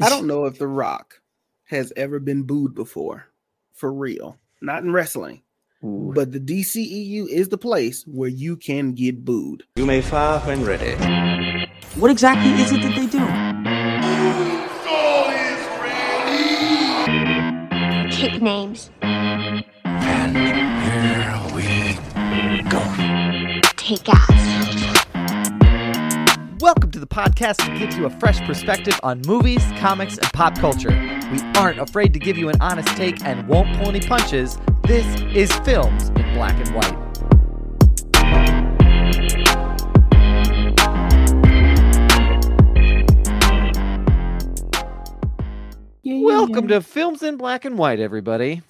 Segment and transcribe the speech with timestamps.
[0.00, 1.20] I don't know if The Rock
[1.64, 3.26] has ever been booed before,
[3.72, 4.38] for real.
[4.60, 5.42] Not in wrestling,
[5.84, 6.12] Ooh.
[6.14, 9.64] but the DCEU is the place where you can get booed.
[9.76, 10.94] You may fire when ready.
[11.96, 13.24] What exactly is it that they do?
[18.10, 18.90] Kick names.
[19.02, 22.80] And here we go.
[23.76, 24.93] Take ass.
[26.64, 30.58] Welcome to the podcast that gives you a fresh perspective on movies, comics, and pop
[30.58, 30.88] culture.
[31.30, 34.56] We aren't afraid to give you an honest take and won't pull any punches.
[34.84, 36.96] This is Films in Black and White.
[46.02, 48.62] Welcome to Films in Black and White, everybody.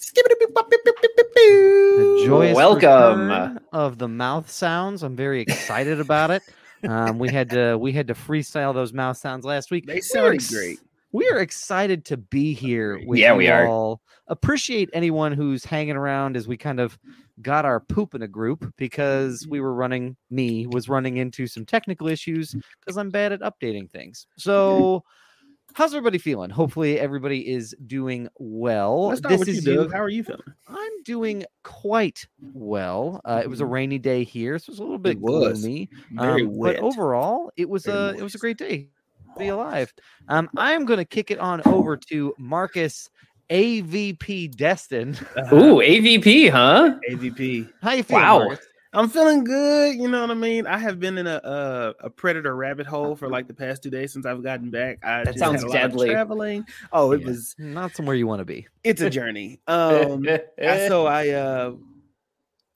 [1.44, 3.28] The joyous Welcome.
[3.28, 5.04] return of the mouth sounds.
[5.04, 6.42] I'm very excited about it.
[6.88, 9.86] Um, we had to we had to freestyle those mouth sounds last week.
[9.86, 10.78] They We sounded ex- great.
[11.12, 13.66] We are excited to be here with Yeah, you we are.
[13.68, 14.00] all.
[14.26, 16.98] Appreciate anyone who's hanging around as we kind of
[17.40, 20.16] got our poop in a group because we were running.
[20.30, 24.26] Me was running into some technical issues because I'm bad at updating things.
[24.36, 25.04] So.
[25.74, 26.50] How's everybody feeling?
[26.50, 29.08] Hopefully, everybody is doing well.
[29.08, 30.40] Let's start this with you, is How are you feeling?
[30.68, 33.20] I'm doing quite well.
[33.24, 35.26] Uh, it was a rainy day here, so it was a little bit Mm-hmm.
[35.26, 35.90] gloomy.
[36.12, 36.76] Very um, wet.
[36.76, 38.86] But overall, it was Very a it was a great day.
[39.34, 39.92] to Be alive.
[40.28, 43.10] Um, I am going to kick it on over to Marcus
[43.50, 45.18] AVP Destin.
[45.52, 46.94] Ooh, AVP, huh?
[47.10, 47.68] AVP.
[47.82, 48.22] How you feeling?
[48.22, 48.38] Wow.
[48.46, 48.64] Marcus?
[48.94, 49.96] I'm feeling good.
[49.96, 50.66] You know what I mean.
[50.66, 53.90] I have been in a a, a predator rabbit hole for like the past two
[53.90, 54.98] days since I've gotten back.
[55.04, 56.10] I That sounds had a lot of deadly.
[56.10, 56.66] traveling.
[56.92, 57.26] Oh, it Yeah.
[57.26, 57.54] was.
[57.58, 58.66] Not somewhere you want to be.
[58.84, 59.60] It's a journey.
[59.66, 60.26] Um,
[60.58, 61.72] I, so I uh,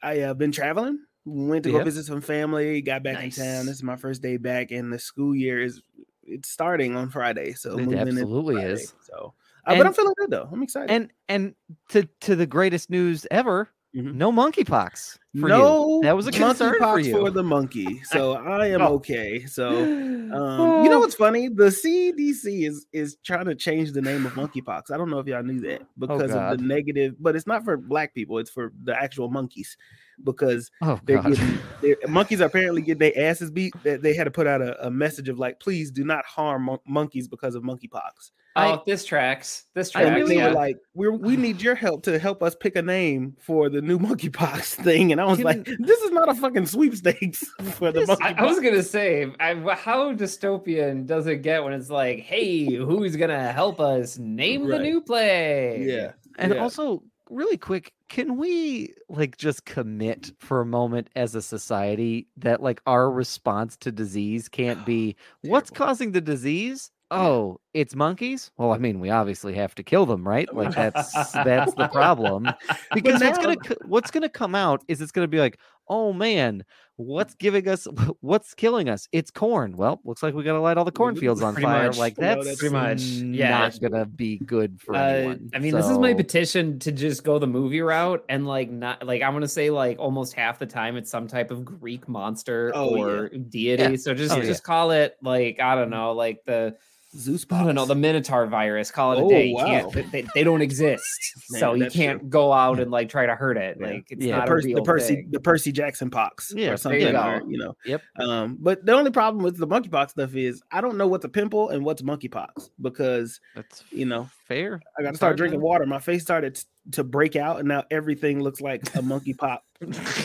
[0.02, 0.98] I uh, been traveling.
[1.24, 1.78] Went to Yeah.
[1.78, 2.80] go visit some family.
[2.82, 3.38] Got back Nice.
[3.38, 3.66] in town.
[3.66, 5.82] This is my first day back, and the school year is
[6.24, 7.52] it's starting on Friday.
[7.54, 8.92] So It absolutely Friday, is.
[9.02, 9.34] So,
[9.66, 10.48] uh, And- but I'm feeling good though.
[10.50, 10.90] I'm excited.
[10.90, 11.54] And and
[11.90, 14.14] to to the greatest news ever, Mhm.
[14.14, 16.00] no monkeypox no, you.
[16.02, 17.12] That was a concern for you.
[17.12, 18.02] for the monkey.
[18.04, 18.94] So I am Oh.
[18.94, 19.44] okay.
[19.46, 19.68] So
[20.28, 21.48] Um, you know what's funny?
[21.48, 24.90] The CDC is is trying to change the name of monkeypox.
[24.90, 27.76] I don't know if y'all knew that because of the negative, but it's not for
[27.78, 28.38] black people.
[28.38, 29.76] It's for the actual monkeys
[30.24, 33.72] because oh they're getting they're, monkeys are apparently getting their asses beat.
[33.84, 36.64] That they had to put out a, a message of like, please do not harm
[36.64, 38.32] mon- monkeys because of monkeypox.
[38.66, 39.64] Oh, this tracks.
[39.74, 40.06] This I tracks.
[40.06, 40.48] And really they yeah.
[40.48, 43.80] were like, we we need your help to help us pick a name for the
[43.80, 45.12] new monkeypox thing.
[45.12, 48.38] And I was like, this is not a fucking sweepstakes for the This- monkeypox.
[48.38, 52.74] I, I was gonna say, I, how dystopian does it get when it's like, "Hey,
[52.74, 56.12] who's gonna help us name the new play?" yeah.
[56.38, 56.60] And yeah.
[56.60, 62.62] also, really quick, can we like just commit for a moment as a society that
[62.62, 66.90] like our response to disease can't be what's causing the disease?
[67.10, 68.50] Oh, it's monkeys?
[68.58, 70.52] Well, I mean, we obviously have to kill them, right?
[70.54, 72.48] Like that's that's the problem.
[72.94, 75.58] Because what's gonna what's gonna come out is it's gonna be like,
[75.88, 76.64] oh man,
[76.96, 77.86] what's giving us
[78.20, 79.08] what's killing us?
[79.12, 79.76] It's corn.
[79.76, 81.86] Well, looks like we gotta light all the cornfields on Pretty fire.
[81.88, 81.96] much.
[81.98, 83.00] Like No, that's that's pretty much.
[83.02, 83.50] Yeah.
[83.58, 85.50] not gonna be good for Uh, anyone.
[85.54, 89.06] I mean, this is my petition to just go the movie route and like not
[89.06, 92.72] like I'm gonna say like almost half the time it's some type of Greek monster
[92.74, 93.02] Oh, yeah.
[93.02, 93.82] or deity.
[93.82, 93.96] Yeah.
[93.96, 94.44] So just Oh, yeah.
[94.44, 96.76] just call it like I don't know, like the
[97.16, 98.90] Zeus I don't know the Minotaur virus.
[98.90, 99.52] Call it Oh, a day.
[99.54, 99.90] Wow.
[99.94, 101.02] they- they, don't exist,
[101.50, 102.28] Man, so you can't true.
[102.28, 103.78] go out and like try to hurt it.
[103.80, 103.86] Yeah.
[103.86, 104.36] Like it's Yeah.
[104.36, 105.28] not the, a Percy, real the Percy, thing.
[105.30, 107.00] the Percy Jackson pox, Yeah, or something.
[107.00, 107.74] you or, you know.
[107.86, 108.02] Yep.
[108.20, 111.28] Um, but the only problem with the monkeypox stuff is I don't know what's a
[111.30, 114.80] pimple and what's monkeypox because That's you know fair.
[114.98, 115.86] I got to start drinking water.
[115.86, 119.58] My face started to break out, and now everything looks like a monkeypox,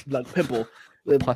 [0.08, 0.68] like pimple.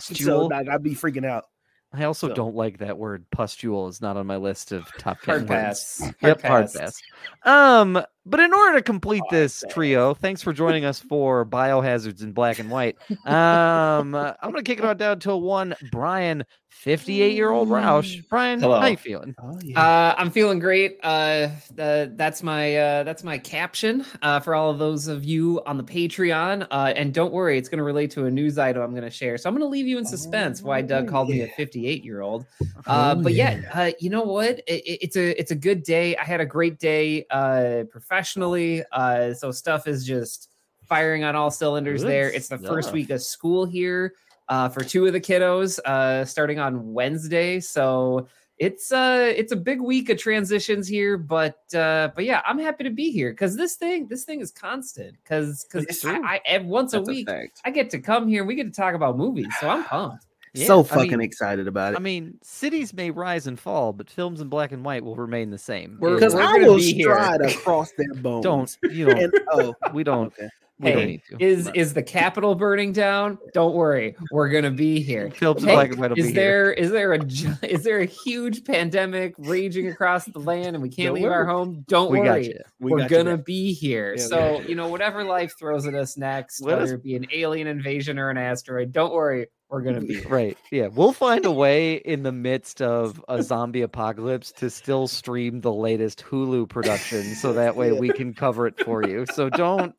[0.02, 1.46] So like, I'd be freaking out.
[1.94, 3.25] I also So- don't like that word.
[3.31, 5.50] Pustule is not on my list of top Hard ten words.
[5.50, 6.00] pass.
[6.02, 7.02] Hard Yep, hard pass.
[7.44, 9.74] Um, but in order to complete Hard this pass.
[9.74, 12.98] trio, thanks for joining us for biohazards in black and white.
[13.25, 16.44] Um, I'm gonna kick it on down to one Brian,
[16.82, 18.24] 58 year old Roush.
[18.30, 18.80] Brian, Hello.
[18.80, 19.36] how you feeling?
[19.42, 19.82] Oh yeah.
[19.82, 21.00] Uh, I'm feeling great.
[21.04, 25.62] Uh, the, that's my uh, that's my caption uh, for all of those of you
[25.66, 26.68] on the Patreon.
[26.69, 29.10] Uh, and don't worry, it's going to relate to a news item I'm going to
[29.10, 29.38] share.
[29.38, 30.62] So I'm going to leave you in suspense.
[30.62, 32.46] why Doug called me a 58 year old.
[32.86, 33.81] Uh, Oh, but yeah, yeah.
[33.84, 34.60] uh, you know what?
[34.60, 36.16] It, it- it's a it's a good day.
[36.18, 38.84] I had a great day uh, professionally.
[38.92, 40.50] Uh, so stuff is just
[40.86, 42.31] firing on all cylinders Good there.
[42.31, 44.13] It's the first week of school here
[44.50, 47.60] uh, for two of the kiddos, uh, starting on Wednesday.
[47.60, 48.28] So
[48.58, 52.84] it's uh it's a big week of transitions here, but uh, but yeah, I'm happy
[52.86, 56.18] to be here because this thing this thing is constant because because I.
[56.18, 57.62] I ev- once a week fact.
[57.66, 58.44] I get to come here.
[58.46, 60.26] We get to talk about movies, so I'm pumped.
[60.56, 61.98] so I fucking mean- excited about it.
[61.98, 65.52] I mean, cities may rise and fall, but films in black and white will remain
[65.52, 66.00] the same.
[66.02, 67.14] Because I will be here.
[67.14, 68.44] stride across their bones.
[68.44, 70.50] don't you don't And, oh, we don't okay.
[70.79, 71.44] We don't Hey, need to.
[71.44, 73.38] is is the Capitol burning down?
[73.53, 75.31] Don't worry, we're gonna be here.
[75.35, 76.41] Films in Hey, black and white will is be here.
[76.41, 77.24] there is there a
[77.63, 81.45] is there a huge pandemic raging across the land and we can't Don't leave our
[81.45, 81.83] home?
[81.88, 82.47] Don't We got worry.
[82.47, 82.59] you.
[82.79, 83.45] We We're got gonna back.
[83.45, 84.13] be here.
[84.18, 87.03] Yeah, so, got you know, whatever life throws at us next, Let us- whether it
[87.03, 90.22] be an alien invasion or an asteroid, don't worry, we're gonna be.
[90.30, 90.58] Right.
[90.72, 90.88] Yeah.
[90.88, 95.74] We'll find a way in the midst of a zombie apocalypse to still stream the
[95.74, 99.25] latest Hulu production so that way we can cover it for you.
[99.34, 99.94] So don't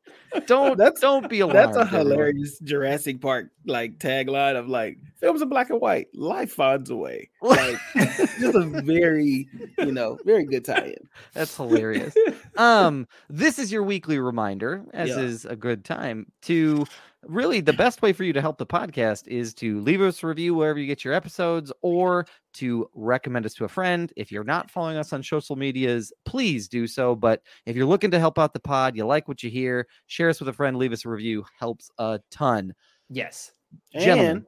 [0.47, 1.75] don't That's- don't be alarmed.
[1.75, 2.07] That's a everyone.
[2.11, 6.09] hilarious Jurassic Park like tagline of like films in black and white.
[6.15, 7.29] Life finds a way.
[7.43, 9.49] Like just a very,
[9.79, 11.09] you know, very good tie-in.
[11.35, 12.15] That's hilarious.
[12.57, 15.21] um, this is your weekly reminder, as Yeah.
[15.21, 16.85] is a good time to
[17.25, 20.27] really the best way for you to help the podcast is to leave us a
[20.27, 24.13] review wherever you get your episodes or to recommend us to a friend.
[24.17, 27.15] If you're not following us on social medias, please do so.
[27.15, 30.29] But if you're looking to help out the pod, you like what you hear, share
[30.29, 32.75] us with a friend, leave us a review, helps a ton.
[33.09, 33.53] Yes.
[33.93, 34.37] Gentlemen.
[34.37, 34.47] And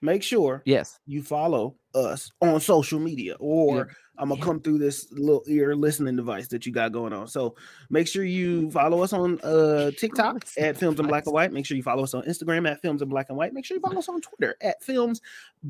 [0.00, 0.98] make sure Yes.
[1.06, 4.44] you follow us on social media or I'm gonna Yeah.
[4.44, 7.26] come through this little ear listening device that you got going on.
[7.26, 7.56] So
[7.88, 11.32] make sure you follow us on uh TikTok at Films in Black and?
[11.32, 11.52] White.
[11.52, 13.54] Make sure you follow us on Instagram at Films in Black and White.
[13.54, 15.22] Make sure you follow us on Twitter at Films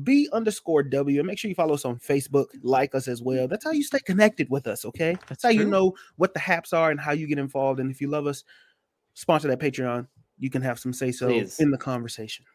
[0.03, 1.19] B underscore W.
[1.19, 3.47] And make sure you follow us on Facebook, like us as well.
[3.47, 5.13] That's how you stay connected with us, okay?
[5.13, 7.79] That's, That's how you know what the haps are and how you get involved.
[7.79, 8.43] And if you love us,
[9.13, 10.07] sponsor that Patreon.
[10.39, 12.45] You can have some say so in the conversation.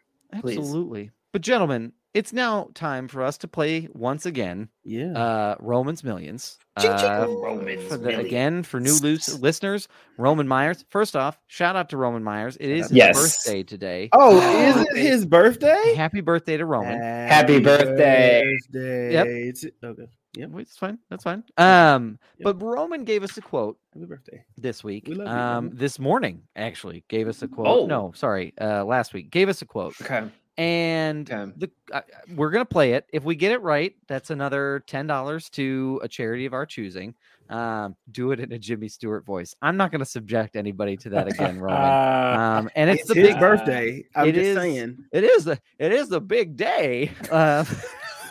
[0.40, 0.58] Please.
[0.58, 1.11] Absolutely.
[1.36, 5.12] But gentlemen, it's now time for us to play once again Yeah.
[5.12, 6.58] uh Romans Millions.
[6.80, 7.10] Ching, ching.
[7.10, 8.26] Uh, Romans for the, Millions.
[8.26, 9.86] again for new loose listeners,
[10.16, 10.86] Roman Myers.
[10.88, 12.56] First off, shout out to Roman Myers.
[12.58, 13.16] It is his Yes.
[13.44, 14.08] birthday today.
[14.14, 15.92] oh, Oh, is it his birthday?
[15.94, 16.98] Happy birthday to Roman.
[17.02, 18.42] Happy birthday.
[18.72, 19.12] birthday.
[19.12, 19.26] Yep.
[19.26, 20.06] It's- Okay.
[20.38, 20.50] Yep.
[20.52, 20.98] Wait, It's fine.
[21.10, 21.44] That's fine.
[21.58, 22.44] Um, Yep.
[22.58, 24.42] but Roman gave us a quote Happy birthday.
[24.56, 25.04] this week.
[25.06, 25.76] We love you, um, Roman.
[25.76, 27.66] this morning actually gave us a quote.
[27.66, 27.84] Oh.
[27.86, 30.30] No, sorry, uh, last week gave us a quote, Okay.
[30.58, 31.52] And Okay.
[31.56, 32.00] the uh,
[32.34, 33.06] we're gonna play it.
[33.12, 37.14] If we get it right, that's another ten dollars to a charity of our choosing.
[37.48, 39.54] Um, do it in a Jimmy Stewart voice.
[39.62, 42.38] I'm not gonna subject anybody to that again, Roman.
[42.40, 44.04] Um, and it's, It's, the his big birthday.
[44.16, 45.04] I'm it just is- saying.
[45.12, 47.10] It is the it is the big day.
[47.30, 47.64] Uh,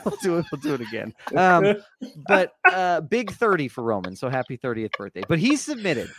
[0.03, 0.45] we'll do it.
[0.51, 1.13] We'll do it again.
[1.35, 1.77] Um,
[2.27, 4.15] but uh, big thirty for Roman.
[4.15, 5.23] So happy thirtieth birthday.
[5.27, 6.09] But he submitted.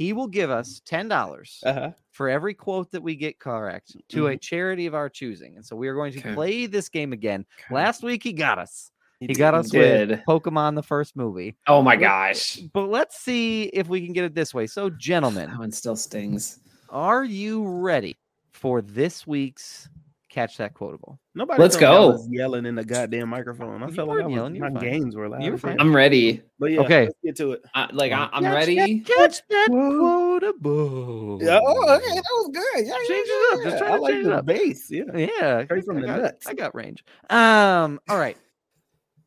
[0.00, 1.90] He will give us ten dollars Uh-huh.
[2.12, 5.56] for every quote that we get correct to a charity of our choosing.
[5.56, 6.32] And so we are going to Okay.
[6.32, 7.44] play this game again.
[7.70, 8.92] Last week he got us.
[9.20, 10.08] He, did, got he us did.
[10.08, 11.54] with Pokemon the first movie.
[11.66, 12.58] Oh my gosh.
[12.72, 14.66] But let's see if we can get it this way.
[14.66, 16.60] So, gentlemen, That one still stings.
[16.88, 18.16] are you ready
[18.54, 19.90] for this week's
[20.30, 21.18] catch that quotable?
[21.34, 22.08] Nobody Let's told I go.
[22.12, 23.82] was yelling in the goddamn microphone.
[23.82, 24.90] I You felt like I was, yelling, you were my fine.
[24.90, 25.42] games were loud.
[25.42, 25.70] You were as hell.
[25.72, 25.80] fine.
[25.80, 26.42] I'm ready.
[26.58, 27.04] But yeah, Okay.
[27.06, 27.62] let's get to it.
[27.74, 29.00] I, like I, I'm Catch ready.
[29.00, 29.98] Catch that Whoa.
[29.98, 31.38] quotable.
[31.42, 32.86] Yeah, oh, okay, that was good.
[32.86, 33.78] Yeah, Change yeah, it up, just yeah.
[33.78, 34.46] try I to like change it the up.
[34.46, 34.90] bass.
[34.90, 35.02] Yeah.
[35.14, 36.46] Yeah, Straight from I the got, nuts.
[36.46, 37.04] I got range.
[37.28, 38.36] Um, all right.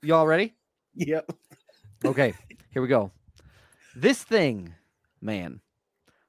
[0.02, 0.54] Y'all ready?
[0.96, 1.32] Yep.
[2.06, 2.34] Okay,
[2.72, 3.12] here we go.
[3.96, 4.74] This thing,
[5.22, 5.60] man,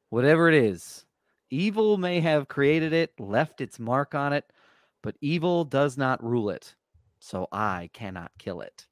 [0.09, 1.05] whatever it is,
[1.51, 4.45] evil may have created it, left its mark on it,
[5.05, 6.75] but evil does not rule it.
[7.19, 8.87] So I cannot kill it.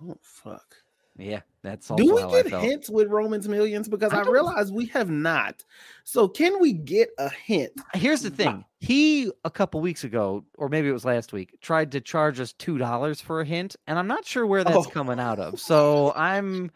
[0.00, 0.76] Oh fuck.
[1.18, 3.88] Yeah, that's also Do we get hints with Romans Millions?
[3.88, 5.64] Because I I, realize we have not.
[6.04, 7.72] So can we get a hint?
[7.94, 8.64] Here's the thing.
[8.78, 12.52] He a couple weeks ago, or maybe it was last week, tried to charge us
[12.52, 14.84] two dollars for a hint, and I'm not sure where that's Oh.
[14.84, 15.58] coming out of.
[15.58, 16.70] So I'm,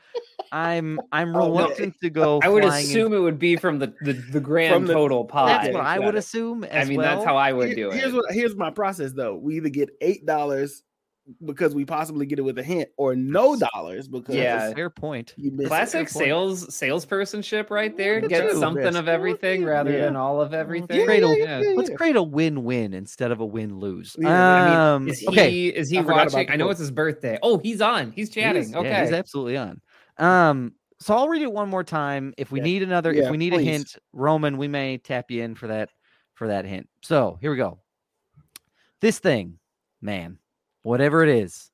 [0.50, 2.40] I'm, I'm Oh, no, reluctant to go.
[2.42, 4.94] I would flying in- assume it would be from the the, the grand From the-
[4.94, 5.46] total pie.
[5.64, 6.18] that's what I would it.
[6.18, 6.64] assume.
[6.72, 7.14] I mean, well.
[7.16, 8.00] that's how I would Here- do it.
[8.00, 9.36] Here's what here's my process though.
[9.36, 10.82] We either get eight dollars
[11.44, 14.72] because we possibly get it with a hint, or no dollars because Yeah.
[14.74, 15.34] Fair point.
[15.36, 15.50] you.
[15.66, 16.24] Classic Fair point.
[16.26, 18.20] sales salespersonship right there.
[18.20, 18.58] Look Get you.
[18.58, 18.96] something Best.
[18.98, 21.04] of everything rather than all of everything.
[21.06, 21.62] Great old- Yeah.
[21.74, 24.16] Let's create a win-win instead of a win-lose.
[24.18, 25.66] Yeah, I um, Is he okay.
[25.66, 26.50] is he I forgot watching?
[26.50, 27.38] I know it's his birthday.
[27.42, 28.12] Oh, he's on.
[28.12, 28.62] He's He chatting.
[28.62, 28.88] is- okay.
[28.88, 29.80] yeah, he's absolutely on.
[30.18, 32.34] Um, so I'll read it one more time.
[32.36, 32.64] If we Yeah.
[32.64, 33.66] need another, Yeah, if we need please.
[33.66, 35.88] a hint, Roman, we may tap you in for that
[36.34, 36.88] for that hint.
[37.02, 37.78] So here we go.
[39.00, 39.58] This thing,
[40.02, 40.38] man,
[40.82, 41.70] whatever it is,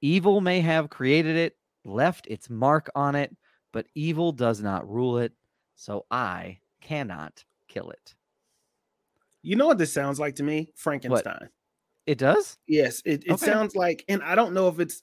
[0.00, 3.34] evil may have created it, left its mark on it,
[3.72, 5.32] but evil does not rule it.
[5.76, 8.14] So I cannot kill it.
[9.42, 10.72] You know what this sounds like to me?
[10.76, 11.48] Frankenstein.
[12.06, 12.58] It does.
[12.66, 13.46] Yes, it, it Okay.
[13.46, 15.02] sounds like, and I don't know if it's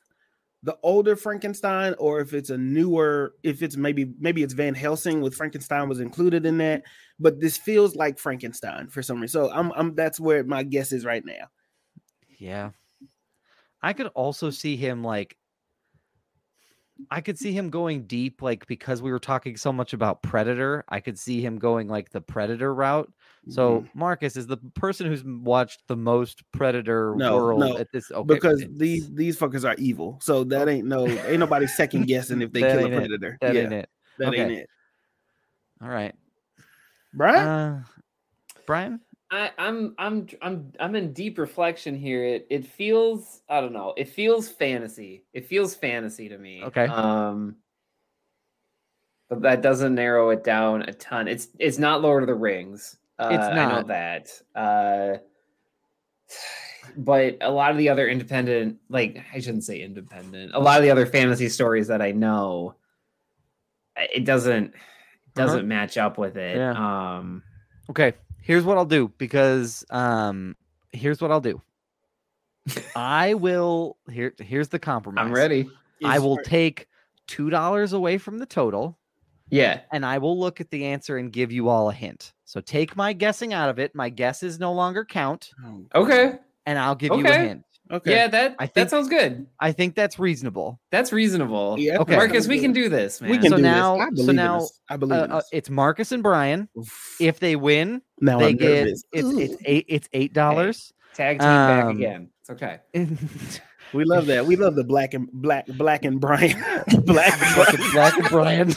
[0.64, 5.22] the older Frankenstein or if it's a newer, if it's maybe maybe it's Van Helsing
[5.22, 6.84] with Frankenstein was included in that,
[7.20, 9.42] but this feels like Frankenstein for some reason.
[9.42, 11.48] So I'm I'm that's where my guess is right now.
[12.38, 12.72] Yeah.
[13.88, 15.38] I could also see him like
[17.10, 20.84] I could see him going deep like because we were talking so much about Predator,
[20.89, 23.10] I could see him going like the Predator route.
[23.48, 23.89] So Mhm.
[23.96, 28.25] Marcus is the person who's watched the most Predator No, world no, at this okay.
[28.25, 30.20] because these these fuckers are evil.
[30.22, 32.98] So that ain't no ain't nobody second guessing if they kill a ain't it.
[32.98, 33.38] predator.
[33.39, 33.89] that yeah, ain't it.
[34.17, 34.70] that ain't it.
[35.82, 36.13] All right.
[37.13, 37.84] Brian, Uh
[38.65, 39.00] Brian?
[39.29, 42.24] I, I'm I'm I'm I'm in deep reflection here.
[42.24, 43.93] It it feels I don't know.
[43.98, 45.25] It feels fantasy.
[45.34, 46.63] It feels fantasy to me.
[46.63, 46.86] Okay.
[46.86, 47.57] Um,
[49.29, 51.27] but that doesn't narrow it down a ton.
[51.27, 52.98] It's it's not Lord of the Rings.
[53.19, 53.88] Uh, It's I know not.
[53.88, 54.41] that.
[54.55, 55.17] Uh,
[56.96, 60.53] but a lot of the other independent, like I shouldn't say independent.
[60.53, 62.75] A lot of the other fantasy stories that I know,
[63.98, 66.55] it doesn't it doesn't match up with it.
[66.55, 66.72] Yeah.
[67.17, 67.43] Um.
[67.89, 68.13] Okay,
[68.48, 70.56] here's what I'll do because um
[70.94, 71.62] here's what I'll do.
[72.96, 75.25] I will here here's the compromise.
[75.25, 75.70] I'm ready.
[76.04, 76.88] I will take
[77.27, 78.98] two dollars away from the total
[79.50, 79.82] Yeah.
[79.92, 82.34] and I will look at the answer and give you all a hint.
[82.46, 83.94] So take my guessing out of it.
[83.94, 86.36] My guesses no longer count, Oh, Okay.
[86.66, 87.63] and I'll give you a hint.
[87.91, 88.12] Okay.
[88.12, 89.48] Yeah, that I think- that sounds good.
[89.60, 90.79] I think that's reasonable.
[90.91, 91.75] That's reasonable.
[91.79, 92.15] Yeah, Okay.
[92.15, 93.32] Marcus, we can do this, man.
[93.32, 94.01] We can So do now- this.
[94.01, 94.79] I so believe in now, this.
[94.89, 96.70] I believe Uh, in uh, it's Marcus and Brian.
[97.20, 99.03] If they win, now they I'm get nervous.
[99.12, 100.91] it's it's eight it's eight dollars.
[101.15, 102.29] Tag team back Um, again.
[102.41, 102.79] It's okay.
[103.94, 104.46] We love that.
[104.46, 106.58] We love the black and black black and Brian.
[107.06, 108.74] black Fucking Black and Brian.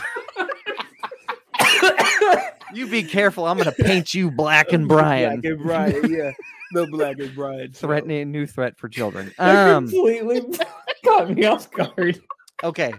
[2.75, 3.47] You be careful.
[3.47, 5.41] I'm gonna paint you Black and Brian.
[5.41, 6.11] Black and Brian.
[6.11, 6.33] Yeah,
[6.73, 7.73] the black and Brian.
[7.73, 7.87] show.
[7.87, 9.33] Threatening new threat for children.
[9.39, 9.89] That Um.
[9.89, 10.43] completely
[11.05, 12.21] caught me off guard.
[12.63, 12.93] Okay.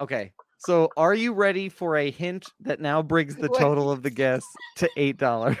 [0.00, 0.32] Okay.
[0.58, 3.60] So, are you ready for a hint that now brings the Wait.
[3.60, 4.42] total of the guess
[4.76, 5.56] to eight dollars?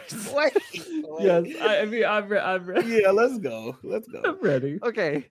[1.20, 1.44] Yes.
[1.62, 3.76] I, I mean, I'm, re- I'm, re- Yeah, let's go.
[3.82, 4.20] Let's go.
[4.24, 4.78] I'm ready.
[4.82, 5.28] Okay.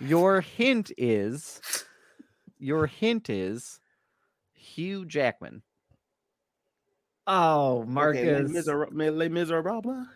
[0.00, 1.60] Your hint is.
[2.58, 3.78] Your hint is.
[4.54, 5.62] Hugh Jackman.
[7.26, 8.20] Oh, Marcus.
[8.20, 10.06] Okay, Les Misera- Les Miserables.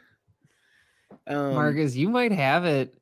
[1.27, 2.95] Um, Marcus, you might have it.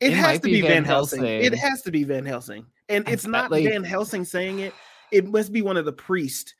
[0.00, 1.24] It, It has to be Van Van Helsing.
[1.24, 2.66] It has to be Van Helsing.
[2.88, 4.72] And it's not like- Van Helsing saying it.
[5.10, 6.54] It must be one of the priests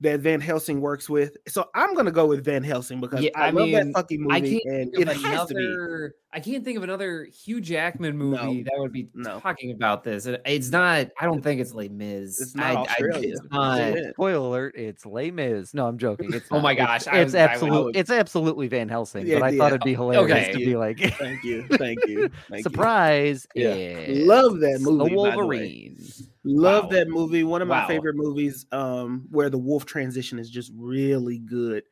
[0.00, 1.36] that Van Helsing works with.
[1.48, 4.62] So I'm gonna go with Van Helsing because Yeah, I, I love that fucking movie
[4.64, 6.14] and it has to be.
[6.32, 6.36] Another.
[6.36, 9.40] I can't think of another Hugh Jackman movie that would be No.
[9.40, 10.26] talking about this.
[10.26, 11.08] It's not.
[11.20, 12.40] I don't think it's Les Mis.
[12.40, 13.28] It's not I, I- Australia.
[13.32, 13.92] it's not.
[14.12, 15.72] Spoiler alert, it's Les Mis.
[15.74, 16.32] No, I'm joking.
[16.32, 17.02] It's Oh my not.
[17.02, 19.58] It's- gosh, It's, was- I would- absolute it's absolutely Van Helsing, Yeah, but I yeah.
[19.58, 20.52] thought it'd be hilarious Okay.
[20.52, 21.66] to be like Thank you.
[21.70, 22.28] Thank you.
[22.48, 22.62] Thank you.
[22.62, 23.46] surprise.
[23.54, 24.04] Yeah.
[24.08, 25.36] Love that movie, The by the way.
[25.36, 25.96] Wolverine.
[26.44, 26.90] Love Wow.
[26.90, 27.44] that movie.
[27.44, 27.88] One of my Wow.
[27.88, 31.82] favorite movies um where the wolf transition is just really good.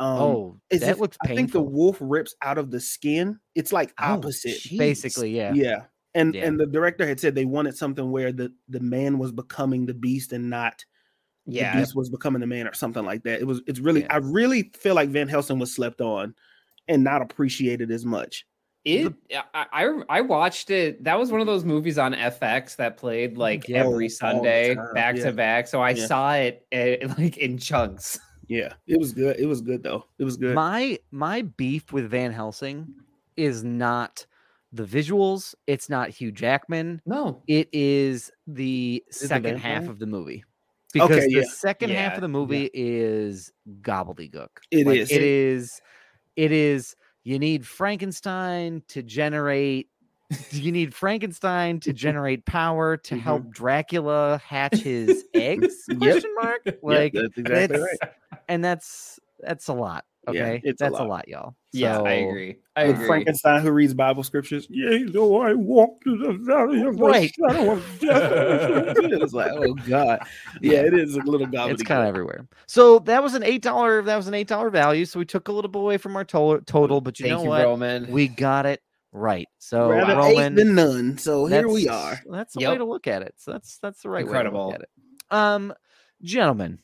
[0.00, 3.38] Um oh, is that if- looks I think the wolf rips out of the skin.
[3.54, 4.58] It's like Oh, opposite.
[4.58, 4.78] jeez.
[4.78, 5.52] Basically, yeah.
[5.54, 5.82] Yeah.
[6.14, 6.46] And Yeah.
[6.46, 9.94] and the director had said they wanted something where the the man was becoming the
[9.94, 10.84] beast and not
[11.46, 13.40] Yeah, the beast was becoming the man or something like that.
[13.40, 14.14] It was it's really Yeah.
[14.14, 16.34] I really feel like Van Helsing was slept on
[16.88, 18.46] and not appreciated as much.
[18.86, 19.12] It
[19.52, 21.04] I, I I watched it.
[21.04, 25.24] That was one of those movies on FX that played like every Sunday back yeah.
[25.24, 25.66] to back.
[25.68, 28.18] So I saw it uh, like in chunks.
[28.50, 29.38] Yeah, it was good.
[29.38, 30.04] It was good though.
[30.18, 30.56] It was good.
[30.56, 32.92] My my beef with Van Helsing
[33.36, 34.26] is not
[34.72, 35.54] the visuals.
[35.68, 37.00] It's not Hugh Jackman.
[37.06, 40.42] No, It is the it second Van half of the movie.
[40.92, 41.44] Because Okay, the yeah.
[41.48, 43.52] second half of the movie is
[43.82, 44.48] gobbledygook.
[44.72, 45.12] It Like, is.
[45.12, 45.80] It is.
[46.34, 46.96] It is.
[47.22, 49.88] You need Frankenstein to generate.
[50.30, 53.20] Do you need Frankenstein to generate power to Mhm.
[53.20, 55.84] help Dracula hatch his eggs?
[55.98, 56.60] Question mark.
[56.66, 58.10] Yep, Like that's exactly that's- right.
[58.48, 60.04] and that's that's a lot.
[60.30, 61.08] Yeah, Okay, it's that's a lot.
[61.08, 61.54] lot, y'all.
[61.72, 62.56] yeah, I agree.
[62.76, 63.06] I agree.
[63.06, 64.66] Frankenstein who reads Bible scriptures.
[64.68, 67.32] Yeah, though I walk through the valley of the Right.
[67.34, 68.96] shadow of death.
[68.98, 70.20] it's like, oh god,
[70.60, 71.70] yeah, it is a little gobbledygook.
[71.72, 72.46] It's kind of everywhere.
[72.66, 74.02] So that was an eight dollar.
[74.02, 75.06] That was an eight dollar value.
[75.06, 77.44] So we took a little bit away from our to- total, but you Thank know
[77.44, 77.64] you, what?
[77.64, 78.12] Roman.
[78.12, 78.82] We got it
[79.12, 79.48] right.
[79.58, 81.18] So rather Roman, eight than none.
[81.18, 82.20] So here we are.
[82.30, 83.34] That's the way to look at it.
[83.36, 84.66] So that's that's the right Incredible.
[84.68, 85.36] way to look at it.
[85.36, 85.74] Um,
[86.22, 86.78] gentlemen,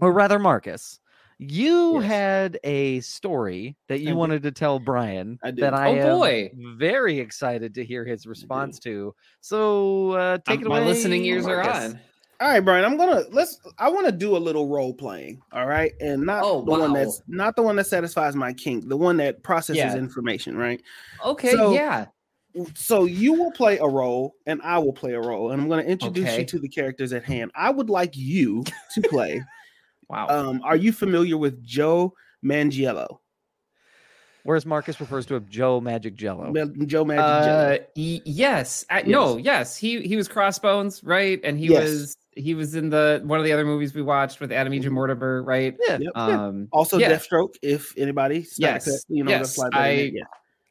[0.00, 1.00] or rather, Marcus,
[1.38, 2.04] you Yes.
[2.04, 4.16] had a story that you I did.
[4.18, 6.50] wanted to tell Brian I that I Oh, am boy.
[6.78, 9.14] very excited to hear his response to.
[9.40, 10.80] So uh, take Um, it away.
[10.80, 11.98] my listening ears are on.
[12.40, 12.84] All right, Brian.
[12.84, 13.60] I'm gonna let's.
[13.78, 15.40] I want to do a little role playing.
[15.52, 18.88] All right, and not Oh, the one that's not the one that satisfies my kink.
[18.88, 19.96] The one that processes Yeah.
[19.96, 20.56] information.
[20.56, 20.82] Right.
[21.24, 22.06] Okay, So- yeah.
[22.76, 25.84] So you will play a role, and I will play a role, and I'm going
[25.84, 26.38] to introduce Okay.
[26.40, 27.50] you to the characters at hand.
[27.56, 28.62] I would like you
[28.94, 29.42] to play.
[30.08, 30.28] Wow.
[30.28, 32.14] um, are you familiar with Joe
[32.44, 33.18] Manganiello?
[34.44, 36.52] Whereas Marcus refers to a Joe Magic Jello.
[36.52, 37.74] Ma- Joe Magic Jello.
[37.74, 41.40] Uh, y- yes, I, no, yes, he he was Crossbones, right?
[41.42, 41.82] And he Yes.
[41.82, 44.92] was he was in the one of the other movies we watched with Adam Egypt
[44.92, 45.74] Mortimer, right?
[45.86, 45.98] Yeah.
[46.00, 46.12] Yep.
[46.16, 47.12] Um, Also, yeah.
[47.12, 47.54] Deathstroke.
[47.62, 50.22] If anybody, Yes, Cut, you know, yes, that's like that in it, I- yeah.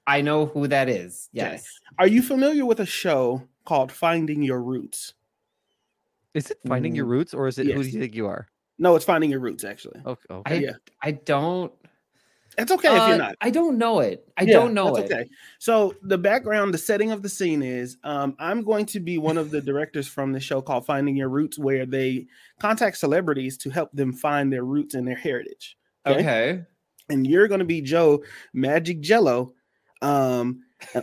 [0.06, 1.30] I know who that is.
[1.36, 1.52] Okay.
[1.52, 1.66] Yes.
[1.98, 5.14] Are you familiar with a show called Finding Your Roots?
[6.34, 8.48] Is it finding your Mm, roots or is it who do you think you are?
[8.80, 9.64] No, it's Finding Your Roots.
[9.64, 10.26] Actually, Okay.
[10.30, 10.62] I okay.
[10.64, 10.72] Yeah.
[11.02, 11.72] I don't.
[12.58, 13.36] It's okay if uh, you're not.
[13.42, 14.28] I don't know it.
[14.38, 15.14] I Yeah, don't know that's it.
[15.14, 15.30] Okay.
[15.60, 19.38] So the background, the setting of the scene is um, I'm going to be one
[19.38, 22.28] of the directors from the show called Finding Your Roots, where they
[22.60, 25.78] contact celebrities to help them find their roots and their heritage.
[26.06, 26.62] Okay.
[27.10, 29.54] And you're going to be Joe Magic Jello.
[30.02, 31.02] Um, uh,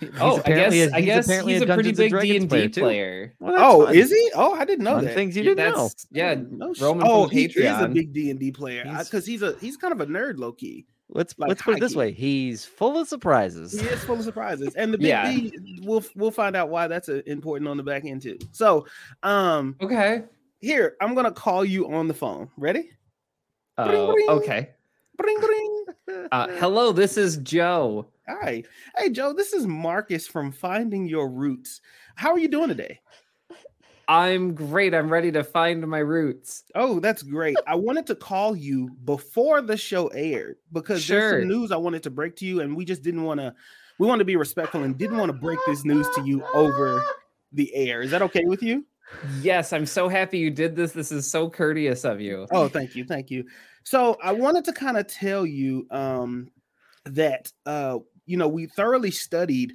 [0.18, 0.20] what?
[0.20, 2.48] Oh, I guess a- I he's guess apparently he's a a pretty big D and
[2.50, 2.80] D too.
[2.80, 3.34] player.
[3.40, 3.94] Well, Oh, fun.
[3.94, 4.30] is he?
[4.34, 5.14] Oh, I didn't know Fun that.
[5.14, 5.90] things you Yeah, didn't know.
[6.10, 8.84] Yeah, No sh- Roman oh, from the he is a big D and D player
[9.04, 10.86] because he's a he's kind of a nerd, low key.
[11.10, 11.98] Let's like let's put it this high-key.
[11.98, 12.12] way.
[12.12, 13.72] He's full of surprises.
[13.80, 15.32] He is full of surprises, and the big Yeah.
[15.32, 18.38] D, we'll we'll find out why that's uh, important on the back end too.
[18.52, 18.86] So,
[19.22, 20.24] um, Okay.
[20.60, 22.50] here I'm gonna call you on the phone.
[22.58, 22.90] Ready?
[23.78, 24.28] Oh, bring.
[24.28, 24.70] okay.
[25.16, 25.74] Bring bring.
[26.32, 28.06] Uh, hello, this is Joe.
[28.28, 28.62] Hi,
[28.98, 29.32] hey Joe.
[29.32, 31.80] This is Marcus from Finding Your Roots.
[32.14, 33.00] How are you doing today?
[34.06, 34.94] I'm great.
[34.94, 36.64] I'm ready to find my roots.
[36.74, 37.56] Oh, that's great.
[37.66, 42.02] I wanted to call you before the show aired because there's some news I wanted
[42.02, 43.54] to break to you, and we just didn't want to.
[43.98, 47.02] We want to be respectful and didn't want to break this news to you over
[47.52, 48.02] the air.
[48.02, 48.84] Is that okay with you?
[49.40, 50.92] Yes, I'm so happy you did this.
[50.92, 52.46] This is so courteous of you.
[52.50, 53.46] Oh, thank you, thank you.
[53.84, 56.48] So I wanted to kind of tell you um,
[57.06, 59.74] that uh, you know we thoroughly studied,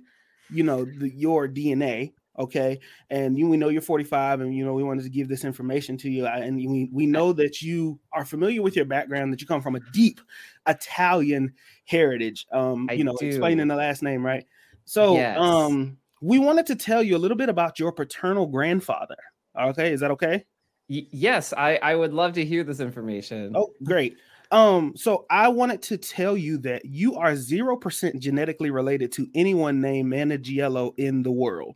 [0.49, 2.13] you know, the, your DNA.
[2.39, 2.79] Okay,
[3.11, 5.97] and you we know you're 45, and you know we wanted to give this information
[5.97, 9.45] to you, and we we know that you are familiar with your background, that you
[9.45, 10.19] come from a deep
[10.67, 11.53] Italian
[11.85, 12.47] heritage.
[12.51, 13.27] Um, I you know, do.
[13.27, 14.45] explaining the last name, right?
[14.85, 15.37] So, Yes.
[15.39, 19.17] um, we wanted to tell you a little bit about your paternal grandfather.
[19.59, 20.45] Okay, is that okay?
[20.89, 23.55] Y- yes, I, I would love to hear this information.
[23.55, 24.17] Oh, great.
[24.53, 29.27] Um, so I wanted to tell you that you are zero percent genetically related to
[29.33, 31.75] anyone named Manganiello in the world.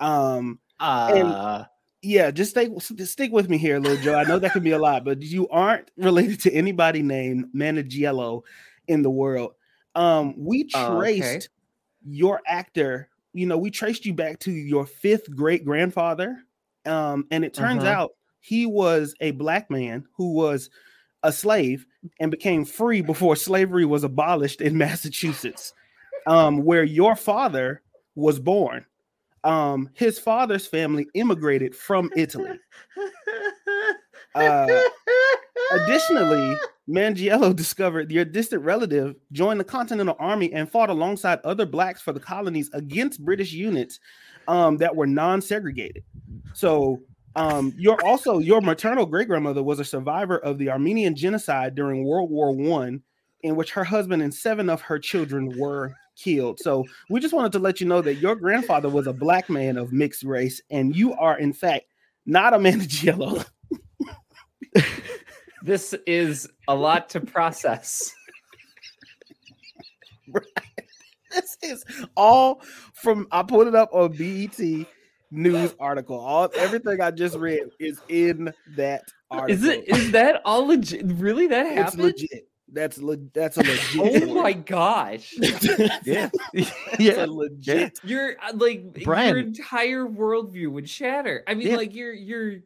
[0.00, 1.64] Um, uh,
[2.00, 4.14] yeah, just stay just stick with me here, little Joe.
[4.14, 8.42] I know that can be a lot, but you aren't related to anybody named Manganiello
[8.86, 9.52] in the world.
[9.94, 11.46] Um, we traced okay.
[12.06, 16.44] your actor, you know, we traced you back to your fifth great grandfather.
[16.86, 17.92] Um, and it turns Uh-huh.
[17.92, 20.70] out he was a black man who was
[21.22, 21.86] a slave
[22.20, 25.72] and became free before slavery was abolished in Massachusetts,
[26.26, 27.82] um, where your father
[28.14, 28.84] was born.
[29.44, 32.58] Um, his father's family immigrated from Italy.
[34.34, 34.82] Uh,
[35.72, 36.56] additionally,
[36.88, 42.12] Manganiello discovered your distant relative joined the Continental Army and fought alongside other blacks for
[42.12, 44.00] the colonies against British units
[44.46, 46.04] um, that were non-segregated.
[46.54, 47.00] So,
[47.38, 52.04] um, you're also your maternal great grandmother was a survivor of the Armenian genocide during
[52.04, 53.00] World War One,
[53.42, 56.58] in which her husband and seven of her children were killed.
[56.58, 59.76] So, we just wanted to let you know that your grandfather was a black man
[59.76, 61.86] of mixed race, and you are in fact
[62.26, 63.46] not a Manganiello.
[65.62, 68.12] this is a lot to process.
[71.30, 71.84] this is
[72.16, 72.62] all
[72.94, 74.88] from I put it up on BET
[75.30, 76.18] news article.
[76.18, 79.54] All everything I just read is in that article.
[79.54, 81.02] Is it is that all legit?
[81.04, 82.02] Really, that It's happened?
[82.02, 82.44] legit.
[82.70, 84.28] That's le- that's a legit.
[84.28, 85.34] Oh my gosh!
[86.04, 86.28] Yeah.
[86.52, 87.24] That's yeah.
[87.24, 87.98] a legit.
[88.04, 89.28] Your uh, like Brian.
[89.30, 91.44] your entire worldview would shatter.
[91.46, 91.76] I mean, Yeah.
[91.76, 92.56] like you're you're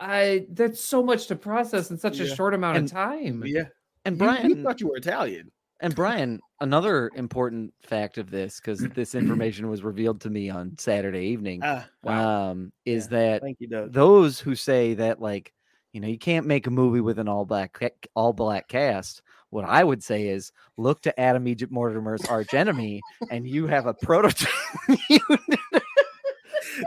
[0.00, 3.42] I, that's so much to process in such a short amount And- of time.
[3.46, 3.64] Yeah,
[4.04, 5.50] And You- Brian, you, thought you were Italian.
[5.80, 10.76] And Brian, another important fact of this, because this information was revealed to me on
[10.78, 12.50] Saturday evening, Ah, wow.
[12.50, 13.92] um, is Yeah, that Thank you, Doug.
[13.92, 15.52] those who say that like
[15.92, 17.78] you know you can't make a movie with an all black
[18.14, 19.22] all black cast.
[19.50, 23.86] What I would say is look to Adam Egypt Mortimer's arch enemy, and you have
[23.86, 24.48] a prototype.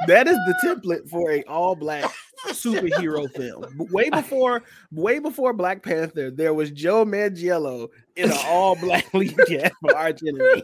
[0.08, 2.12] that is the template for a all black
[2.48, 3.66] superhero film.
[3.92, 9.38] Way before, way before Black Panther, there was Joe Manganiello in an all black lead
[9.48, 10.64] cast for Arch Enemy.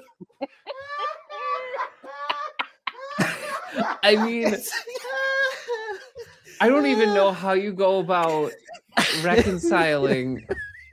[4.03, 4.55] I mean,
[6.61, 8.51] I don't even know how you go about
[9.21, 10.47] reconciling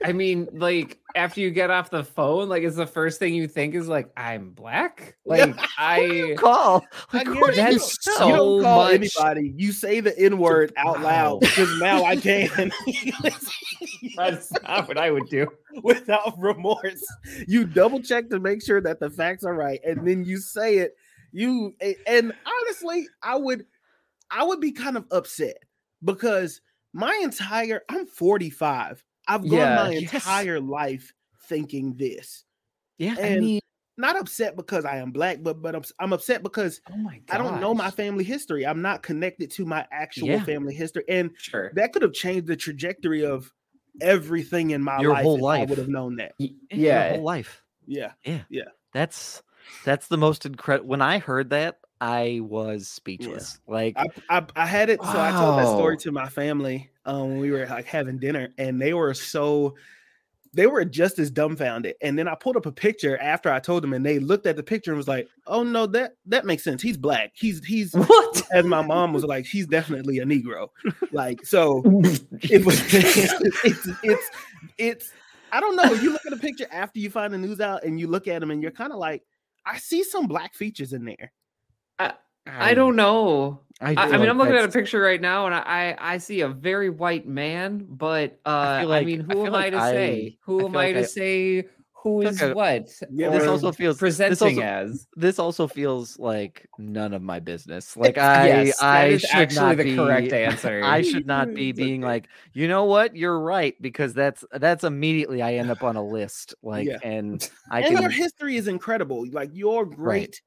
[0.07, 3.47] I mean, like after you get off the phone, like is the first thing you
[3.47, 5.15] think is like I'm black?
[5.25, 6.85] Like I Call.
[7.13, 7.57] Like, get what it.
[7.57, 8.13] you That's know?
[8.13, 9.53] so you don't call much- anybody.
[9.57, 12.71] You say the N word out loud because now I can
[14.15, 15.47] that's not what I would do.
[15.83, 17.03] without remorse.
[17.47, 20.77] You double check to make sure that the facts are right, and then you say
[20.77, 20.95] it.
[21.31, 21.75] You
[22.07, 23.65] and honestly, I would,
[24.31, 25.57] I would be kind of upset
[26.03, 26.61] because
[26.93, 29.03] my entire I'm 45.
[29.27, 30.13] I've gone Yeah, my yes.
[30.15, 32.45] entire life thinking this.
[32.97, 33.15] Yeah.
[33.17, 33.59] I And mean,
[33.97, 37.11] Not upset because I am black, but but I'm, I'm upset because oh.
[37.29, 38.65] I don't know my family history.
[38.65, 40.43] I'm not connected to my actual Yeah.
[40.43, 41.71] family history, and Sure.
[41.75, 43.53] that could have changed the trajectory of
[44.01, 45.23] everything in my Your life.
[45.23, 45.69] whole if I life.
[45.69, 46.33] would have known that.
[46.39, 47.09] Y- Your Yeah.
[47.13, 47.63] whole life.
[47.87, 48.65] Yeah, yeah, yeah.
[48.93, 49.41] That's
[49.85, 50.89] that's the most incredible.
[50.89, 53.59] When I heard that, I was speechless.
[53.67, 57.29] Like, I, I I had it, so I told that story to my family um,
[57.29, 59.75] when we were like having dinner, and they were so
[60.55, 61.95] they were just as dumbfounded.
[62.01, 64.55] And then I pulled up a picture after I told them, and they looked at
[64.55, 66.81] the picture and was like, "Oh no, that that makes sense.
[66.81, 67.31] He's black.
[67.35, 68.41] He's he's." What?
[68.51, 70.69] As my mom was like, he's definitely a Negro.
[71.11, 71.81] Like so,
[72.41, 74.29] it was it's it's
[74.77, 75.13] it's
[75.51, 75.93] I don't know.
[75.93, 78.39] You look at a picture after you find the news out and you look at
[78.39, 79.23] them and you're kind of like,
[79.65, 81.31] I see some black features in there.
[81.99, 83.61] I don't know.
[83.81, 86.17] I, I feel mean, like I'm looking at a picture right now, and I I
[86.19, 89.69] see a very white man, but uh, I, feel like- mean, who feel am I
[89.71, 90.37] to I- say?
[90.41, 91.63] Who I am feel I to I- say
[92.03, 92.89] Who is like I- what?
[93.11, 95.07] Yeah, This also feels this presenting also, as.
[95.15, 97.97] this also feels like none of my business.
[97.97, 100.81] Like I, yes, I is should actually not the be, correct answer.
[100.83, 102.07] I should not be being okay.
[102.13, 106.03] like, you know what, you're right, because that's that's immediately I end up on a
[106.05, 106.53] list.
[106.63, 106.97] Like, Yeah.
[107.03, 109.25] and I and your history is incredible.
[109.31, 110.41] Like your great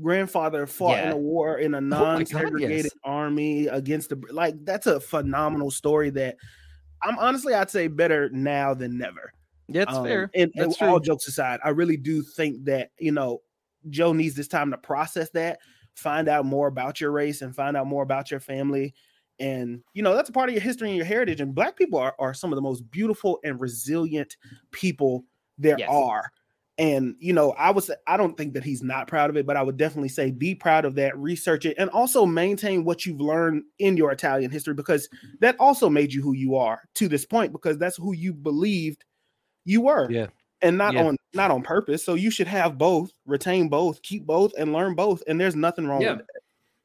[0.00, 2.94] grandfather fought in a war in a Oh God, non-segregated yes.
[3.04, 6.36] army against the like that's a phenomenal story that
[7.02, 9.32] I'm honestly I'd say better now than never.
[9.68, 10.30] that's Um, fair.
[10.34, 13.42] And, and all jokes aside, I really do think that you know
[13.88, 15.60] Joe needs this time to process that,
[15.94, 18.94] find out more about your race, and find out more about your family.
[19.38, 21.40] And you know that's a part of your history and your heritage.
[21.40, 24.36] And Black people are, are some of the most beautiful and resilient
[24.70, 25.24] people
[25.56, 25.88] there Yes.
[25.90, 26.30] are.
[26.80, 29.56] And you know, I was I don't think that he's not proud of it, but
[29.56, 33.20] I would definitely say be proud of that, research it, and also maintain what you've
[33.20, 35.08] learned in your Italian history because
[35.40, 39.04] that also made you who you are to this point because that's who you believed
[39.66, 40.10] you were.
[40.10, 40.28] Yeah.
[40.62, 41.04] And not Yeah.
[41.04, 42.02] on not on purpose.
[42.04, 45.22] So you should have both, retain both, keep both, and learn both.
[45.26, 46.12] And there's nothing wrong Yeah.
[46.12, 46.40] with that.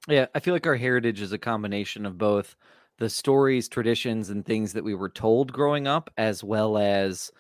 [0.08, 2.56] Yeah, I feel like our heritage is a combination of both
[2.98, 7.32] the stories, traditions, and things that we were told growing up, as well as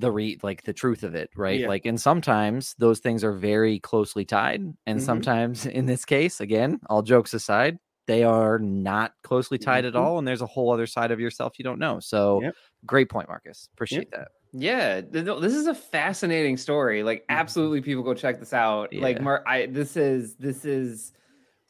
[0.00, 1.60] the re like the truth of it, right?
[1.60, 1.68] Yeah.
[1.68, 5.02] Like, and sometimes those things are very closely tied, and Mhm.
[5.02, 10.00] sometimes, in this case, again, all jokes aside, they are not closely tied at Mhm.
[10.00, 12.00] all, and there's a whole other side of yourself you don't know.
[12.00, 12.54] So, Yep.
[12.86, 13.68] great point, Marcus.
[13.74, 14.28] Appreciate that.
[14.52, 17.04] Yeah, this is a fascinating story.
[17.04, 18.92] Like, absolutely, people go check this out.
[18.92, 19.22] Like, Yeah.
[19.22, 21.12] Mar- I this is this is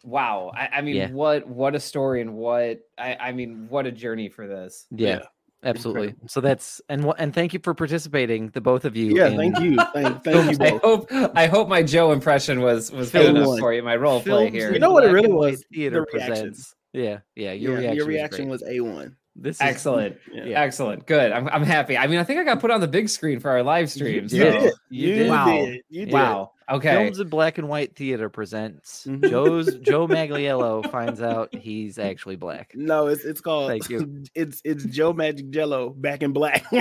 [0.03, 0.51] wow.
[0.55, 1.11] I, I mean, Yeah.
[1.11, 4.87] what what a story and what I I mean, what a journey for this.
[4.91, 5.09] Yeah.
[5.19, 5.25] Yeah.
[5.63, 6.15] Absolutely.
[6.27, 9.17] So that's and and thank you for participating, the both of you.
[9.17, 9.77] Yeah, in thank you.
[9.93, 13.59] Thank, thank you I hope I hope my Joe impression was was good enough one.
[13.61, 13.83] for you.
[13.83, 14.73] My role play here.
[14.73, 15.63] You know what it really was?
[15.73, 16.75] Theater The presents.
[16.93, 17.53] Yeah, yeah.
[17.53, 18.51] Your Yeah, reaction, your was reaction great.
[18.51, 19.15] was A1.
[19.37, 20.17] This is Excellent.
[20.33, 20.61] Yeah.
[20.61, 21.07] Excellent.
[21.07, 21.31] Good.
[21.31, 21.97] I'm, I'm happy.
[21.97, 24.25] I mean, I think I got put on the big screen for our live stream.
[24.25, 24.73] You so- did.
[24.89, 25.29] You You, did.
[25.31, 25.47] Wow.
[25.47, 25.81] did.
[25.89, 26.13] You did.
[26.15, 26.53] Wow.
[26.71, 26.93] Okay.
[26.95, 29.29] Films in Black and White Theater presents Mhm.
[29.29, 32.73] Joe's Joe Magliello finds out he's actually black.
[32.75, 34.23] No, it's it's called Thank you.
[34.35, 36.65] It's it's Joe Magic Jello back in black.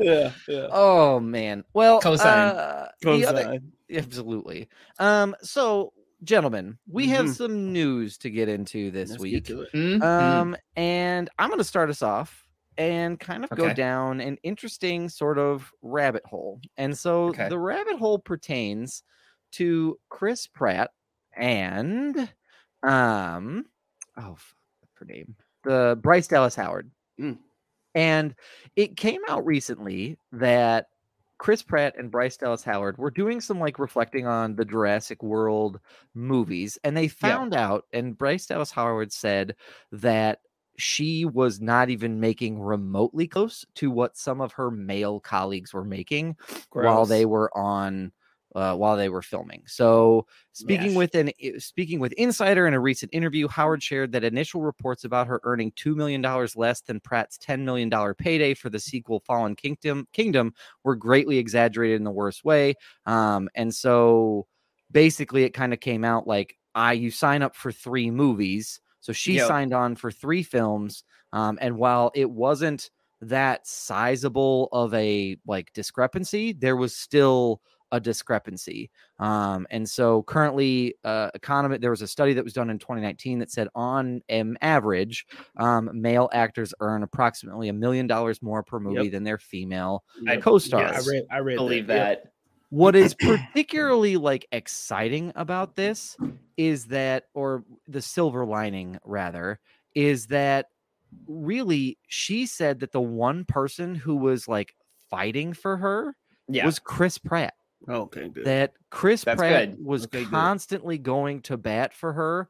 [0.00, 0.66] yeah, yeah.
[0.70, 1.64] oh man.
[1.72, 2.24] Well, Cosign.
[2.24, 3.58] uh, the other-
[3.92, 4.68] absolutely.
[4.98, 5.34] Um.
[5.42, 5.92] So,
[6.24, 7.34] gentlemen, we have Mhm.
[7.36, 9.32] some news to get into this Let's week.
[9.32, 9.72] get to it.
[9.72, 10.02] Mhm.
[10.02, 12.46] Um, and I'm going to start us off
[12.78, 16.60] and kind of go down an interesting sort of rabbit hole.
[16.78, 17.48] And so Okay.
[17.48, 19.02] the rabbit hole pertains
[19.52, 20.90] to Chris Pratt
[21.36, 22.16] and
[22.82, 23.66] um
[24.16, 24.36] oh
[24.94, 26.90] her name the Bryce Dallas Howard.
[27.20, 27.38] Mm.
[27.94, 28.34] And
[28.76, 30.86] it came out recently that
[31.38, 35.80] Chris Pratt and Bryce Dallas Howard were doing some like reflecting on the Jurassic World
[36.14, 39.54] movies, and they found out, and Bryce Dallas Howard said
[39.92, 40.40] that
[40.78, 45.84] she was not even making remotely close to what some of her male colleagues were
[45.84, 46.36] making
[46.76, 48.12] while they were on
[48.54, 49.62] uh, while they were filming.
[49.66, 50.94] So speaking Yes.
[50.94, 55.26] with an speaking with Insider in a recent interview, Howard shared that initial reports about
[55.26, 59.20] her earning two million dollars less than Pratt's ten million dollar payday for the sequel
[59.20, 62.74] Fallen Kingdom Kingdom were greatly exaggerated in the worst way.
[63.06, 64.46] Um, and so
[64.90, 68.80] basically, it kind of came out like, I you sign up for three movies.
[69.08, 69.48] So So she Yep.
[69.48, 71.02] signed on for three films.
[71.32, 72.90] Um, and while it wasn't
[73.22, 78.90] that sizable of a like discrepancy, there was still a discrepancy.
[79.18, 83.38] Um, and so currently, uh, economy there was a study that was done in 2019
[83.38, 85.24] that said on um, average,
[85.56, 90.36] um, male actors earn approximately a million dollars more per movie than their female I-
[90.36, 91.08] co-stars.
[91.08, 91.24] I read.
[91.30, 91.56] I read.
[91.56, 91.96] believe Yep.
[91.96, 92.32] that.
[92.70, 96.18] What is particularly like exciting about this
[96.56, 99.60] is that, or the silver lining rather,
[99.94, 100.66] is that
[101.26, 104.74] really she said that the one person who was like
[105.10, 106.16] fighting for her
[106.48, 106.64] Yeah.
[106.64, 107.54] was Chris Pratt.
[107.88, 108.44] Okay, good.
[108.44, 109.78] That Chris That's Pratt good.
[109.78, 110.30] was Okay, good.
[110.30, 112.48] constantly going to bat for her,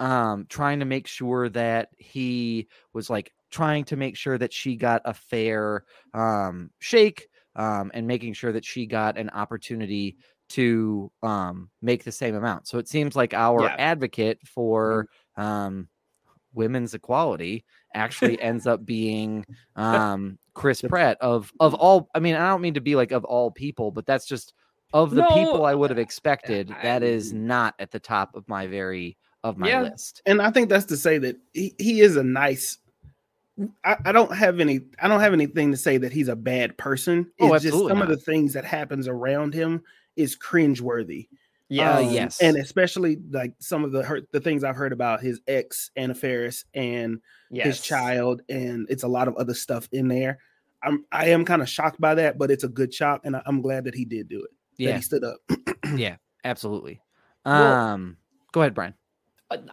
[0.00, 4.76] um, trying to make sure that he was like trying to make sure that she
[4.76, 7.28] got a fair um, shake
[7.58, 10.16] um, and making sure that she got an opportunity
[10.50, 12.66] to um, make the same amount.
[12.68, 13.76] So it seems like our Yeah.
[13.78, 15.88] advocate for um,
[16.54, 19.44] women's equality actually ends up being
[19.76, 22.08] um, Chris Pratt of of all.
[22.14, 24.54] I mean, I don't mean to be like of all people, but that's just
[24.94, 26.70] of the No, people I would have expected.
[26.70, 29.82] I- that is not at the top of my very of my Yeah.
[29.82, 30.22] list.
[30.26, 32.78] and I think that's to say that he, he is a nice.
[33.84, 34.80] I, I don't have any.
[35.00, 37.30] I don't have anything to say that he's a bad person.
[37.38, 39.82] It's Oh, just some of the things that happens around him
[40.16, 41.28] is cringeworthy.
[41.70, 41.98] Yeah.
[41.98, 42.40] Um, yes.
[42.40, 46.14] and especially like some of the hurt the things I've heard about his ex Anna
[46.14, 47.20] Faris and
[47.64, 50.38] his child, and it's a lot of other stuff in there.
[50.82, 53.42] I'm I am kind of shocked by that, but it's a good shock, and I,
[53.44, 54.50] I'm glad that he did do it.
[54.78, 55.38] That Yeah, he stood up.
[55.96, 57.00] yeah, absolutely.
[57.44, 58.16] Well- Um,
[58.52, 58.94] go ahead, Brian.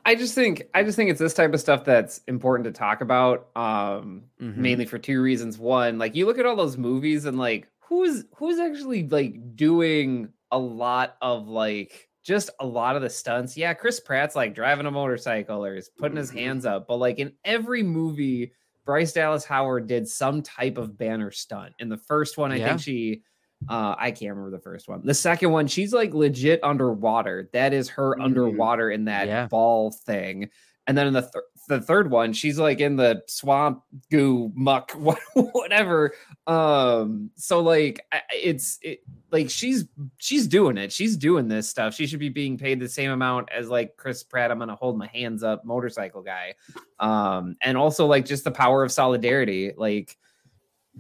[0.06, 3.02] I just think I just think it's this type of stuff that's important to talk
[3.02, 3.50] about.
[3.58, 4.56] Um, Mhm.
[4.58, 5.58] mainly for two reasons.
[5.58, 10.32] One, like you look at all those movies and like who's who's actually like doing
[10.52, 13.58] a lot of like just a lot of the stunts.
[13.58, 16.36] Yeah, Chris Pratt's like driving a motorcycle or is putting his Mhm.
[16.38, 18.54] hands up, but like in every movie,
[18.86, 21.74] Bryce Dallas Howard did some type of banner stunt.
[21.80, 22.66] In the first one, I Yeah.
[22.70, 23.24] think she
[23.70, 25.02] uh I can't remember the first one.
[25.04, 27.50] The second one, she's like legit underwater.
[27.54, 28.24] That is her Mhm.
[28.24, 29.48] underwater in that Yeah.
[29.48, 30.50] ball thing.
[30.88, 34.92] And then in the thir- the third one, she's like in the swamp goo muck
[35.34, 36.14] whatever.
[36.46, 39.00] Um so like it's it,
[39.32, 39.86] like she's
[40.18, 40.92] she's doing it.
[40.94, 41.96] She's doing this stuff.
[41.96, 44.52] She should be being paid the same amount as like Chris Pratt.
[44.52, 46.54] I'm to hold my hands up motorcycle guy.
[47.00, 49.72] Um and also like just the power of solidarity.
[49.76, 50.18] Like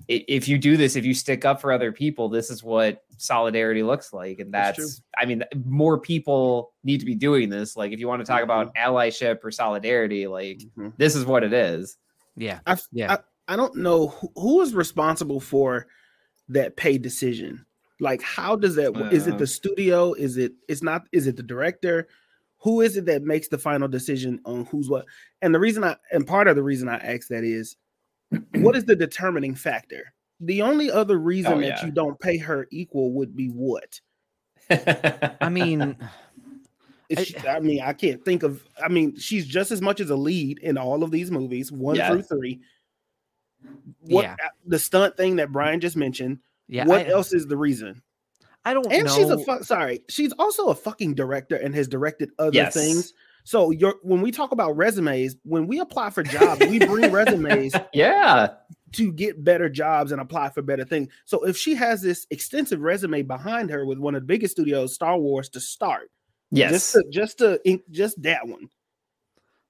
[0.08, 3.81] if you do this, if you stick up for other people, this is what solidarity
[3.84, 4.39] looks like.
[4.39, 7.75] And that's, that's I mean, more people need to be doing this.
[7.77, 10.93] Like, if you want to talk about allyship or solidarity, like, Mhm.
[10.97, 11.97] this is what it is.
[12.36, 13.13] Yeah, I, Yeah.
[13.47, 15.88] I, I don't know who, who is responsible for
[16.49, 17.65] that pay decision.
[17.99, 18.93] Like, how does that?
[18.93, 19.31] wo- Is Uh.
[19.31, 20.13] it the studio?
[20.13, 20.51] Is it?
[20.67, 21.08] It's not.
[21.13, 22.08] Is it the director?
[22.60, 25.05] Who is it that makes the final decision on who's what?
[25.41, 27.77] And the reason I and part of the reason I ask that is,
[28.55, 30.13] what is the determining factor?
[30.39, 31.85] The only other reason Oh, that yeah.
[31.85, 33.99] you don't pay her equal would be what?
[34.69, 35.95] I mean,
[37.17, 38.63] I- she, I mean, I can't think of.
[38.83, 41.95] I mean, she's just as much as a lead in all of these movies, one
[41.95, 42.09] Yeah.
[42.09, 42.59] through three.
[44.01, 44.33] What Yeah.
[44.43, 46.39] Uh, the stunt thing that Brian just mentioned?
[46.67, 46.85] yeah.
[46.85, 48.01] what I, else is the reason?
[48.65, 49.15] I don't And know.
[49.15, 49.63] she's a fuck.
[49.63, 52.73] Sorry, she's also a fucking director and has directed other Yes.
[52.73, 53.13] things.
[53.45, 57.73] So your when we talk about resumes, when we apply for jobs, we bring resumes
[57.93, 58.49] yeah.
[58.93, 61.10] to get better jobs and apply for better things.
[61.25, 64.95] So if she has this extensive resume behind her with one of the biggest studios,
[64.95, 66.10] Star Wars, to start,
[66.51, 66.71] Yes.
[66.71, 68.67] just to, just to just that one.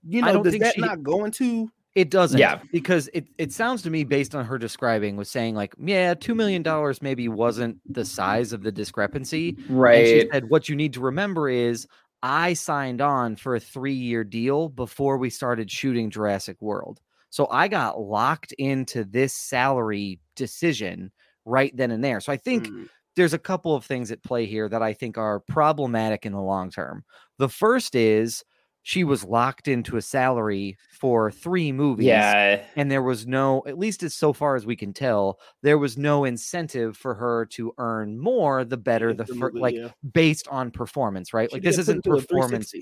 [0.07, 1.69] You know, don't does think that she- not go into?
[1.95, 2.37] It doesn't.
[2.37, 2.59] Yeah.
[2.73, 6.35] Because it, it sounds to me, based on her describing, was saying like, yeah, $2
[6.35, 6.61] million
[7.01, 9.57] maybe wasn't the size of the discrepancy.
[9.69, 9.99] Right.
[9.99, 10.27] And she right.
[10.33, 11.87] said, what you need to remember is
[12.23, 16.99] I signed on for a three year deal before we started shooting Jurassic World.
[17.29, 21.11] So I got locked into this salary decision
[21.45, 22.19] right then and there.
[22.21, 25.17] So I think Mm, there's a couple of things at play here that I think
[25.17, 27.03] are problematic in the long term.
[27.37, 28.43] The first is
[28.87, 32.05] she was locked into a salary for three movies.
[32.05, 32.63] Yeah.
[32.75, 35.97] And there was no, at least as so far as we can tell, there was
[35.97, 39.89] no incentive for her to earn more the better the the fir- movie, like yeah.
[40.13, 41.49] based on performance, right?
[41.49, 42.75] She like this isn't performance.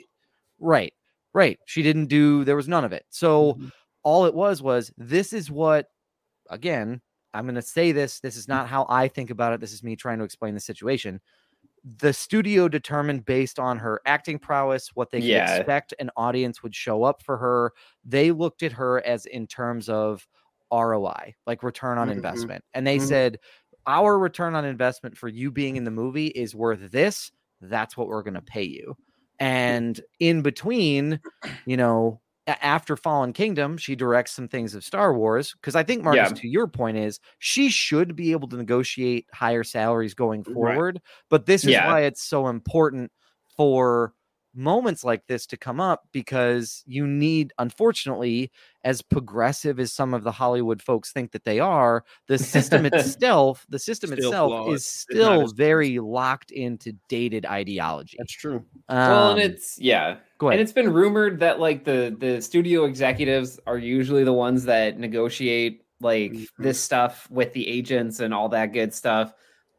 [0.59, 0.93] Right.
[1.33, 1.57] Right.
[1.67, 3.05] She didn't do there was none of it.
[3.09, 3.71] So Mhm.
[4.03, 5.87] all it was was this is what
[6.49, 6.99] again,
[7.33, 9.61] I'm going to say this, this is not how I think about it.
[9.61, 11.21] This is me trying to explain the situation.
[11.83, 15.35] The studio determined based on her acting prowess what they could Yeah.
[15.35, 17.73] expect an audience would show up for her.
[18.05, 20.27] They looked at her as in terms of
[20.71, 22.09] ROI, like return on Mhm.
[22.09, 22.63] investment.
[22.73, 22.99] And they Mhm.
[22.99, 23.37] said,
[23.85, 27.31] Our return on investment for you being in the movie is worth this.
[27.59, 28.97] That's what we're going to pay you.
[29.39, 31.19] And in between,
[31.65, 35.53] you know, after Fallen Kingdom, she directs some things of Star Wars.
[35.53, 36.35] Because I think, Marcus, Yeah.
[36.35, 40.53] to your point, is she should be able to negotiate higher salaries going Right.
[40.53, 41.01] forward.
[41.29, 41.87] But this is Yeah.
[41.87, 43.11] why it's so important
[43.55, 44.13] for
[44.55, 48.51] moments like this to come up because you need, unfortunately,
[48.83, 53.65] as progressive as some of the Hollywood folks think that they are, the system itself,
[53.69, 54.73] the system Still itself flawed.
[54.75, 58.17] is still very locked into dated ideology.
[58.17, 58.63] That's true.
[58.89, 62.85] well, Um, and it's yeah, go and it's been rumored that like the the studio
[62.85, 66.47] executives are usually the ones that negotiate like Mhm.
[66.59, 69.33] this stuff with the agents and all that good stuff.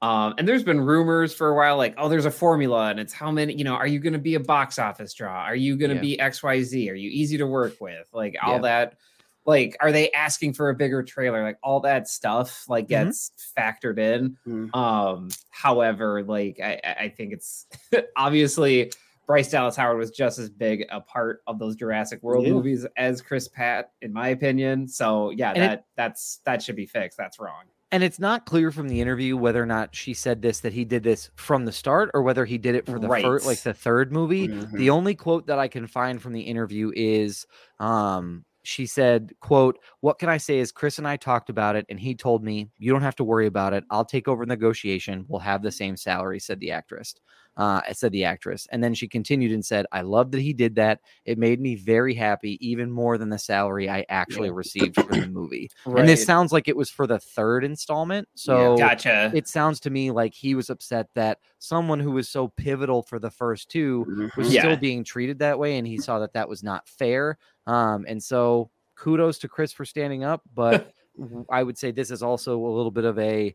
[0.04, 3.12] Um, and there's been rumors for a while, like, oh, there's a formula, and it's
[3.12, 5.44] how many, you know, are you going to be a box office draw?
[5.44, 6.00] Are you going to Yeah.
[6.02, 6.90] be X, Y, Z?
[6.90, 8.06] Are you easy to work with?
[8.12, 8.60] Like all Yeah.
[8.62, 8.98] that,
[9.46, 11.42] like, are they asking for a bigger trailer?
[11.42, 12.88] Like all that stuff, like Mhm.
[12.88, 14.36] gets factored in.
[14.46, 14.74] Mhm.
[14.76, 17.66] Um, however, like I, I think it's
[18.16, 18.92] obviously
[19.26, 22.52] Bryce Dallas Howard was just as big a part of those Jurassic World Yeah.
[22.52, 24.86] movies as Chris Pratt, in my opinion.
[24.88, 27.16] So yeah, And it- that that's that should be fixed.
[27.16, 27.64] That's wrong.
[27.94, 30.84] And it's not clear from the interview whether or not she said this that he
[30.84, 33.22] did this from the start or whether he did it for the Right.
[33.22, 34.48] first, like the third movie.
[34.48, 34.76] Mhm.
[34.76, 37.46] The only quote that I can find from the interview is
[37.78, 41.84] um she said, quote, what can I say is Chris and I talked about it
[41.90, 43.84] and he told me, you don't have to worry about it.
[43.90, 45.26] I'll take over negotiation.
[45.28, 47.14] We'll have the same salary, said the actress.
[47.56, 48.66] Uh, said the actress.
[48.72, 50.98] And then she continued and said, I love that he did that.
[51.24, 55.28] It made me very happy, even more than the salary I actually received for the
[55.28, 55.70] movie.
[55.86, 58.26] And this sounds like it was for the third installment.
[58.34, 59.30] So gotcha.
[59.32, 63.20] it sounds to me like he was upset that someone who was so pivotal for
[63.20, 64.52] the first two was Mhm.
[64.52, 64.60] Yeah.
[64.62, 68.22] still being treated that way and he saw that that was not fair um and
[68.22, 70.90] so kudos to chris for standing up but
[71.48, 73.54] I would say this is also a little bit of a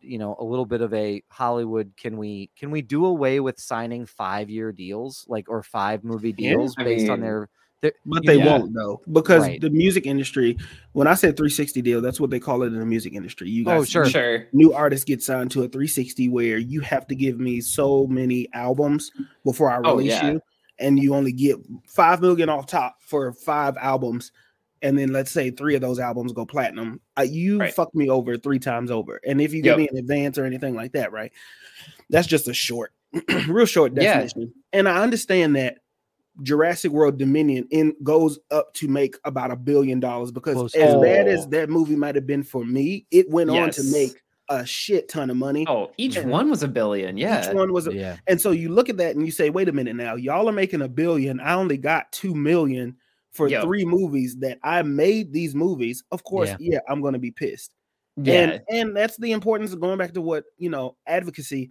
[0.00, 3.58] you know a little bit of a hollywood can we can we do away with
[3.60, 7.48] signing five year deals like or five movie deals I based on their,
[7.82, 9.60] their But they know, won't though, because Right.
[9.60, 10.56] the music industry.
[10.92, 13.48] When I said 360 deal, that's what they call it in the music industry.
[13.48, 14.06] You guys Oh, sure.
[14.06, 14.48] Sure.
[14.52, 18.48] new artists get signed to a 360 where you have to give me so many
[18.54, 19.12] albums
[19.44, 20.32] before I Oh, release yeah.
[20.32, 20.40] you,
[20.78, 24.32] and you only get five million off top for five albums,
[24.82, 27.00] and then let's say three of those albums go platinum.
[27.18, 27.74] Uh, you Right.
[27.74, 29.78] fucked me over three times over, and if you give Yep.
[29.78, 31.32] me an advance or anything like that, right?
[32.10, 32.92] That's just a short,
[33.48, 34.14] real short Yeah.
[34.20, 34.52] definition.
[34.72, 35.78] And I understand that
[36.42, 40.94] Jurassic World Dominion in goes up to make about a billion dollars because Close as
[40.94, 41.48] to- bad as Oh.
[41.50, 45.30] that movie might have been for me, it went on to make a shit ton
[45.30, 45.64] of money.
[45.68, 47.16] Oh, each And one was a billion.
[47.18, 47.48] Yeah.
[47.48, 49.68] Each one was, a, yeah and so you look at that and you say, "Wait
[49.68, 51.38] a minute, now y'all are making a billion.
[51.40, 52.96] I only got two million
[53.32, 53.62] for Yep.
[53.64, 56.02] three movies that I made these movies.
[56.10, 56.56] Of course, Yeah.
[56.60, 57.74] yeah, I'm going to be pissed.
[58.16, 58.40] yeah.
[58.40, 61.70] And and that's the importance of going back to what you know advocacy.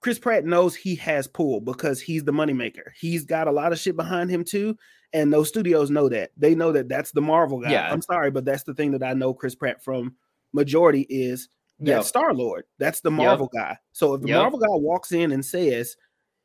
[0.00, 2.90] Chris Pratt knows he has pull because he's the moneymaker.
[2.98, 4.76] He's got a lot of shit behind him too,
[5.12, 6.30] and those studios know that.
[6.36, 7.70] They know that that's the Marvel guy.
[7.72, 7.92] Yeah.
[7.92, 10.16] I'm sorry, but that's the thing that I know Chris Pratt from
[10.52, 11.48] majority is
[11.84, 12.04] that Yep.
[12.04, 12.64] Star Lord.
[12.78, 13.76] That's the Marvel guy.
[13.92, 14.38] So if the Yep.
[14.40, 15.96] Marvel guy walks in and says,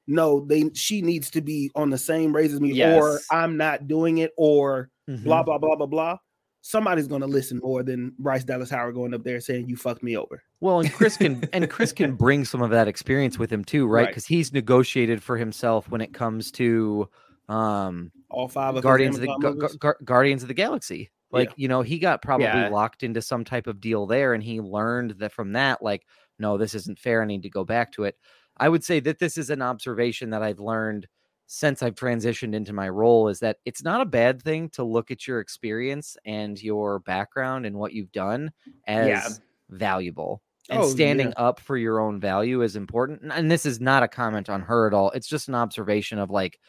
[0.08, 3.88] "No, they she needs to be on the same raise as me," or "I'm not
[3.88, 5.24] doing it," or Mhm.
[5.24, 6.18] blah blah blah blah blah.
[6.62, 10.04] Somebody's going to listen more than Bryce Dallas Howard going up there saying you fucked
[10.04, 10.44] me over.
[10.60, 13.86] Well, and Chris can and Chris can bring some of that experience with him too,
[13.88, 14.02] right?
[14.02, 14.08] Right.
[14.10, 17.08] Because he's negotiated for himself when it comes to
[17.48, 21.10] um All five of Guardians of the Gu- Gu- Guardians of the Galaxy.
[21.32, 21.54] Like, Yeah.
[21.56, 22.64] you know, he got probably Yeah.
[22.64, 26.06] locked into some type of deal there and he learned that from that like
[26.40, 27.24] no, this isn't fair.
[27.24, 28.16] I need to go back to it.
[28.58, 31.08] I would say that this is an observation that I've learned
[31.48, 35.10] since I've transitioned into my role is that it's not a bad thing to look
[35.12, 38.52] at your experience and your background and what you've done
[38.86, 39.38] as Yeah.
[39.70, 40.44] valuable.
[40.70, 43.32] And Oh, standing up for your own value is important.
[43.34, 45.12] And this is not a comment on her at all.
[45.12, 46.60] It's just an observation of like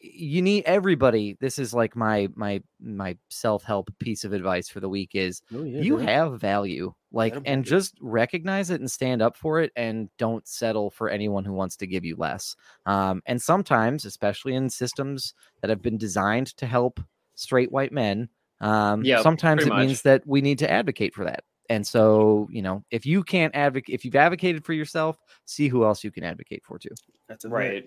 [0.00, 1.36] you need everybody.
[1.40, 5.64] This is like my my my self-help piece of advice for the week is Oh,
[5.64, 6.06] yeah, you bro.
[6.06, 7.42] have value like Attaboy.
[7.46, 11.52] and just recognize it and stand up for it and don't settle for anyone who
[11.52, 12.54] wants to give you less
[12.86, 17.00] um, and sometimes especially in systems that have been designed to help
[17.34, 18.28] straight white men
[18.60, 22.46] um, Yep, sometimes it pretty means that we need to advocate for that and so
[22.50, 26.10] you know if you can't advocate if you've advocated for yourself see who else you
[26.10, 26.90] can advocate for too
[27.28, 27.84] That's right.
[27.84, 27.86] fact.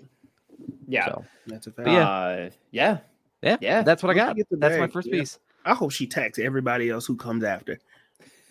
[0.61, 0.77] Right.
[0.87, 1.05] Yeah.
[1.05, 1.85] so That's a fact.
[1.85, 2.09] But yeah.
[2.09, 2.97] Uh, yeah.
[3.41, 3.81] yeah Yeah.
[3.83, 5.19] that's what i Once you got that's my first yeah.
[5.19, 7.79] piece I hope she tax everybody else who comes after.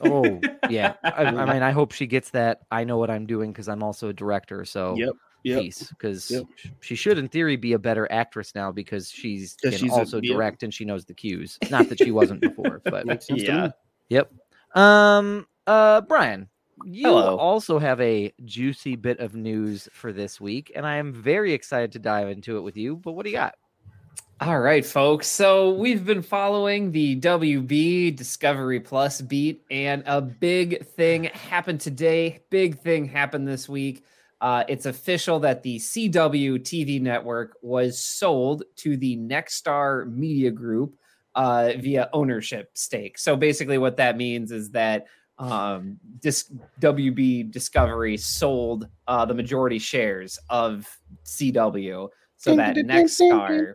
[0.00, 3.52] oh yeah I, I mean i hope she gets that i know what i'm doing
[3.52, 5.10] because i'm also a director so Yep.
[5.42, 5.60] Yep.
[5.62, 6.44] piece because Yep.
[6.80, 9.96] she should in theory be a better actress now because she's 'Cause can she's a-
[9.96, 10.34] also yeah.
[10.34, 13.46] direct and she knows the cues not that she wasn't before but Makes sense to
[13.46, 13.68] Yeah.
[14.10, 14.32] yep
[14.74, 16.48] um uh brian
[16.84, 17.36] you Hello.
[17.36, 21.92] also have a juicy bit of news for this week and i am very excited
[21.92, 23.54] to dive into it with you but what do you got
[24.40, 25.26] All right, folks.
[25.26, 32.40] So we've been following the WB Discovery Plus beat, and a big thing happened today.
[32.48, 34.02] Big thing happened this week.
[34.40, 40.96] Uh, it's official that the CW TV network was sold to the Nexstar Media Group
[41.34, 43.18] uh, via ownership stake.
[43.18, 45.04] So basically, what that means is that
[45.40, 50.88] um, Dis- WB Discovery sold uh, the majority shares of
[51.24, 53.72] CW so that Nexstar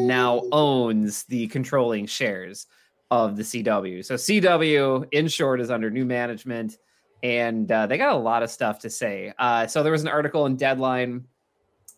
[0.00, 2.66] now owns the controlling shares
[3.10, 4.04] of the CW.
[4.04, 6.78] So CW, in short, is under new management,
[7.22, 9.32] and uh, they got a lot of stuff to say.
[9.38, 11.24] Uh, so there was an article in Deadline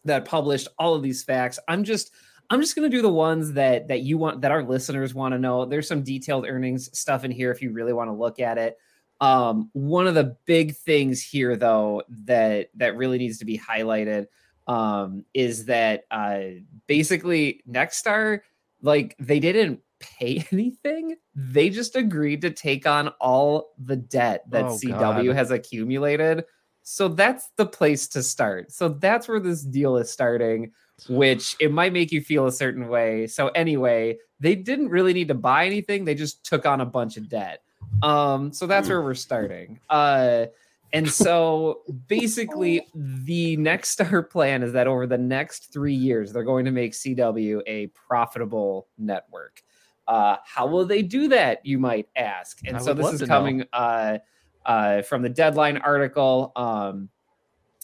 [0.04, 1.58] that published all of these facts.
[1.68, 2.10] I'm just
[2.50, 5.38] I'm just gonna do the ones that that you want that our listeners want to
[5.38, 5.64] know.
[5.64, 8.78] There's some detailed earnings stuff in here if you really want to look at it.
[9.20, 14.26] Um, one of the big things here, though, that that really needs to be highlighted
[14.66, 16.40] um, is that uh,
[16.86, 18.40] basically Nexstar,
[18.82, 21.16] like they didn't pay anything.
[21.34, 25.36] They just agreed to take on all the debt that Oh, CW God.
[25.36, 26.44] has accumulated.
[26.82, 28.72] So that's the place to start.
[28.72, 30.72] So that's where this deal is starting,
[31.08, 33.26] which it might make you feel a certain way.
[33.26, 36.04] So anyway, they didn't really need to buy anything.
[36.04, 37.62] They just took on a bunch of debt.
[38.02, 39.80] Um, so that's where we're starting.
[39.88, 40.46] Uh,
[40.92, 46.64] and so basically, the Nexstar plan is that over the next three years, they're going
[46.64, 49.62] to make CW a profitable network.
[50.06, 52.60] Uh, how will they do that, you might ask?
[52.66, 54.18] And I so this is coming uh,
[54.64, 57.10] uh, from the Deadline article um,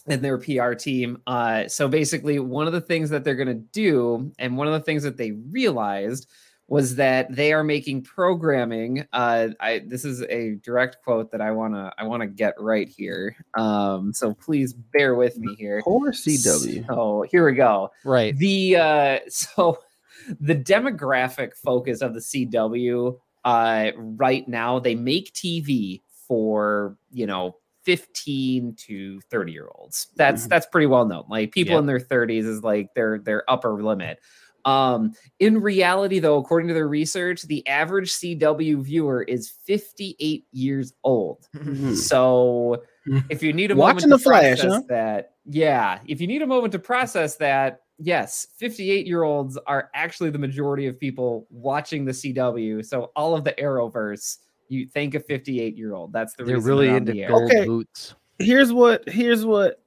[0.07, 1.21] and their PR team.
[1.27, 4.73] Uh, so basically, one of the things that they're going to do, and one of
[4.73, 6.27] the things that they realized
[6.67, 9.05] was that they are making programming.
[9.13, 13.35] Uh, I this is a direct quote that I wanna I wanna get right here.
[13.55, 15.81] Um, so please bear with me here.
[15.83, 16.85] Poor CW.
[16.87, 17.91] So here we go.
[18.03, 18.35] Right.
[18.37, 19.79] The uh, so
[20.39, 27.57] the demographic focus of the CW uh, right now they make TV for you know
[27.83, 30.07] 15 to 30 year olds.
[30.15, 30.49] That's Mhm.
[30.49, 31.25] that's pretty well known.
[31.29, 31.79] Like people Yeah.
[31.81, 34.17] in their 30s is like their their upper limit.
[34.65, 40.93] Um, in reality, though, according to their research, the average CW viewer is 58 years
[41.03, 41.47] old.
[41.55, 41.95] Mhm.
[41.95, 42.83] So
[43.29, 44.81] if you need a Watching moment to The Flash, process huh?
[44.89, 49.91] that, yeah, if you need a moment to process that, yes, 58 year olds are
[49.93, 52.83] actually the majority of people watching the CW.
[52.83, 54.37] So all of the Arrowverse,
[54.67, 56.11] you think a 58 year old.
[56.11, 57.65] That's the They're reason really on into the gold Okay.
[57.65, 58.15] boots.
[58.39, 59.07] Here's what.
[59.07, 59.79] Here's what.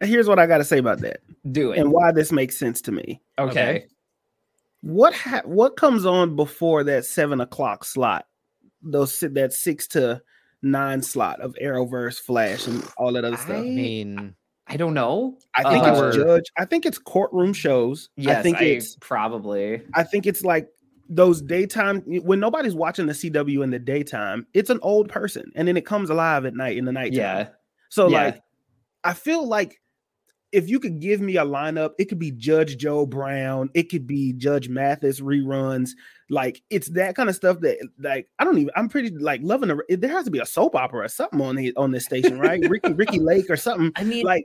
[0.00, 1.78] Here's what I got to say about that, Do it.
[1.78, 3.20] and why this makes sense to me.
[3.38, 3.86] Okay.
[4.82, 8.26] What ha- what comes on before that seven o'clock slot?
[8.82, 10.22] Those that six to
[10.62, 13.56] nine slot of Arrowverse, Flash, and all that other stuff.
[13.56, 14.34] I mean,
[14.66, 15.38] I don't know.
[15.56, 16.44] I think Uh, it's judge.
[16.56, 18.10] I think it's courtroom shows.
[18.16, 18.96] Yes, I think it's.
[19.00, 19.82] probably.
[19.94, 20.68] I think it's like
[21.08, 24.46] those daytime when nobody's watching the CW in the daytime.
[24.54, 27.12] It's an old person, and then it comes alive at night in the night.
[27.12, 27.48] Yeah.
[27.88, 28.24] So Yeah.
[28.24, 28.42] like,
[29.04, 29.80] I feel like
[30.52, 34.06] if you could give me a lineup, it could be Judge Joe Brown, it could
[34.06, 35.90] be Judge Mathis reruns.
[36.28, 38.70] Like it's that kind of stuff that like I don't even.
[38.74, 39.96] I'm pretty like loving the.
[39.96, 42.60] There has to be a soap opera or something on the on this station, right?
[42.68, 43.92] Ricki Ricki Lake or something.
[43.94, 44.44] I mean, Like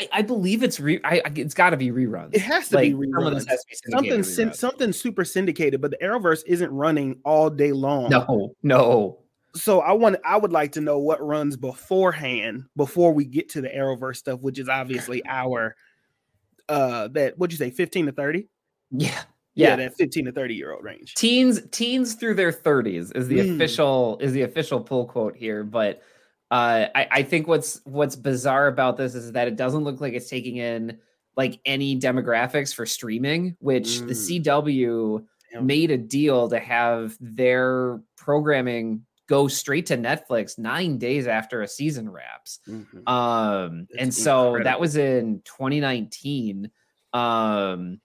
[0.00, 1.00] I, I believe it's re.
[1.02, 2.34] I, it's got to be reruns.
[2.34, 3.46] it has to like, be some reruns.
[3.46, 4.54] to be Something reruns.
[4.56, 8.10] something super syndicated, but the Arrowverse isn't running all day long.
[8.10, 9.18] No, no.
[9.54, 13.60] So I want I would like to know what runs beforehand before we get to
[13.60, 15.74] the Arrowverse stuff, which is obviously our
[16.68, 18.48] uh that what'd you say, 15 to 30?
[18.90, 19.08] Yeah.
[19.54, 19.76] Yeah, Yeah.
[19.76, 21.14] that 15 to 30 year old range.
[21.14, 23.54] teens teens through their 30s is the Mm.
[23.54, 26.02] official is the official pull quote here but
[26.50, 30.12] uh I, I think what's what's bizarre about this is that it doesn't look like
[30.14, 30.98] it's taking in
[31.36, 34.42] like any demographics for streaming which the Mm.
[34.44, 35.66] cw Damn.
[35.66, 41.68] made a deal to have their programming go straight to netflix nine days after a
[41.68, 42.58] season wraps.
[42.68, 43.08] Mhm.
[43.08, 46.70] um and so that was in 2019
[47.12, 48.00] um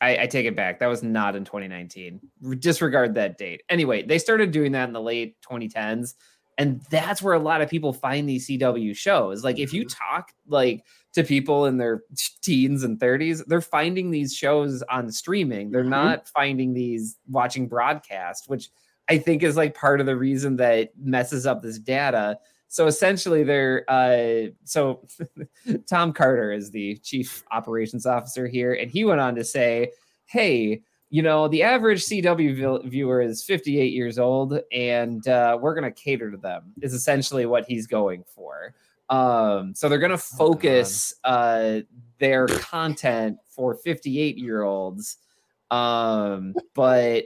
[0.00, 0.80] I, I take it back.
[0.80, 2.20] That was not in 2019
[2.58, 3.62] disregard that date.
[3.68, 6.14] Anyway they started doing that in the late 2010s
[6.58, 9.42] and that's where a lot of people find these cw shows.
[9.44, 10.84] Like if you talk like
[11.14, 12.02] to people in their
[12.42, 15.70] teens and 30s they're finding these shows on streaming.
[15.70, 15.88] They're Mhm.
[15.90, 18.70] not finding these watching broadcast which
[19.12, 22.38] i think is like part of the reason that messes up this data.
[22.68, 25.06] So essentially they're uh so
[25.90, 29.90] tom carter is the chief operations officer here and he went on to say
[30.24, 35.92] hey you know the average cw viewer is 58 years old and uh, we're going
[35.94, 38.74] to cater to them is essentially what he's going for.
[39.10, 41.80] Um so they're going to focus uh
[42.18, 45.18] their content for 58 year olds
[45.70, 47.24] Um, but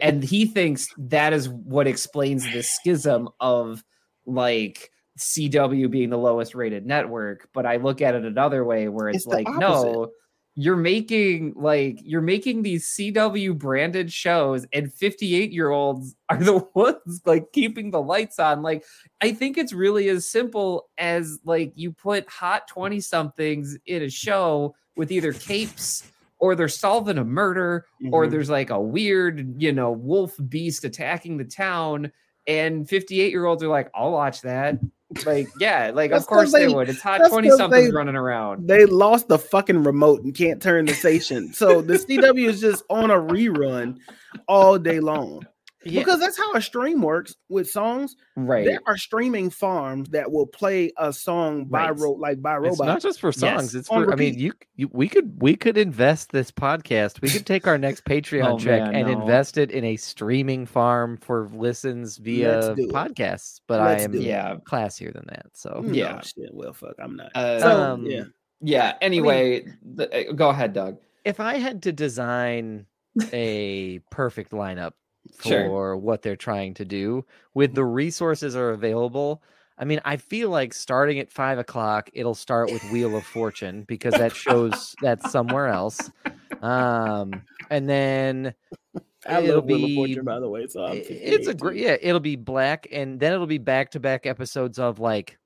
[0.00, 3.82] and he thinks that is what explains the schism of
[4.26, 7.48] like CW being the lowest rated network.
[7.52, 10.10] But I look at it another way where it's, It's like, no,
[10.54, 16.58] you're making like you're making these CW branded shows, and 58 year olds are the
[16.74, 18.62] ones like keeping the lights on.
[18.62, 18.84] Like,
[19.20, 24.10] I think it's really as simple as like you put hot 20 somethings in a
[24.10, 26.10] show with either capes
[26.40, 28.30] or they're solving a murder or Mhm.
[28.30, 32.10] there's like a weird, you know, wolf beast attacking the town.
[32.46, 34.78] And 58 year olds are like, I'll watch that.
[35.26, 36.88] Like, yeah, like, of course they, they- would.
[36.88, 38.68] It's hot that's 20 'cause somethings running around.
[38.68, 41.52] they lost the fucking remote and can't turn the station.
[41.54, 43.96] So the CW is just on a rerun
[44.46, 45.46] all day long.
[45.84, 46.00] Yeah.
[46.00, 48.16] Because that's how a stream works with songs.
[48.36, 48.64] Right.
[48.64, 51.98] There are streaming farms that will play a song by Right.
[52.00, 52.70] ro- like by robot.
[52.72, 53.74] It's not just for songs.
[53.76, 54.12] It's on for.
[54.12, 54.90] I mean, you, you.
[54.92, 55.40] We could.
[55.40, 57.20] We could invest this podcast.
[57.20, 59.20] We could take our next Patreon Oh, check man, and no.
[59.20, 63.60] invest it in a streaming farm for listens via do podcasts.
[63.68, 64.14] But Let's I am.
[64.14, 64.56] Yeah.
[64.68, 65.46] classier than that.
[65.54, 66.18] So Mm, Yeah.
[66.18, 66.50] oh, shit.
[66.52, 66.94] Well, fuck.
[66.98, 67.30] I'm not.
[67.36, 68.24] Uh, so um, yeah.
[68.60, 68.94] yeah.
[69.00, 70.98] Anyway, the, uh, go ahead, Doug.
[71.24, 72.86] if I had to design
[73.32, 74.92] a perfect lineup
[75.36, 75.96] for Sure.
[75.96, 77.24] what they're trying to do
[77.54, 79.42] with the resources are available.
[79.80, 83.84] I mean, I feel like starting at five o'clock, it'll start with Wheel of Fortune
[83.86, 86.10] because that shows that's somewhere else.
[86.62, 88.54] Um, and then
[89.26, 90.66] I it'll Wheel of be- Fortune, by the way.
[90.66, 94.26] So it's a great yeah it'll be black and then it'll be back to back
[94.26, 95.38] episodes of like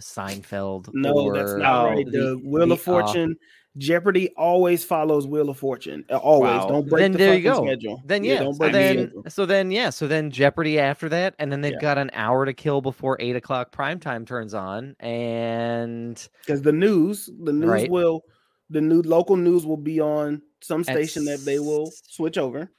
[0.00, 2.06] seinfeld No, that's not right.
[2.06, 3.36] the- The Wheel the, of uh, Fortune,
[3.78, 6.04] Jeopardy always follows Wheel of Fortune.
[6.10, 6.50] uh, Always.
[6.50, 6.68] Wow.
[6.68, 8.02] Don't break then the there you go schedule.
[8.04, 9.24] then Yeah, yeah, don't so break the then schedule.
[9.28, 11.78] so then yeah so then jeopardy after that and then they've Yeah.
[11.80, 16.72] got an hour to kill before eight o'clock prime time turns on and because the
[16.72, 17.90] news, the news Right.
[17.90, 18.22] will,
[18.70, 22.70] the new local news will be on some At station that they will switch over.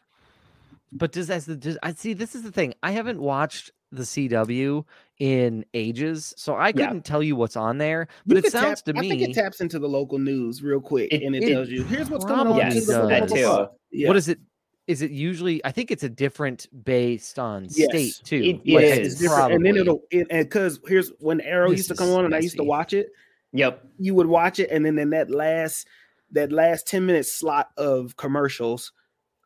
[0.91, 4.03] but does as the does, i see this is the thing i haven't watched the
[4.03, 4.85] cw
[5.19, 8.93] in ages so i couldn't tell you what's on there but You it sounds tap-
[8.95, 11.49] to I think it taps into the local news real quick, It- and it, it
[11.53, 12.45] tells you here's what's going on.
[12.47, 12.85] probably in does.
[12.85, 13.67] blah, blah, That too.
[13.91, 14.07] Yeah.
[14.07, 14.39] what is it
[14.87, 18.83] is it usually i think it's a different based on Yes, state too it Like,
[18.85, 19.13] is.
[19.13, 19.53] it's different.
[19.53, 22.39] And then it'll it, because here's when Arrow This used to come on and I
[22.39, 23.11] used to watch it.
[23.53, 23.83] Yep.
[23.97, 25.87] you would watch it and then in that last
[26.31, 28.91] that last 10 minute slot of commercials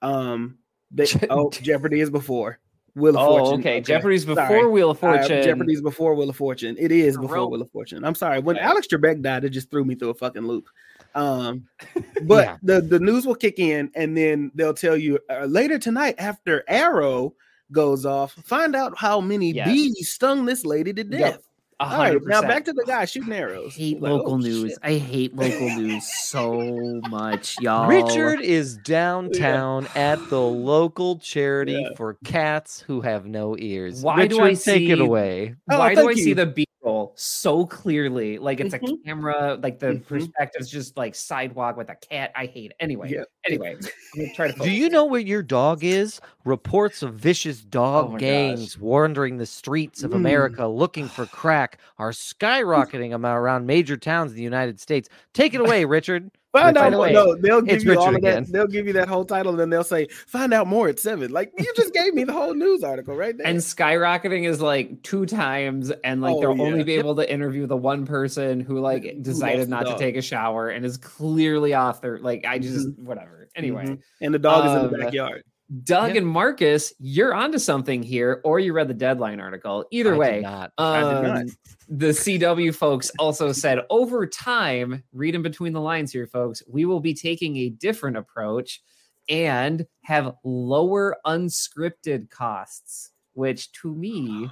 [0.01, 0.57] um
[0.91, 2.59] they, oh jeopardy is before
[2.95, 3.81] wheel of Oh, fortune okay.
[3.81, 4.67] Jeopardy's before Sorry.
[4.67, 5.43] Wheel of Uh, Fortune.
[5.43, 7.51] jeopardy's before wheel of fortune it is before rope.
[7.51, 8.65] wheel of fortune i'm sorry when Okay.
[8.65, 10.67] alex trebek died it just threw me through a fucking loop
[11.15, 11.65] um
[12.23, 12.57] but Yeah.
[12.61, 16.63] the the news will kick in and then they'll tell you uh, later tonight after
[16.67, 17.33] arrow
[17.71, 19.67] goes off find out how many Yes.
[19.67, 21.43] bees stung this lady to death Yep.
[21.91, 24.71] A all right now back to the guy shooting arrows hate Like, local oh, news.
[24.71, 24.79] shit.
[24.83, 27.87] I hate local news so much, y'all.
[27.87, 31.89] Richard is downtown at the local charity Yeah.
[31.95, 34.01] for cats who have no ears.
[34.01, 35.55] Why do Richard, I take it away?
[35.69, 36.35] Oh, Why do I thank see you.
[36.35, 36.45] the
[36.83, 38.37] B-roll so clearly?
[38.37, 39.03] Like it's a Mhm.
[39.05, 40.05] camera, like the Mhm.
[40.07, 42.31] perspective's just like sidewalk with a cat.
[42.35, 42.77] I hate it.
[42.79, 43.23] Anyway, Yeah.
[43.47, 43.75] anyway,
[44.13, 44.53] I'm gonna try to.
[44.59, 46.19] Do you know where your dog is?
[46.45, 50.15] Reports of vicious Oh dog my gangs wandering the streets of Mm.
[50.15, 55.09] America looking for crack are skyrocketing around major towns in the United States.
[55.33, 56.31] Take it away, Richard.
[56.53, 57.09] Find out more.
[57.09, 58.37] No, they'll give it's you all of that.
[58.37, 58.45] again.
[58.47, 61.31] They'll give you that whole title, and then they'll say, "Find out more at 7.
[61.31, 63.47] Like you just gave me the whole news article right there.
[63.47, 67.65] And skyrocketing is like two times, and like Oh, they'll only be able to interview
[67.65, 71.73] the one person who like decided the not to take a shower and is clearly
[71.73, 72.45] off their like.
[72.45, 73.49] I just whatever.
[73.55, 73.99] Anyway, Mhm.
[74.21, 75.43] and the dog is in um, the backyard.
[75.83, 76.17] Doug Yeah.
[76.17, 79.85] and Marcus, you're onto something here, or you read the deadline article.
[79.91, 80.71] Either I way, not.
[80.77, 81.37] I did not.
[81.41, 81.47] um,
[81.87, 86.85] the CW folks also said over time, read in between the lines here, folks, we
[86.85, 88.81] will be taking a different approach
[89.29, 94.49] and have lower unscripted costs, which to me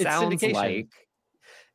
[0.00, 0.88] It's sounds like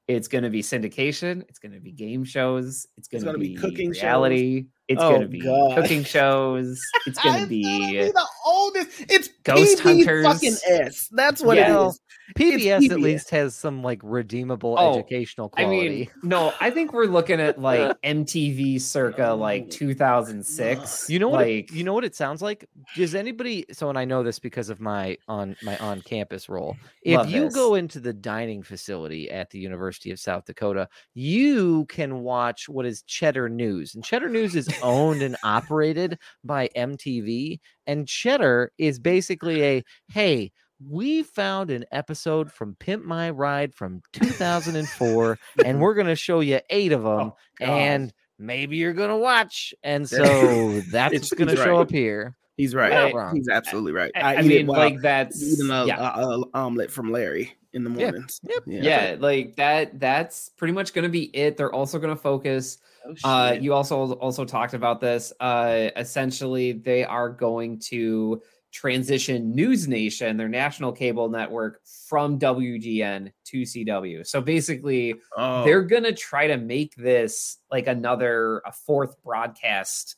[0.07, 3.49] it's going to be syndication, it's going to be game shows, it's going to be
[3.49, 4.65] be cooking shows.
[4.91, 5.75] Reality, it's Oh, going to be God.
[5.75, 8.89] cooking shows, it's going to It's be the oldest.
[9.09, 10.25] It's Ghost PB Hunters.
[10.25, 11.07] Fucking S.
[11.11, 11.83] That's what Yeah.
[11.83, 11.99] it is.
[12.37, 15.89] PBS at least has some like redeemable Oh, educational I quality.
[15.89, 21.09] mean, no, I think we're looking at like MTV circa like 2006.
[21.09, 21.47] You know what?
[21.47, 22.65] it- you know what it sounds like.
[22.95, 23.65] Does anybody?
[23.73, 26.77] So, and I know this because of my on my on campus role.
[27.03, 27.53] If you this.
[27.55, 32.85] go into the dining facility at the University of South Dakota, you can watch what
[32.85, 37.59] is Cheddar News, and Cheddar News is owned and operated by MTV.
[37.87, 40.51] And Cheddar is basically a hey.
[40.89, 46.39] We found an episode from Pimp My Ride from 2004, and we're going to show
[46.39, 51.31] you eight of oh, them Oh, and maybe you're gonna watch, and so that's It's-
[51.31, 51.81] what's gonna show right.
[51.81, 52.35] up here.
[52.57, 52.91] He's right.
[52.91, 53.35] Not wrong.
[53.35, 54.11] He's absolutely right.
[54.15, 56.15] I, I eat it mean, while like that's eating a, yeah.
[56.15, 58.11] a- a um, omelet from Larry in the Yeah.
[58.11, 58.39] mornings.
[58.43, 58.63] Yep.
[58.67, 59.99] yeah, like that.
[59.99, 61.57] That's pretty much going to be it.
[61.57, 65.33] They're also going to focus Oh, Uh, you also also talked about this.
[65.39, 68.41] Uh, essentially, they are going to
[68.71, 74.25] transition News Nation, their national cable network, from WGN to CW.
[74.25, 80.15] So basically, Oh, they're gonna try to make this like another a fourth broadcast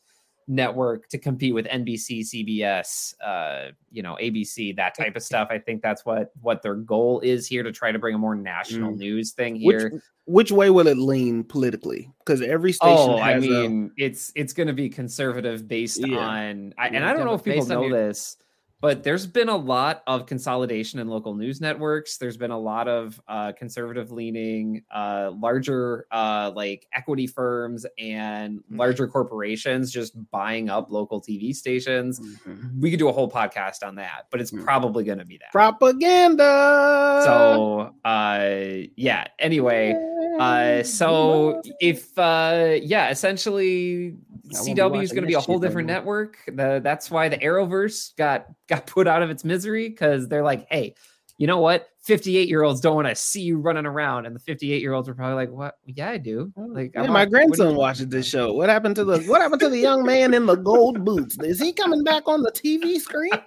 [0.47, 5.47] network to compete with NBC, CBS, uh, you know, ABC, that type of stuff.
[5.51, 8.35] I think that's what what their goal is here to try to bring a more
[8.35, 8.97] national Mm.
[8.97, 10.01] news thing which here.
[10.25, 12.09] which way will it lean politically?
[12.19, 12.95] Because every station.
[12.97, 16.17] Oh, I has a- mean, it's it's going to be conservative based Yeah.
[16.17, 18.37] on, I, and Yeah, I don't know if people know this,
[18.83, 22.17] but there's been a lot of consolidation in local news networks.
[22.17, 28.59] There's been a lot of uh, conservative leaning, uh, larger uh, like equity firms and
[28.59, 28.77] Mm-hmm.
[28.77, 32.19] larger corporations just buying up local TV stations.
[32.19, 32.81] Mhm.
[32.81, 34.65] We could do a whole podcast on that, but it's Mm.
[34.65, 35.51] probably going to be that.
[35.53, 37.21] propaganda.
[37.23, 39.27] So, uh, yeah.
[39.39, 39.95] Anyway,
[40.39, 45.39] uh, so if uh, yeah, essentially I won't be CW is going to be a
[45.39, 45.99] whole different no more.
[46.01, 46.37] network.
[46.47, 50.67] The, that's why the Arrowverse got got put out of its misery because they're like,
[50.69, 50.95] hey,
[51.37, 51.87] you know what?
[52.01, 55.07] 58 year olds don't want to see you running around, and the 58 year olds
[55.07, 55.75] were probably like, what?
[55.85, 56.51] Yeah, I do.
[56.57, 58.51] Like, Yeah, my grandson watches this show.
[58.53, 61.37] What happened to the What happened to the young man in the gold boots?
[61.41, 63.31] Is he coming back on the TV screen?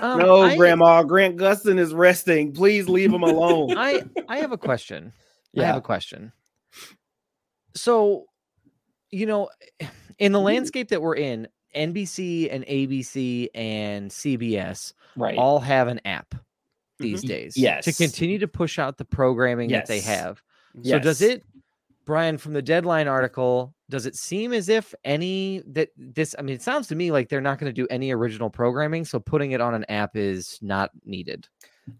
[0.00, 1.02] Um, no, I- Grandma.
[1.02, 2.52] Grant Gustin is resting.
[2.52, 3.76] Please leave him alone.
[3.76, 5.12] I I have a question.
[5.58, 6.30] I have a question.
[7.74, 8.26] So,
[9.10, 9.48] you know,
[10.18, 15.36] in the landscape that we're in, NBC and ABC and CBS right.
[15.36, 16.34] all have an app
[16.98, 17.28] these Mhm.
[17.28, 17.56] days.
[17.56, 17.84] Yes.
[17.84, 20.06] To continue to push out the programming that they Yes.
[20.06, 20.42] have.
[20.82, 21.44] So does it
[22.04, 26.54] Brian from the deadline article, does it seem as if any that this I mean
[26.54, 29.52] it sounds to me like they're not going to do any original programming, so putting
[29.52, 31.48] it on an app is not needed.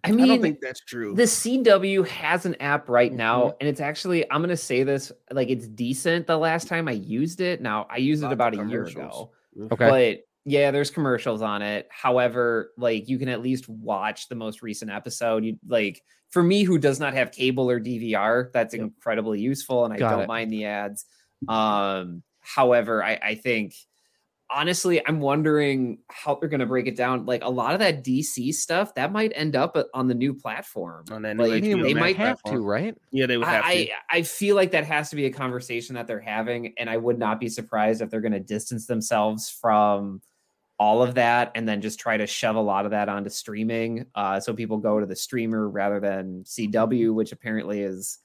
[0.05, 1.15] I I mean, don't think that's true.
[1.15, 3.57] the CW has an app right now, Mhm.
[3.61, 6.27] and it's actually I'm gonna say this like it's decent.
[6.27, 8.85] The last time I used it, now I used it Lots of about a year
[8.85, 9.31] ago,
[9.73, 9.89] Okay.
[9.89, 11.89] but yeah, there's commercials on it.
[11.91, 15.45] However, like you can at least watch the most recent episode.
[15.45, 18.83] You like for me who does not have cable or DVR, that's Yep.
[18.83, 20.29] incredibly useful, and I Got don't it.
[20.29, 21.07] mind the ads.
[21.49, 23.75] Um, however, I, I think
[24.51, 27.27] honestly, I'm wondering how they're going to break it down.
[27.27, 30.35] Like a lot of that DC stuff that might end up uh, on the new
[30.35, 31.05] platform.
[31.11, 32.95] on that new like, I HBO they they Max might have to, right?
[33.11, 33.91] Yeah, they would have I, to.
[33.91, 36.97] I I feel like that has to be a conversation that they're having, and I
[36.97, 40.23] would not be surprised if they're going to distance themselves from
[40.79, 44.07] all of that and then just try to shove a lot of that onto streaming.
[44.15, 48.19] Uh, so people go to the streamer rather than CW, which apparently is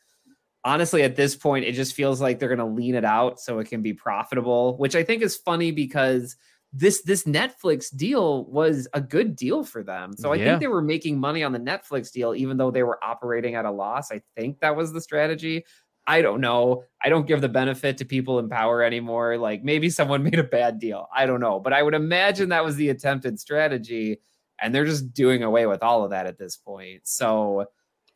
[0.65, 3.59] honestly at this point, it just feels like they're going to lean it out so
[3.59, 6.35] it can be profitable, which I think is funny because
[6.71, 10.13] this this Netflix deal was a good deal for them.
[10.17, 10.45] So I Yeah.
[10.45, 13.65] think they were making money on the Netflix deal, even though they were operating at
[13.65, 14.11] a loss.
[14.11, 15.65] I think that was the strategy.
[16.07, 16.83] I don't know.
[17.01, 19.37] I don't give the benefit to people in power anymore.
[19.37, 21.07] Like maybe someone made a bad deal.
[21.15, 21.59] I don't know.
[21.59, 24.19] But I would imagine that was the attempted strategy.
[24.59, 27.01] And they're just doing away with all of that at this point.
[27.03, 27.67] So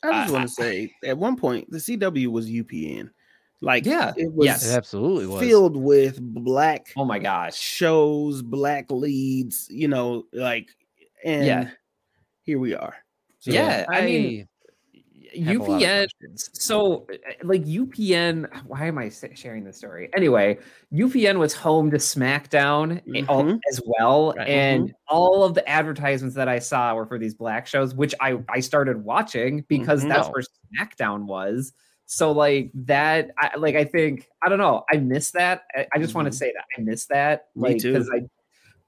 [0.03, 3.09] I just I- want to say, at one point, the CW was UPN.
[3.61, 4.69] Like, Yeah, it was yes.
[4.71, 5.41] It absolutely was.
[5.41, 7.57] filled with black oh my gosh.
[7.57, 9.67] shows, black leads.
[9.71, 10.69] You know, like,
[11.25, 11.69] and Yeah.
[12.43, 12.95] here we are.
[13.39, 14.47] So, Yeah, I mean, have
[14.91, 16.07] a lot of UPN.
[16.35, 20.09] So, uh, like UPN, why am I sharing this story?
[20.15, 20.57] Anyway,
[20.91, 23.59] UPN was home to SmackDown a- all- Mhm.
[23.71, 24.47] as well, Right.
[24.47, 28.39] and all of the advertisements that I saw were for these black shows, which I
[28.49, 30.09] I started watching because Mhm.
[30.09, 30.31] that's Oh.
[30.31, 30.43] where
[30.79, 31.73] SmackDown was.
[32.05, 33.75] So, like that, I like.
[33.75, 34.83] I think I don't know.
[34.91, 35.63] I miss that.
[35.75, 37.47] I, I just want to say that I miss that.
[37.55, 37.91] Me Like, too.
[37.93, 38.21] because I,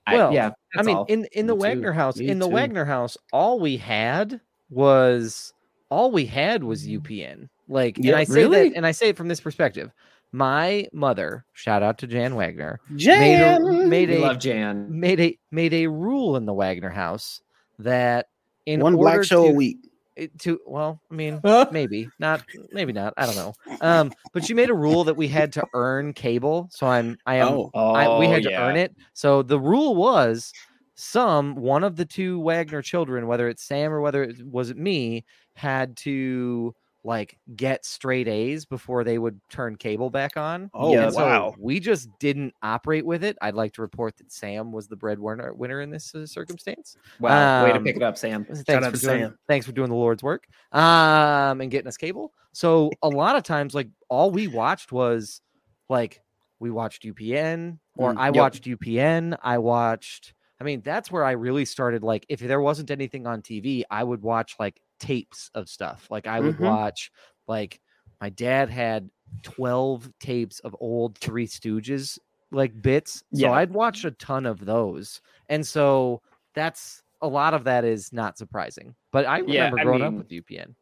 [0.07, 0.51] I, Well, yeah.
[0.75, 1.05] I mean, all.
[1.05, 1.63] in in the Me too.
[1.63, 2.53] Wagner house, Me in the too.
[2.53, 4.39] Wagner house, all we had
[4.69, 5.53] was
[5.89, 7.01] all we had was Mm.
[7.01, 7.49] UPN.
[7.67, 8.05] Like, Yep.
[8.05, 8.69] and I say Really?
[8.69, 9.91] that, and I say it from this perspective.
[10.31, 12.99] My mother, shout out to Jan Wagner, made
[13.39, 14.87] Jan, a, made a love Jan.
[14.89, 17.41] made a made a rule in the Wagner house
[17.79, 18.27] that
[18.67, 19.77] in one black show to, a week.
[20.15, 23.13] it- to well, I mean, maybe not, maybe not.
[23.17, 23.53] I don't know.
[23.81, 26.67] Um, but she made a rule that we had to earn cable.
[26.71, 28.95] So I'm I am Oh, I, we Oh, had to earn it.
[29.13, 30.51] So the rule was
[30.99, 35.25] some one of the two Wagner children, whether it's Sam or whether it was me,
[35.55, 36.75] had to
[37.05, 40.69] like get straight A's before they would turn cable back on.
[40.73, 41.55] Oh, so wow.
[41.57, 43.37] we just didn't operate with it.
[43.41, 46.97] I'd like to report that Sam was the breadwinner winner in this uh, circumstance.
[47.21, 48.43] Wow, way to Um, pick it up, Sam.
[48.43, 49.37] Thanks out for doing Sam.
[49.47, 50.45] thanks for doing the Lord's work.
[50.73, 52.33] Um and getting us cable.
[52.51, 55.41] So a lot of times like all we watched was
[55.87, 56.21] like
[56.59, 58.35] we watched UPN, or Mm, I yep.
[58.35, 59.37] watched UPN.
[59.41, 60.33] I watched.
[60.59, 62.03] I mean, that's where I really started.
[62.03, 66.07] Like, if there wasn't anything on TV, I would watch like tapes of stuff.
[66.11, 66.59] Like, I would Mhm.
[66.59, 67.11] watch
[67.47, 67.81] like
[68.21, 69.09] my dad had
[69.43, 72.19] twelve tapes of old Three Stooges
[72.51, 73.53] like bits, so Yeah.
[73.53, 76.21] I'd watch a ton of those, and so
[76.55, 78.95] that's a lot of that is not surprising.
[79.11, 80.75] But I Yeah, remember I growing up with UPN.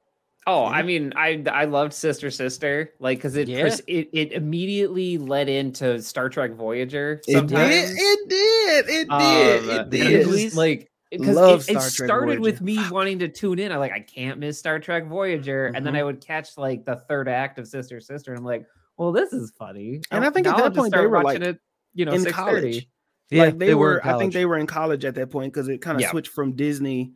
[0.49, 0.69] Oh, Yeah.
[0.69, 3.63] I mean, I I loved Sister Sister, like because it, Yeah.
[3.63, 7.21] pers- it it immediately led into Star Trek Voyager.
[7.27, 7.59] It did.
[7.59, 8.89] It did.
[8.89, 9.63] It Um, did.
[9.63, 10.27] It it did.
[10.27, 12.81] was like because it, it Star Trek started with Voyager.
[12.81, 13.71] me wanting to tune in.
[13.71, 15.99] I like I can't miss Star Trek Voyager, and then Mhm.
[15.99, 18.65] I would catch like the third act of Sister Sister, and I'm like,
[18.97, 20.01] well, this is funny.
[20.11, 21.59] And Now- I think at that I'll point they were, watching like, it,
[21.93, 22.87] you know, in six college.
[23.29, 23.97] Yeah, like they, were.
[23.97, 26.11] in I think they were in college at that point because it kind of Yeah.
[26.11, 27.11] switched from Disney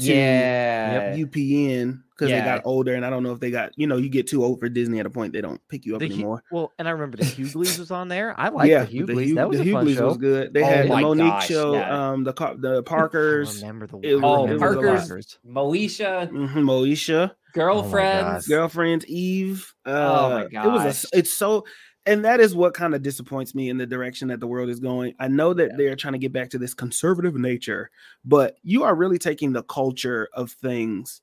[0.00, 2.40] to Yeah, UPN because Yeah.
[2.40, 3.72] they got older, and I don't know if they got.
[3.76, 5.94] You know, you get too old for Disney at a point they don't pick you
[5.94, 6.42] up The anymore.
[6.50, 8.34] well, and I remember the Hughleys was on there.
[8.38, 9.28] I like yeah, the Hughleys.
[9.30, 10.06] Hug- that was the a fun Hughleys show.
[10.08, 10.52] was good.
[10.54, 12.10] They Oh had the Mo'Nique gosh, show, yeah.
[12.12, 15.38] um, the Car- the I Parkers, remember the it Oh, it Parker's- Parkers.
[15.46, 17.32] Moesha, mhm, Moesha.
[17.54, 18.46] girlfriends.
[18.46, 19.72] girlfriends Eve.
[19.86, 21.64] Uh, Oh my god, It was a, it's so,
[22.06, 24.80] and that is what kind of disappoints me in the direction that the world is
[24.80, 25.14] going.
[25.18, 25.76] I know that Yeah.
[25.76, 27.90] they're trying to get back to this conservative nature,
[28.24, 31.20] but you are really taking the culture of things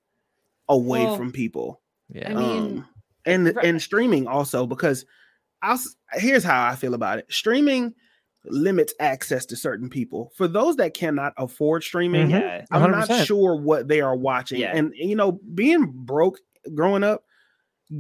[0.70, 1.82] away Well, from people.
[2.10, 2.32] Yeah.
[2.32, 2.88] I mean, um,
[3.26, 3.66] and right.
[3.66, 5.06] and streaming also because
[5.62, 5.80] I'll
[6.14, 7.26] here's how I feel about it.
[7.32, 7.94] Streaming
[8.46, 10.34] limits access to certain people.
[10.36, 12.66] For those that cannot afford streaming, Mhm.
[12.72, 14.60] I'm not sure what they are watching.
[14.60, 14.76] Yeah.
[14.76, 16.40] And you know, being broke
[16.76, 17.24] growing up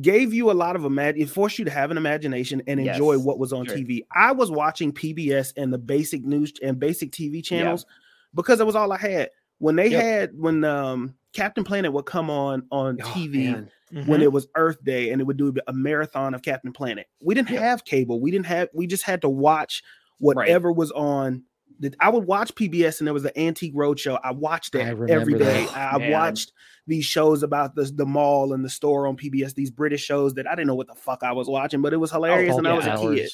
[0.01, 3.13] gave you a lot of imagine it forced you to have an imagination and enjoy
[3.13, 3.75] Yes, what was on sure.
[3.75, 4.01] TV.
[4.15, 7.85] I was watching PBS and the basic news and basic TV channels
[8.33, 9.29] because it was all I had.
[9.59, 10.01] When they Yep.
[10.03, 13.69] had when um Captain Planet would come on on Oh, TV man.
[14.07, 17.07] when it was Earth Day and it would do a marathon of Captain Planet.
[17.21, 17.61] We didn't Yep.
[17.61, 18.19] have cable.
[18.19, 19.83] We didn't have we just had to watch
[20.19, 21.43] whatever was on.
[21.79, 24.19] The, I would watch PBS and there was the Antique Roadshow.
[24.23, 25.65] I watched I that remember every day.
[25.65, 25.93] that.
[25.93, 26.11] I Man.
[26.11, 26.51] watched
[26.87, 30.47] these shows about the, the mall and the store on PBS, these British shows that
[30.47, 32.67] I didn't know what the fuck I was watching, but it was hilarious Oh, and
[32.67, 33.29] I was a kid.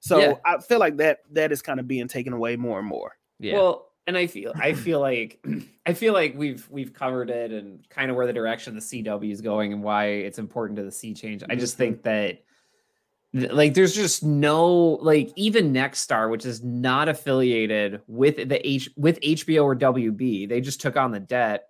[0.00, 0.34] So Yeah.
[0.44, 3.16] I feel like that that is kind of being taken away more and more.
[3.38, 3.54] Yeah.
[3.54, 5.44] Well, and I feel I feel like
[5.86, 9.32] I feel like we've we've covered it and kind of where the direction the CW
[9.32, 11.42] is going and why it's important to the sea change.
[11.50, 11.78] I just Mhm.
[11.78, 12.44] think that th-
[13.36, 14.66] like there's just no
[15.02, 20.60] like even Nexstar, which is not affiliated with the H with HBO or WB, they
[20.60, 21.68] just took on the debt.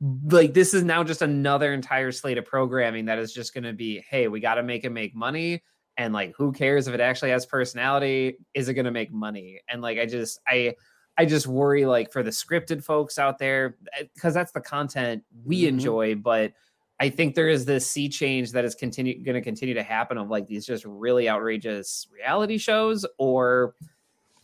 [0.00, 3.72] Like this is now just another entire slate of programming that is just going to
[3.72, 5.62] be, hey, we got to make it make money
[5.96, 9.60] and like who cares if it actually has personality is it going to make money
[9.68, 10.74] and like i just i
[11.18, 13.76] i just worry like for the scripted folks out there
[14.14, 15.68] because that's the content we Mhm.
[15.68, 16.54] enjoy but
[17.02, 20.16] i think there is this sea change that is continue going to continue to happen
[20.18, 23.74] of like these just really outrageous reality shows or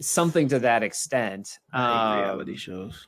[0.01, 3.07] something to that extent um, reality shows.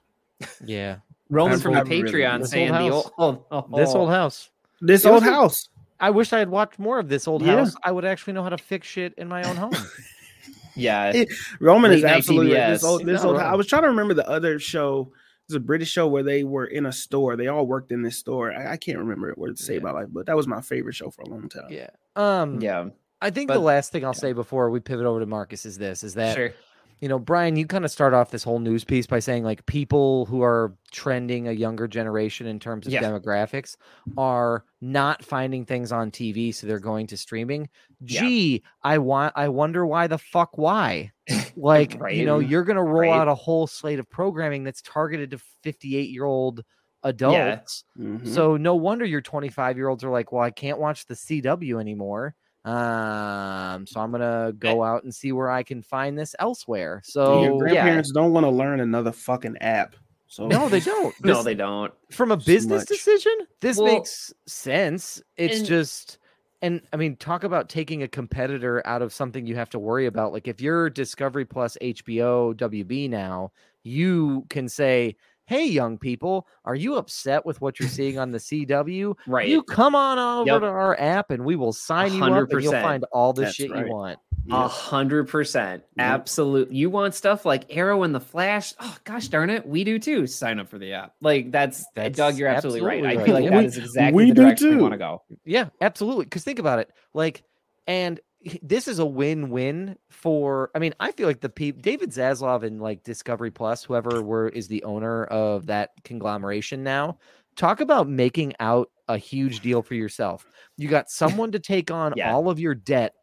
[0.64, 0.96] yeah.
[1.28, 3.11] roman from the old- really- patreon saying old the house.
[3.18, 4.51] old, oh, This old house.
[4.80, 5.68] This It was old house.
[6.01, 7.57] I wish I had watched more of this old Yeah.
[7.59, 7.74] house.
[7.84, 9.72] I would actually know how to fix shit in my own home.
[10.76, 11.28] yeah It-
[11.61, 12.70] Roman is Late night absolutely right.
[12.70, 13.05] this old.
[13.05, 13.38] This No, old.
[13.40, 15.12] I was trying to remember the other show.
[15.51, 17.34] It was a British show where they were in a store.
[17.34, 18.53] They all worked in this store.
[18.53, 19.80] I, I can't remember what to say Yeah.
[19.80, 21.66] about life, but that was my favorite show for a long time.
[21.70, 21.88] yeah.
[22.14, 22.61] Um.
[22.61, 22.90] yeah
[23.20, 25.76] I think But- the last thing I'll say before we pivot over to Marcus is
[25.76, 26.53] this: is that sure
[27.01, 29.64] you know, Brian, you kind of start off this whole news piece by saying like
[29.66, 33.03] people who are trending a younger generation in terms of Yeah.
[33.03, 33.76] demographics
[34.18, 37.68] are not finding things on TV, so they're going to streaming.
[38.01, 38.20] Yeah.
[38.20, 41.12] Gee, I want I wonder why the fuck why?
[41.57, 43.18] Like, you know, you're gonna roll Right.
[43.20, 46.64] out a whole slate of programming that's targeted to 58 year old
[47.03, 47.84] adults.
[47.98, 48.26] Mhm.
[48.26, 51.78] So no wonder your 25 year olds are like, well, I can't watch the CW
[51.80, 52.34] anymore.
[52.64, 57.00] Um, so I'm gonna go out and see where I can find this elsewhere.
[57.04, 57.72] So your yeah.
[57.74, 59.96] grandparents don't want to learn another fucking app.
[60.26, 61.14] So no, they don't.
[61.24, 65.22] no This- they don't from a business decision, this Well, makes sense.
[65.36, 66.18] It's and- just
[66.62, 70.06] and I mean, talk about taking a competitor out of something you have to worry
[70.06, 70.32] about.
[70.32, 73.52] Like if you're Discovery Plus, HBO, WB now,
[73.82, 75.16] you can say,
[75.51, 79.16] Hey, young people, are you upset with what you're seeing on the CW?
[79.26, 80.61] right You come on over Yep.
[80.61, 83.57] to our app and we will sign you up and you'll find all the That's
[83.57, 83.84] shit right.
[83.84, 84.20] you want.
[84.53, 85.82] A hundred percent.
[85.98, 86.76] Absolutely.
[86.76, 88.74] You want stuff like Arrow and the Flash?
[88.78, 89.66] Oh gosh darn it.
[89.66, 90.28] We do too.
[90.28, 91.14] Sign up for the app.
[91.20, 93.05] Like that's, That's Doug, you're absolutely, right.
[93.05, 94.80] absolutely I feel like We- that is exactly we the do direction we too.
[94.82, 95.22] want to go.
[95.44, 96.26] Yeah, absolutely.
[96.26, 96.92] Because think about it.
[97.12, 97.42] Like,
[97.88, 98.24] and h-
[98.62, 100.70] this is a win-win for.
[100.74, 104.49] I mean, I feel like the people, David Zaslav and like Discovery Plus, whoever were
[104.49, 107.18] is the owner of that conglomeration now.
[107.57, 110.47] Talk about making out a huge deal for yourself.
[110.76, 112.32] You got someone to take on Yeah.
[112.32, 113.14] all of your debt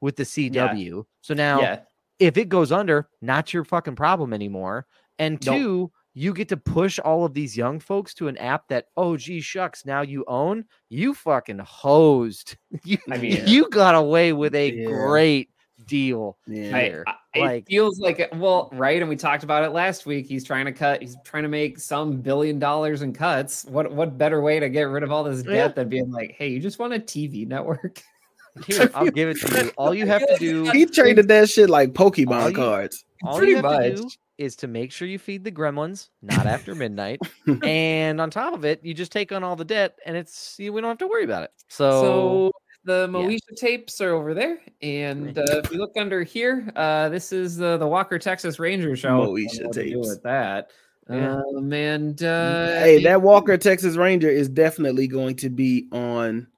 [0.00, 1.04] with the CW.
[1.22, 1.80] So now yeah.
[2.18, 4.86] if it goes under, not your fucking problem anymore.
[5.18, 5.92] And Nope.
[6.16, 9.16] Two, you get to push all of these young folks to an app that, oh
[9.16, 10.64] gee shucks, now you own.
[10.88, 12.56] You fucking hosed.
[12.84, 14.86] You, I mean- you got away with a Yeah.
[14.86, 15.50] great
[15.86, 16.38] deal.
[16.46, 16.78] Yeah.
[16.80, 17.04] Here.
[17.06, 20.26] I- it Like- feels like well, right, and we talked about it last week.
[20.26, 21.02] He's trying to cut.
[21.02, 23.64] He's trying to make some billion dollars in cuts.
[23.66, 25.68] What what better way to get rid of all this debt Yeah.
[25.68, 28.02] than being like, hey, you just want a TV network?
[28.66, 29.70] Here, I'll give it to you.
[29.76, 33.04] All you have to do, he traded that shit like All Pokemon you- cards.
[33.22, 34.08] all Pretty you have to do
[34.38, 37.20] is to make sure you feed the gremlins, not after midnight.
[37.62, 40.72] and on top of it, you just take on all the debt, and it's you,
[40.72, 41.50] we don't have to worry about it.
[41.68, 42.52] So, So
[42.84, 47.32] the Moesha tapes are over there, and uh, if you look under here, uh, this
[47.32, 49.08] is the the Walker Texas Ranger show.
[49.08, 50.08] I don't know Moesha what to do tapes.
[50.08, 50.70] with that.
[51.08, 51.40] Yeah.
[51.56, 56.48] Um, and uh, hey, that Walker Texas Ranger is definitely going to be on.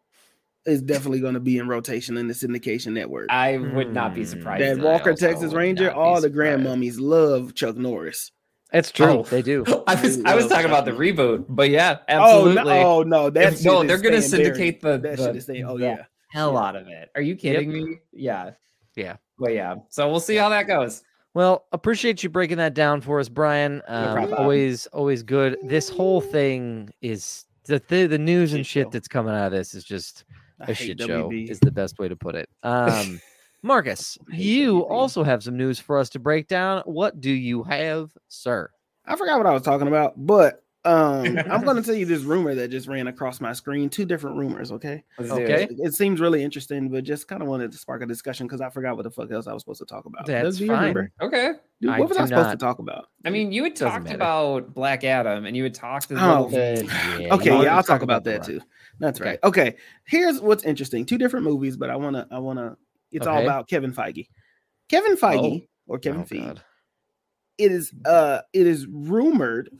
[0.68, 3.26] Is definitely going to be in rotation in the syndication network.
[3.30, 4.26] I would not be Hmm.
[4.28, 4.62] surprised.
[4.64, 6.68] that Walker Texas Ranger, all the grand surprised.
[6.68, 8.30] mummies love Chuck Norris.
[8.72, 9.06] it's true.
[9.06, 9.22] Oh.
[9.22, 9.64] They do.
[9.86, 12.64] I was I was talking about the reboot, but yeah, Oh absolutely.
[12.74, 15.02] no, oh no, that If- no, shit they're gonna syndicate buried.
[15.02, 15.64] the- that the- shit is staying.
[15.64, 16.02] Oh the- yeah,
[16.32, 17.08] hell out of it.
[17.14, 17.98] Are you kidding me?
[18.12, 18.50] Yeah.
[18.94, 19.16] Yeah.
[19.38, 19.76] But yeah.
[19.88, 21.02] So we'll see how that goes.
[21.34, 23.80] Well, appreciate you breaking that down for us, Brian.
[23.86, 24.38] Um, problem.
[24.40, 25.56] always, always good.
[25.62, 29.52] This whole thing is the the, the news and Shit shit that's coming out of
[29.52, 30.27] this is just I
[30.60, 31.30] a hate shit show.
[31.32, 32.48] Is the best way to put it.
[32.62, 33.20] Um,
[33.62, 34.90] Marcus, you WB.
[34.90, 36.82] also have some news for us to break down.
[36.84, 38.70] What do you have, sir?
[39.04, 42.22] I forgot what I was talking about, but um, I'm going to tell you this
[42.22, 43.88] rumor that just ran across my screen.
[43.90, 44.72] Two different rumors.
[44.72, 45.64] Okay, Okay.
[45.64, 45.70] it.
[45.78, 48.70] it seems really interesting, but just kind of wanted to spark a discussion because I
[48.70, 50.26] forgot what the fuck else I was supposed to talk about.
[50.26, 50.70] That's Does- fine.
[50.70, 51.12] remember?
[51.20, 51.52] Okay.
[51.80, 52.50] Dude, I what was I supposed not.
[52.52, 53.06] to talk about?
[53.24, 54.16] I mean, you had Doesn't talked matter.
[54.16, 56.84] about Black Adam and you had talked a Oh, bit.
[57.20, 58.60] Yeah, okay, yeah, I'll talk about The that too.
[58.98, 59.30] That's Okay.
[59.30, 59.38] right.
[59.44, 62.76] Okay, here's what's interesting: two different movies, but I wanna, I wanna.
[63.12, 64.28] It's all about Kevin Feige.
[64.88, 66.46] Kevin Feige or Kevin Oh, Feige.
[66.46, 66.62] God.
[67.58, 69.70] It is, uh, it is rumored,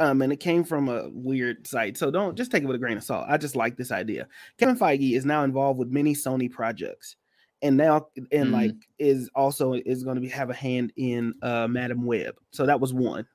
[0.00, 2.80] um, and it came from a weird site, so don't just take it with a
[2.80, 3.26] grain of salt.
[3.28, 4.26] I just like this idea.
[4.58, 7.16] Kevin Feige is now involved with many Sony projects,
[7.62, 8.52] and now and Mm.
[8.52, 12.34] like is also is going to be have a hand in uh Madam Web.
[12.50, 13.26] So that was one.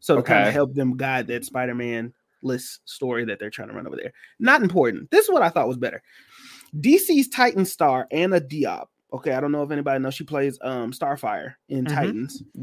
[0.00, 2.12] So to kind of help them guide that Spider-Man
[2.42, 4.12] list story that they're trying to run over there.
[4.38, 5.10] Not important.
[5.10, 6.02] This is what I thought was better.
[6.78, 8.86] DC's Titan star Anna Diop.
[9.12, 11.94] Okay, I don't know if anybody knows she plays um Starfire in Mhm.
[11.94, 12.34] Titans.
[12.34, 12.54] is report-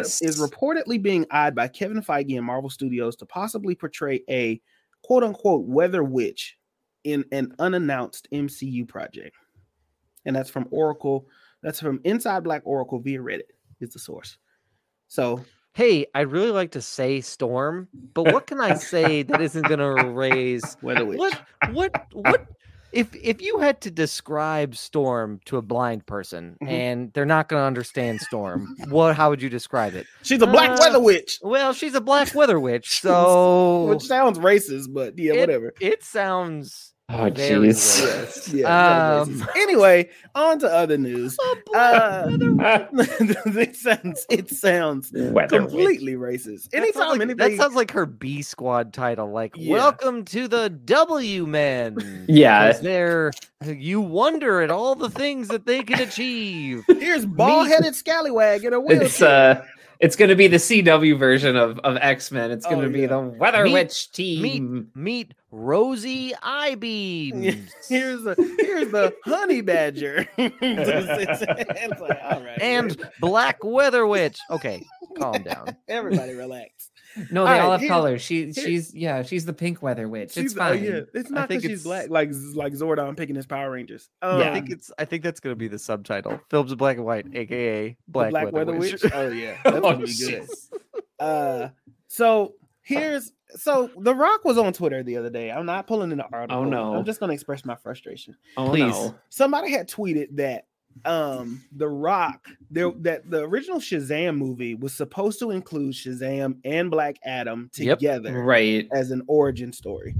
[0.00, 0.22] Yes.
[0.22, 4.60] is reportedly being eyed by Kevin Feige and Marvel Studios to possibly portray a
[5.02, 6.58] quote unquote weather witch
[7.04, 9.36] in an unannounced MCU project.
[10.26, 11.26] And that's from Oracle.
[11.62, 14.36] That's from Inside Black Oracle via Reddit, is the source.
[15.06, 19.66] So Hey, I'd really like to say Storm, but what can I say that isn't
[19.68, 21.18] going to raise weather witch.
[21.18, 21.40] what
[21.72, 22.46] what what
[22.92, 26.68] if if you had to describe storm to a blind person Mhm.
[26.68, 30.46] and they're not going to understand storm what how would you describe it She's a
[30.46, 31.38] black Uh, weather witch.
[31.42, 35.74] well she's a black weather witch so Which sounds racist, but yeah, it- whatever.
[35.80, 38.02] it sounds Oh, very jeez.
[38.02, 38.52] racist.
[38.52, 41.38] Yeah, Um, anyway, on to other news.
[41.40, 42.26] A black Uh,
[43.46, 45.32] it sounds it sounds Weather
[45.62, 45.70] witch.
[45.70, 46.68] completely racist.
[46.70, 49.72] That sounds Anytime like, anything that sounds like her B squad title, like Yeah.
[49.72, 53.30] "Welcome to the W Men." Yeah, they're
[53.66, 56.84] you wonder at all the things that they can achieve.
[56.88, 59.02] here's bald headed scallywag in a wheelchair.
[59.06, 59.64] It's uh
[60.00, 62.50] it's gonna be the CW version of, of X-Men.
[62.52, 63.06] It's gonna Oh, be yeah.
[63.08, 64.42] the Weather Meet- Witch team.
[64.42, 67.42] Meet meet Rosie Eyebeam.
[67.88, 70.28] here's the here's the honey badger.
[70.38, 74.38] It's like, all right, and Black Weather Witch.
[74.50, 74.84] Okay,
[75.18, 75.76] calm down.
[75.88, 76.90] everybody relax.
[77.32, 78.22] No, they All all right, have colors.
[78.22, 80.36] She she's yeah, she's the pink weather witch.
[80.36, 80.84] It's oh, fine.
[80.84, 84.08] yeah, it's not think because she's it's- black, like like Zordon picking his Power Rangers.
[84.22, 86.40] Um, I think it's I think that's gonna be the subtitle.
[86.50, 89.02] Films in black and white, aka Black, Black Weather, Weather Witch.
[89.02, 89.12] Witch.
[89.14, 90.42] Oh yeah, that's Oh, gonna be good.
[90.42, 90.68] jeez.
[91.18, 91.68] Uh,
[92.06, 92.54] so
[92.88, 95.50] here's so The Rock was on Twitter the other day.
[95.50, 96.64] I'm not pulling in the article.
[96.64, 96.94] no.
[96.94, 98.36] I'm just gonna express my frustration.
[98.56, 98.92] Oh Please.
[98.92, 99.14] no.
[99.28, 100.64] somebody had tweeted that
[101.04, 106.90] um the rock there that the original shazam movie was supposed to include shazam and
[106.90, 107.98] black adam Yep.
[107.98, 108.88] together Right.
[108.90, 110.16] as an origin story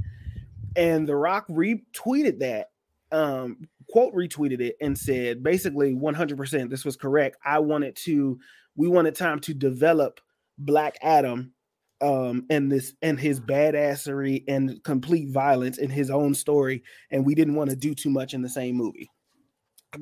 [0.77, 2.69] and the rock retweeted that
[3.11, 8.39] um quote retweeted it and said basically 100% this was correct i wanted to
[8.77, 10.21] we wanted time to develop
[10.59, 11.53] black adam
[12.01, 17.35] um and this and his badassery and complete violence in his own story and we
[17.35, 19.11] didn't want to do too much in the same movie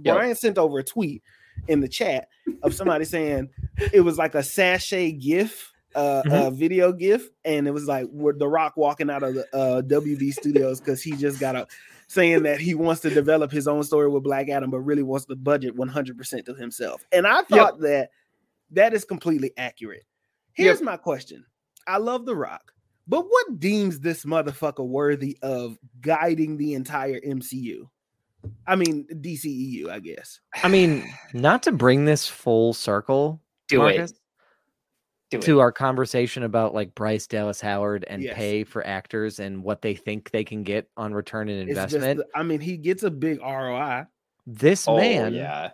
[0.03, 0.15] Yep.
[0.17, 1.23] brian sent over a tweet
[1.69, 2.29] in the chat
[2.63, 3.49] of somebody saying
[3.93, 6.33] it was like a sachet gif uh, Mhm.
[6.33, 10.33] uh video gif and it was like the rock walking out of the uh wb
[10.35, 11.67] studios because he just got a
[12.09, 15.27] saying that he wants to develop his own story with Black Adam, but really wants
[15.27, 17.05] the budget 100% to himself.
[17.11, 18.11] And I thought that
[18.71, 20.05] that is completely accurate.
[20.53, 21.45] Here's my question
[21.87, 22.73] I love The Rock,
[23.07, 27.89] but what deems this motherfucker worthy of guiding the entire MCU?
[28.67, 30.41] I mean, DCEU, I guess.
[30.63, 34.19] I mean, not to bring this full circle, Do Marcus, it.
[35.31, 35.63] Do to it.
[35.63, 38.37] our conversation about like Bryce Dallas Howard and Yes.
[38.37, 41.95] pay for actors and what they think they can get on return and It's just,
[41.95, 42.29] investment.
[42.37, 44.07] I mean, he gets a big ROI.
[44.47, 45.71] this Oh, man, yeah.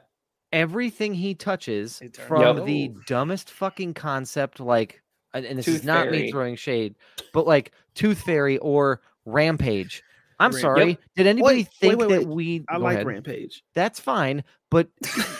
[0.51, 5.02] everything he touches from out- the dumbest fucking concept, like,
[5.35, 6.95] and, and this Tooth is not me throwing shade,
[7.33, 10.03] but like Tooth Fairy or Rampage.
[10.43, 10.88] I'm sorry.
[10.90, 10.99] Yep.
[11.16, 12.28] Did anybody wait, think wait, that wait.
[12.28, 12.64] we?
[12.68, 13.07] I go like ahead.
[13.07, 13.62] Rampage.
[13.74, 14.88] That's fine, but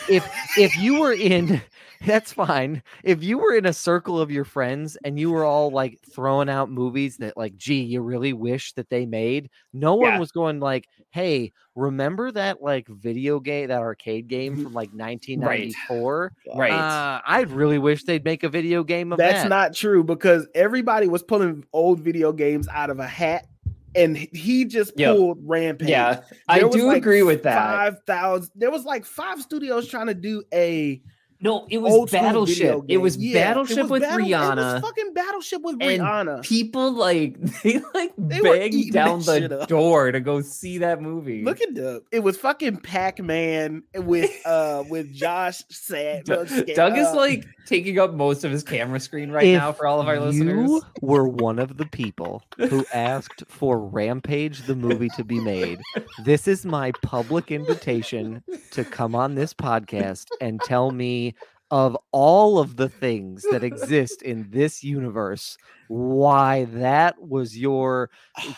[0.09, 0.27] if
[0.59, 1.61] if you were in,
[2.07, 2.83] that's fine.
[3.05, 6.49] If you were in a circle of your friends and you were all like throwing
[6.49, 10.19] out movies that like, gee, you really wish that they made, no one Yeah.
[10.19, 16.33] was going like, hey, remember that like video game, that arcade game from like 1994?
[16.55, 16.71] Right.
[16.73, 19.39] Uh, I'd really wish they'd make a video game of That's that.
[19.39, 23.47] That's not true because everybody was pulling old video games out of a hat,
[23.95, 25.17] and he just Yep.
[25.17, 25.89] pulled Rampage.
[25.89, 26.21] yeah.
[26.49, 27.55] I There was do like agree with that.
[27.57, 28.51] Five thousand.
[28.55, 31.03] There was like five studios trying to do a
[31.45, 32.85] No, it was old school video Battleship.
[32.89, 34.75] It was Yeah, it Battleship was with Battle- It Rihanna.
[34.75, 36.43] was fucking Battleship with And Rihanna.
[36.45, 41.43] People like they like They banged down the door to go see that movie.
[41.43, 42.03] Look at Doug.
[42.13, 46.25] It was fucking Pac Man with uh with Josh Gad.
[46.25, 49.87] Doug, Doug is like taking up most of his camera screen right If now for
[49.87, 50.69] all of our listeners.
[50.69, 55.81] You were one of the people who asked for Rampage the movie to be made.
[56.25, 61.35] This is my public invitation to come on this podcast and tell me
[61.73, 65.57] of all of the things that exist in this universe
[65.89, 68.11] why that was your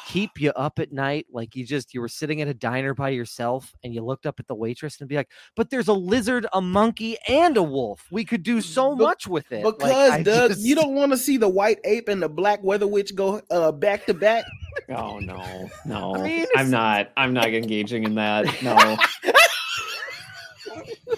[0.06, 3.08] keep you up at night like you just you were sitting at a diner by
[3.08, 6.44] yourself and you looked up at the waitress and be like but there's a lizard
[6.54, 10.22] a monkey and a wolf we could do so Be- much with it because I
[10.22, 13.14] Doug, just- you don't want to see the white ape and the black weather witch
[13.14, 14.44] go uh back to back.
[14.88, 16.16] Oh no, no.
[16.16, 18.44] I mean, I'm not I'm not engaging in that.
[18.62, 18.96] No.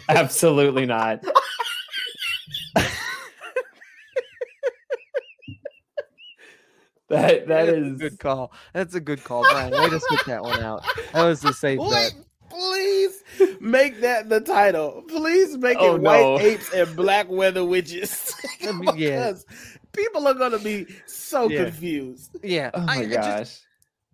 [0.09, 1.25] Absolutely not.
[7.09, 8.53] that that That's a good call.
[8.73, 9.73] That's a good call, Brian.
[9.73, 10.85] Way to spit that one out.
[11.13, 12.15] That was a safe Wait, bet.
[12.51, 13.23] please
[13.61, 15.03] make that the title.
[15.09, 18.35] Please make Oh, it white apes and black weather witches.
[18.97, 19.31] Yeah.
[19.31, 19.47] Because
[19.93, 21.65] people are gonna be so Yeah.
[21.65, 22.37] confused.
[22.43, 22.71] Yeah.
[22.75, 23.61] Oh I- my I just- gosh.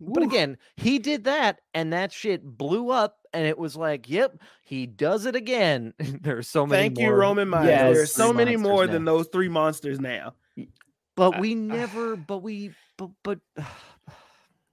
[0.01, 4.37] but again, he did that, and that shit blew up, and it was like, yep,
[4.63, 5.95] he does it again.
[5.99, 6.83] There's so many.
[6.83, 7.69] Thank you, Roman Mines.
[7.69, 7.95] Yes.
[7.97, 8.93] There's so many more now.
[8.93, 10.35] than those three monsters now.
[11.17, 12.17] But we never.
[12.17, 12.73] But we.
[12.97, 13.39] But but.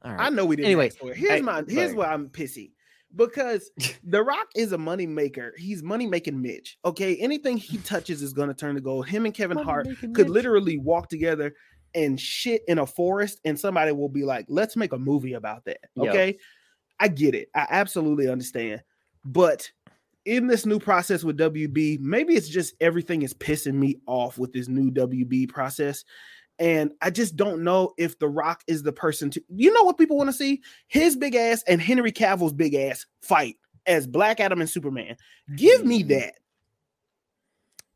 [0.02, 0.28] All right.
[0.28, 0.68] I know we didn't.
[0.68, 1.18] Anyway, ask for it.
[1.18, 2.72] here's hey, my here's why I'm pissy
[3.16, 3.72] because
[4.04, 5.54] The Rock is a money maker.
[5.58, 6.78] He's money making Mitch.
[6.86, 9.08] Okay, anything he touches is gonna turn to gold.
[9.08, 10.34] Him and Kevin Hart Money-making could Mitch.
[10.34, 11.54] literally walk together
[11.96, 15.66] and shit in a forest, and somebody will be like, "Let's make a movie about
[15.66, 16.10] that." Yep.
[16.10, 16.38] Okay,
[17.00, 17.50] I get it.
[17.56, 18.84] I absolutely understand,
[19.26, 19.70] but
[20.30, 24.54] in this new process with WB, maybe it's just everything is pissing me off with
[24.54, 26.06] this new WB process.
[26.60, 29.44] And I just don't know if The Rock is the person to.
[29.50, 30.62] You know what people want to see?
[30.88, 33.56] His big ass and Henry Cavill's big ass fight
[33.88, 35.16] as Black Adam and Superman.
[35.56, 36.10] Give me mm-hmm.
[36.10, 36.34] that.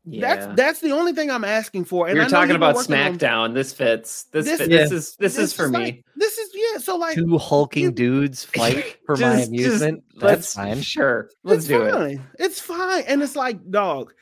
[0.06, 0.54] That's Yeah.
[0.56, 2.08] that's the only thing I'm asking for.
[2.08, 3.54] And we I were know talking about working on- SmackDown.
[3.54, 4.24] This fits.
[4.24, 4.70] This This- fits.
[4.70, 4.78] Yeah.
[4.82, 6.04] this is this is It's for like- me.
[6.16, 6.43] This is
[6.74, 6.78] yeah.
[6.78, 10.04] So like Two hulking you- dudes fight for my Just- just amusement.
[10.16, 10.80] That's let's- fine.
[10.82, 11.30] Sure.
[11.42, 11.92] Let's it's do it.
[11.92, 12.26] fine.
[12.38, 13.04] It's fine.
[13.06, 14.12] And it's like, dog,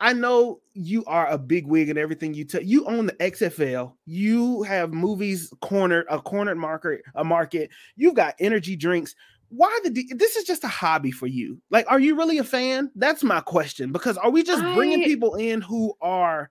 [0.00, 3.92] I know you are a big wig and everything you tell you own the XFL.
[4.04, 7.70] You have movies cornered, a cornered market, a market.
[7.96, 9.14] You've got energy drinks.
[9.50, 11.60] Why the D- this is just a hobby for you?
[11.70, 12.90] Like, are you really a fan?
[12.96, 13.92] That's my question.
[13.92, 16.50] Because are we just bringing people in who are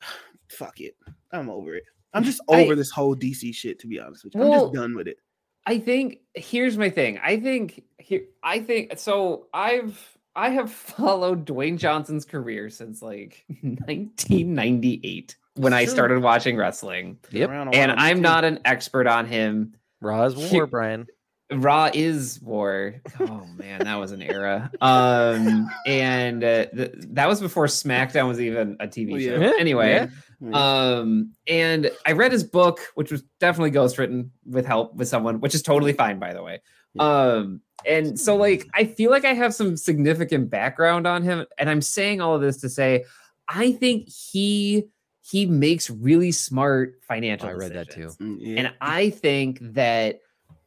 [0.48, 0.96] fuck it?
[1.32, 1.84] I'm over it.
[2.12, 3.78] I'm just I- over this whole DC shit.
[3.80, 5.18] To be honest with you, I'm Well, just done with it.
[5.66, 7.18] I think here's my thing.
[7.22, 13.44] I think here I think so I've I have followed Dwayne Johnson's career since like
[13.62, 17.18] 1998 when I started watching wrestling.
[17.30, 17.50] Yep.
[17.72, 19.74] And I'm not an expert on him.
[20.00, 21.06] Raw's war, Brian.
[21.52, 22.94] Raw is war.
[23.18, 24.70] Oh man, that was an era.
[24.80, 29.18] Um, and uh, th- that was before SmackDown was even a TV Oh,
[29.50, 29.56] show.
[29.58, 30.08] Anyway,
[30.40, 30.50] Yeah.
[30.98, 35.54] um, and I read his book, which was definitely ghostwritten with help with someone, which
[35.54, 36.60] is totally fine, by the way.
[36.98, 41.68] Um, and so like I feel like I have some significant background on him, and
[41.70, 43.04] I'm saying all of this to say
[43.48, 44.84] I think he
[45.22, 47.48] he makes really smart financial.
[47.48, 48.10] I read that too.
[48.20, 48.58] Mm, yeah.
[48.60, 50.20] And I think that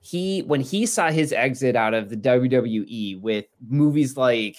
[0.06, 4.58] he when he saw his exit out of the WWE with movies like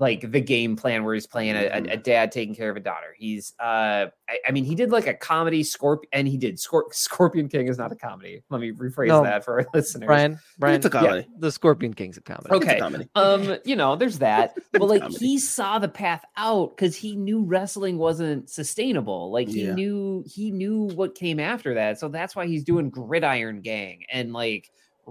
[0.00, 2.80] like the game plan where he's playing a, a, a dad taking care of a
[2.80, 3.08] daughter.
[3.18, 6.84] He's uh I, I mean he did like a comedy Scorpion and he did Scor-
[6.94, 8.40] Scorpion King is not a comedy.
[8.48, 9.24] Let me rephrase No.
[9.24, 10.06] that for our listeners.
[10.06, 11.28] Brian, Brian, It's a yeah, comedy.
[11.40, 12.46] the Scorpion King's a comedy.
[12.56, 12.78] It's a Okay.
[12.78, 13.08] comedy.
[13.16, 15.18] um you know there's that but like Comedy.
[15.18, 19.74] he saw the path out because he knew wrestling wasn't sustainable like he Yeah.
[19.74, 24.32] knew he knew what came after that so that's why he's doing gridiron gang and
[24.32, 24.70] like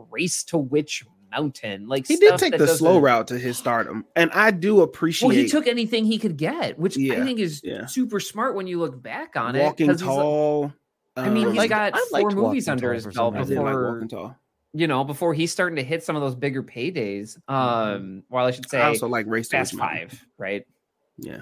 [0.09, 4.05] race to witch mountain like He did take that the slow route to his stardom,
[4.15, 7.59] and I do appreciate well he took anything he could get which i think is
[7.65, 7.85] yeah.
[7.85, 9.61] super smart when you look back on it.
[9.63, 10.73] walking it 'cause he's, like- tall.
[11.17, 13.65] i mean um, he's like- got four movies under his belt some I did like
[13.65, 14.37] before walking tall.
[14.73, 18.51] you know before he's starting to hit some of those bigger paydays um well i
[18.51, 20.09] should say I also like race to fast Witch Mountain.
[20.09, 20.65] five right
[21.17, 21.41] Yeah,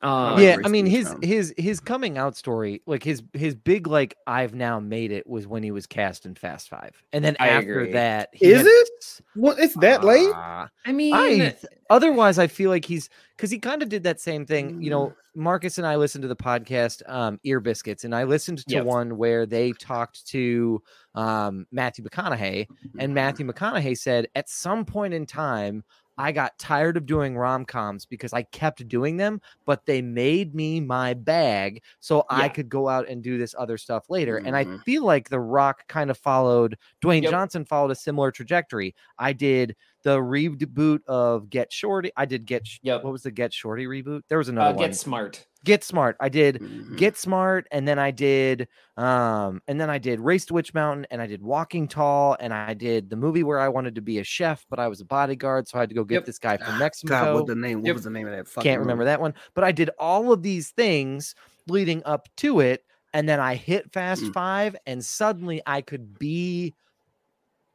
[0.00, 1.28] um, like yeah, I mean his Mountain.
[1.28, 5.46] his his coming out story, like his his big like I've now made it was
[5.46, 7.92] when he was cast in Fast Five, and then I after agree.
[7.92, 9.20] that, he Is had- it?
[9.34, 10.30] Well, it's that late.
[10.32, 11.56] Ah, I mean, I
[11.90, 14.80] otherwise I feel like he's because he kind of did that same thing.
[14.80, 18.58] You know, Marcus and I listened to the podcast um, Ear Biscuits, and I listened
[18.66, 18.84] to Yep.
[18.84, 20.80] one where they talked to
[21.16, 22.66] um, Matthew McConaughey,
[23.00, 25.82] and Matthew McConaughey said at some point in time.
[26.18, 30.54] I got tired of doing rom coms because I kept doing them, but they made
[30.54, 34.38] me my bag so I could go out and do this other stuff later.
[34.38, 34.82] And I Mhm.
[34.84, 37.30] feel like The Rock kind of followed, Dwayne Yep.
[37.30, 38.94] Johnson followed a similar trajectory.
[39.18, 42.10] I did the reboot of Get Shorty.
[42.16, 43.04] I did Get, Yep.
[43.04, 44.22] what was the Get Shorty reboot?
[44.28, 44.86] There was uh, another one.
[44.86, 45.46] get smart.
[45.64, 46.16] Get Smart.
[46.20, 46.96] I did Mhm.
[46.96, 51.06] Get Smart, and then I did, um, and then I did Race to Witch Mountain,
[51.10, 54.18] and I did Walking Tall, and I did the movie where I wanted to be
[54.18, 56.24] a chef, but I was a bodyguard, so I had to go get Yep.
[56.24, 57.30] this guy from God, Mexico.
[57.30, 57.82] what the name?
[57.82, 57.94] What Yep.
[57.94, 58.48] was the name of that?
[58.60, 59.06] Can't remember movie?
[59.06, 61.34] that one, but I did all of these things
[61.68, 62.84] leading up to it,
[63.14, 64.32] and then I hit Fast Mm.
[64.32, 66.74] Five, and suddenly I could be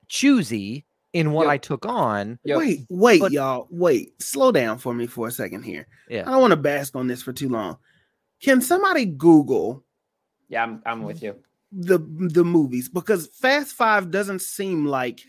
[0.07, 1.51] choosy in what Yep.
[1.51, 2.39] I took on.
[2.43, 2.57] Yep.
[2.57, 4.19] Wait, wait, But- y'all, wait.
[4.21, 5.87] Slow down for me for a second here.
[6.09, 6.23] Yeah.
[6.27, 7.77] I don't want to bask on this for too long.
[8.41, 9.83] Can somebody Google
[10.49, 11.35] Yeah, I'm, I'm with you.
[11.71, 15.21] the the movies because Fast Five doesn't seem like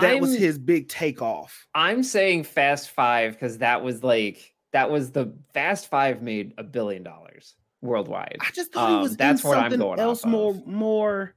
[0.00, 1.66] that was I'm- his big takeoff.
[1.74, 6.62] I'm saying Fast Five because that was like that was the Fast Five made a
[6.62, 8.36] billion dollars worldwide.
[8.40, 10.30] I just thought he Um, was that's in what I'm something going else off of.
[10.30, 11.34] more more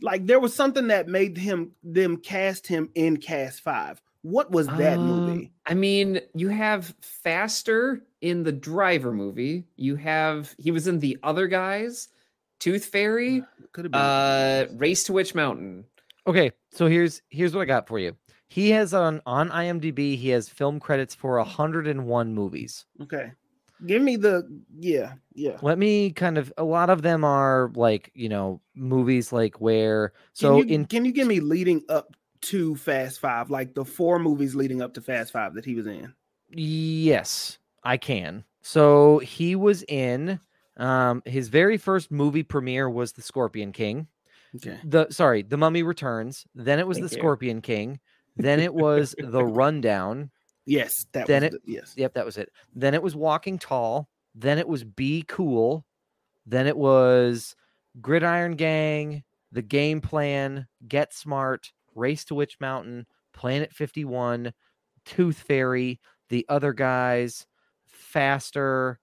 [0.00, 4.00] like there was something that made him them cast him in Fast Five.
[4.22, 5.52] What was that Um, movie?
[5.66, 9.64] I mean, you have Faster in the Driver movie.
[9.76, 12.08] You have he was in the other guys,
[12.58, 14.00] Tooth Fairy, Could have been.
[14.00, 15.84] uh, Race to Witch Mountain.
[16.26, 18.16] Okay, so here's here's what I got for you.
[18.48, 20.16] He has on on IMDb.
[20.16, 22.84] He has film credits for 101 movies.
[23.02, 23.32] okay.
[23.86, 24.44] Give me the
[24.78, 25.58] yeah yeah.
[25.62, 26.52] Let me kind of.
[26.56, 30.12] A lot of them are like you know movies like where.
[30.32, 33.84] So can you, in can you give me leading up to Fast Five, like the
[33.84, 36.12] four movies leading up to Fast Five that he was in?
[36.50, 38.44] Yes, I can.
[38.62, 40.40] So he was in
[40.78, 44.08] um his very first movie premiere was The Scorpion King.
[44.56, 44.78] Okay.
[44.84, 47.20] The sorry, The Mummy Returns, then it was Thank The you.
[47.20, 48.00] Scorpion King,
[48.36, 50.30] then it was The Rundown.
[50.66, 51.94] Yes, that Then was it- the, yes.
[51.96, 52.50] Yep, that was it.
[52.74, 55.84] Then it was Walking Tall, then it was Be Cool,
[56.44, 57.54] then it was
[58.00, 64.52] Gridiron Gang, The Game Plan, Get Smart, Race to Witch Mountain, Planet 51,
[65.04, 67.46] Tooth Fairy, The Other Guys,
[67.86, 68.98] Faster,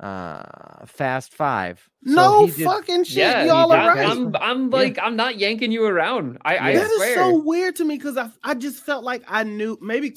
[0.00, 1.90] uh Fast 5.
[2.06, 3.16] So no he did- fucking shit.
[3.16, 4.08] Yeah, y'all are right.
[4.08, 6.38] I'm, I'm like, I'm not yanking you around.
[6.44, 6.78] I, I Yeah.
[6.78, 7.14] That is swear.
[7.16, 10.16] so weird to me because I I just felt like I knew maybe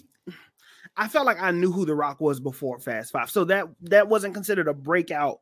[0.98, 4.08] I felt like I knew who The Rock was before Fast Five, so that that
[4.10, 5.40] wasn't considered a breakout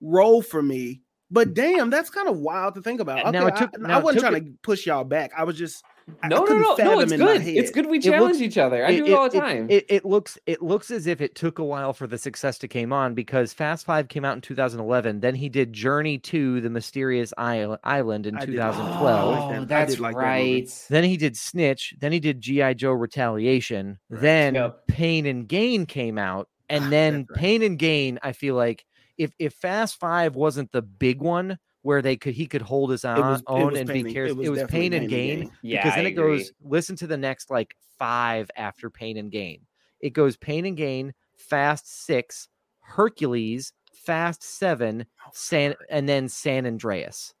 [0.00, 1.02] role for me.
[1.30, 3.24] But damn, that's kind of wild to think about.
[3.26, 5.30] Uh, now took- I, now I wasn't trying to push y'all back.
[5.36, 5.84] I was just
[6.24, 7.00] no, no, no, no.
[7.00, 7.42] It's good.
[7.46, 7.86] It's good.
[7.86, 8.84] We challenge looks- each other.
[8.84, 9.66] I it- do it all the time.
[9.70, 12.68] It, it looks it looks as if it took a while for the success to
[12.68, 15.20] came on because Fast Five came out in 2011.
[15.20, 19.50] Then he did Journey to the Mysterious Isle- Island in I 2012.
[19.50, 20.86] like Oh, that's did like that right.
[20.90, 21.94] Then he did Snitch.
[21.98, 23.98] Then he did GI Joe Retaliation.
[24.08, 24.20] Right.
[24.20, 24.86] Then Yep.
[24.88, 27.38] Pain and Gain came out, and Ah, then right.
[27.38, 28.18] Pain and Gain.
[28.22, 28.84] I feel like
[29.18, 33.04] if if Fast Five wasn't the big one where they could he could hold his
[33.04, 34.30] It own, was- own and Pain be and- cares.
[34.32, 37.50] It was, Pain and Gain Yeah, because then I it goes listen to the next
[37.50, 39.60] like five after Pain and Gain.
[40.00, 42.48] It goes Pain and Gain, Fast Six,
[42.80, 47.34] Hercules, Fast Seven, oh, San, and then San Andreas.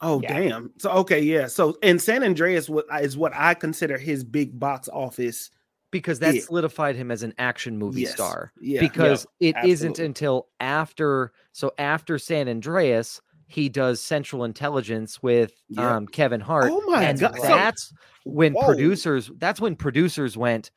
[0.00, 0.38] Oh Yeah.
[0.38, 0.72] damn!
[0.78, 1.46] So okay, yeah.
[1.46, 2.68] So and San Andreas
[3.00, 5.50] is what I consider his big box office.
[5.92, 6.40] Because that Yeah.
[6.40, 8.12] solidified him as an action movie Yes.
[8.14, 8.52] star.
[8.60, 15.52] Yeah, because it not until after so after San Andreas he does Central Intelligence with
[15.68, 15.96] Yeah.
[15.96, 16.70] um, Kevin Hart.
[16.72, 17.36] Oh my and God.
[17.36, 17.92] So- that's
[18.24, 18.64] when Whoa.
[18.66, 20.70] producers that's when producers went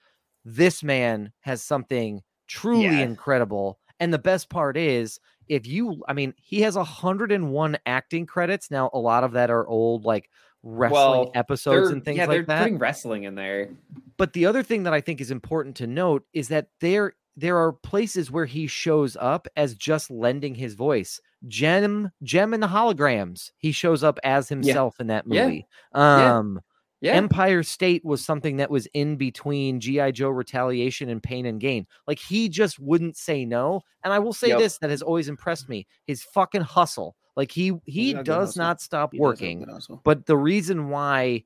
[0.44, 3.00] this man has something truly Yeah.
[3.00, 8.70] incredible and the best part is if you i mean he has 101 acting credits
[8.70, 10.30] now a lot of that are old like
[10.66, 13.70] wrestling Well, episodes and things yeah, they're like that putting wrestling in there.
[14.18, 17.58] but the other thing that i think is important to note is that there there
[17.58, 22.68] are places where he shows up as just lending his voice Jem Jem and the
[22.68, 26.38] Holograms he shows up as himself in that movie Yeah.
[26.38, 26.60] um
[27.02, 31.60] Yeah, Empire State was something that was in between GI Joe Retaliation and Pain and
[31.60, 31.86] Gain.
[32.08, 33.82] Like he just wouldn't say no.
[34.04, 34.58] And I will say Yep.
[34.60, 37.16] this that has always impressed me: his fucking hustle.
[37.36, 39.66] Like he he does not stop He working.
[40.04, 41.44] But the reason why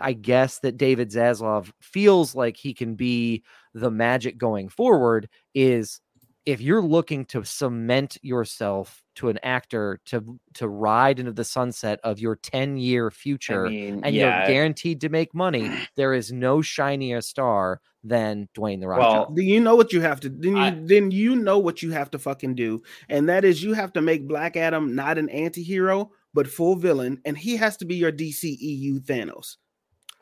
[0.00, 3.42] I guess that David Zaslav feels like he can be
[3.74, 6.00] the magic going forward is
[6.46, 11.98] if you're looking to cement yourself to an actor to to ride into the sunset
[12.04, 14.38] of your 10 year future I mean, and yeah.
[14.38, 19.00] you're guaranteed to make money, there is no shinier star than Dwayne the Rock.
[19.00, 19.44] Well, Johnson.
[19.44, 20.28] You know what you have to?
[20.28, 23.62] Then you I- then you know what you have to fucking do, and that is
[23.62, 27.78] you have to make Black Adam not an anti-hero but full villain, and he has
[27.78, 29.56] to be your DCEU Thanos.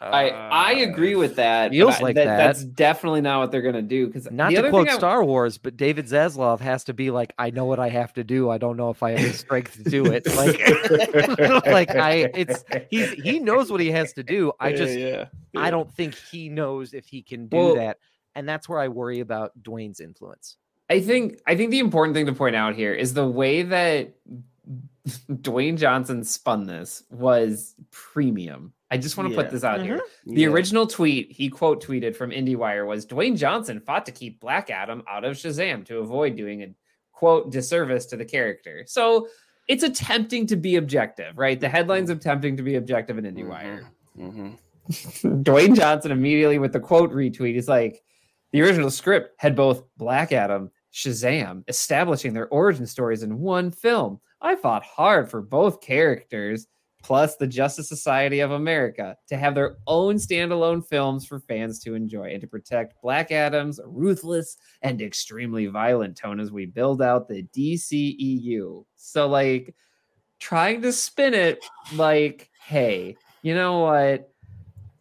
[0.01, 1.69] I I uh, agree with that.
[1.69, 2.37] but feels I- like that, that.
[2.37, 4.07] That's definitely not what they're gonna do.
[4.07, 6.93] Because Not the to other quote thing I- Star Wars, but David Zaslav has to
[6.95, 8.51] be like, I know what I have to do.
[8.51, 10.27] I don't know if I have the strength to do it.
[10.35, 14.53] Like, like I, it's he's he knows what he has to do.
[14.61, 15.27] I just yeah.
[15.57, 17.99] I don't think he knows if he can do Well- that,
[18.35, 20.57] and that's where I worry about Dwayne's influence.
[20.91, 24.11] I think I think the important thing to point out here is the way that
[25.07, 28.73] Dwayne Johnson spun this was premium.
[28.91, 29.43] I just want to Yeah.
[29.43, 29.99] put this out here.
[29.99, 30.35] Mm-hmm.
[30.35, 30.49] The Yeah.
[30.49, 35.03] original tweet he quote tweeted from IndieWire was Dwayne Johnson fought to keep Black Adam
[35.09, 36.75] out of Shazam to avoid doing a
[37.13, 38.85] quote disservice to the character.
[38.87, 39.29] So
[39.69, 41.59] it's attempting to be objective, right?
[41.61, 43.85] The headline's attempting to be objective in IndieWire.
[44.19, 44.59] Mhm.
[45.43, 48.03] Dwayne Johnson immediately with the quote retweet is like,
[48.53, 54.21] the original script had both Black Adam, Shazam, establishing their origin stories in one film.
[54.45, 56.67] I fought hard for both characters,
[57.03, 61.95] plus the Justice Society of America, to have their own standalone films for fans to
[61.95, 67.27] enjoy and to protect Black Adam's ruthless and extremely violent tone as we build out
[67.27, 68.85] the DCEU.
[68.97, 69.75] So, like,
[70.39, 71.65] trying to spin it
[71.95, 74.31] like, hey, you know what?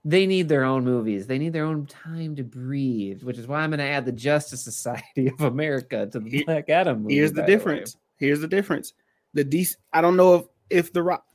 [0.06, 1.28] they need their own movies.
[1.28, 4.12] They need their own time to breathe, which is why I'm going to add the
[4.12, 7.16] Justice Society of America to the Black Adam movie.
[7.16, 7.96] Here's the difference.
[8.18, 8.94] Here's the difference.
[9.34, 9.76] The DC.
[9.94, 11.26] I don't know if if the Rock.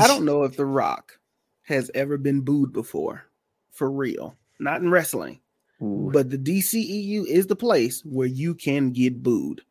[0.00, 1.18] I don't know if the Rock
[1.64, 3.24] has ever been booed before,
[3.70, 4.36] for real.
[4.58, 5.40] Not in wrestling,
[5.82, 6.10] Ooh.
[6.12, 9.62] but the DCEU is the place where you can get booed.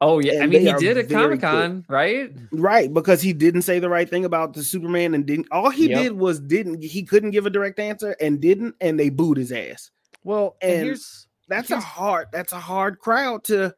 [0.00, 2.30] oh yeah, I mean he did at Comic Con, right?
[2.52, 5.88] Right, because he didn't say the right thing about the Superman and didn't all he
[5.88, 6.02] Yep.
[6.02, 9.50] did was didn't he couldn't give a direct answer and didn't and they booed his
[9.52, 9.90] ass.
[10.22, 13.74] Well, and, And here's That's a hard that's a hard crowd to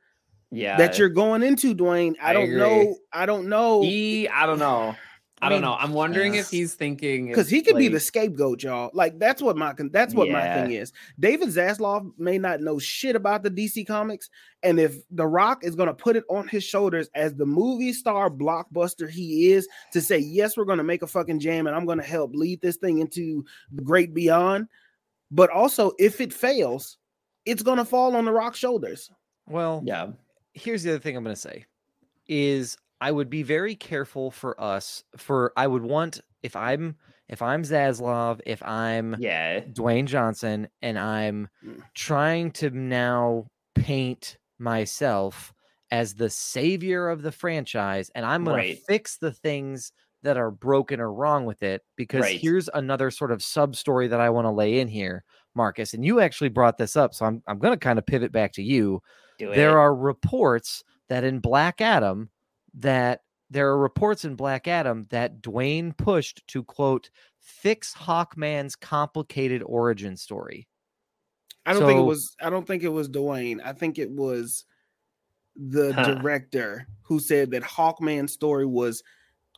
[0.51, 2.15] Yeah, that you're going into, Dwayne.
[2.21, 2.59] I, I don't agree.
[2.59, 2.97] know.
[3.13, 4.95] I don't know He, I don't know.
[5.43, 5.75] I, I don't know.
[5.75, 8.91] I'm wondering if he's thinking because he could be the scapegoat, y'all.
[8.95, 10.95] Like that's what my that's what my thing is.
[11.21, 14.31] David Zaslav may not know shit about the DC comics,
[14.63, 17.93] and if The Rock is going to put it on his shoulders as the movie
[17.93, 21.77] star blockbuster he is to say yes, we're going to make a fucking jam, and
[21.77, 24.69] I'm going to help lead this thing into the great beyond.
[25.31, 26.97] But also, if it fails,
[27.45, 29.11] it's going to fall on The Rock's shoulders.
[29.47, 30.13] well, Yeah,
[30.57, 31.67] here's the other thing I'm going to say
[32.29, 36.97] is I would be very careful for us for I would want if I'm
[37.29, 39.65] if I'm Zaslav, if I'm yeah.
[39.73, 41.83] Dwayne Johnson and I'm Mm.
[41.95, 45.53] trying to now paint myself
[45.91, 48.79] as the savior of the franchise and I'm Right.
[48.79, 49.93] to fix the things
[50.23, 52.41] that are broken or wrong with it because Right.
[52.41, 55.25] here's another sort of sub story that I want to lay in here
[55.55, 58.33] Marcus and you actually brought this up so I'm I'm going to kind of pivot
[58.33, 59.03] back to you
[59.39, 59.81] Do there it.
[59.81, 62.31] are reports that in Black Adam
[62.75, 69.63] that there are reports in Black Adam that Dwayne pushed to quote fix Hawkman's complicated
[69.65, 70.67] origin story.
[71.65, 72.35] I don't think it was.
[72.41, 73.61] I don't think it was Dwayne.
[73.65, 74.65] I think it was
[75.57, 76.15] the Huh.
[76.15, 79.03] director who said that Hawkman's story was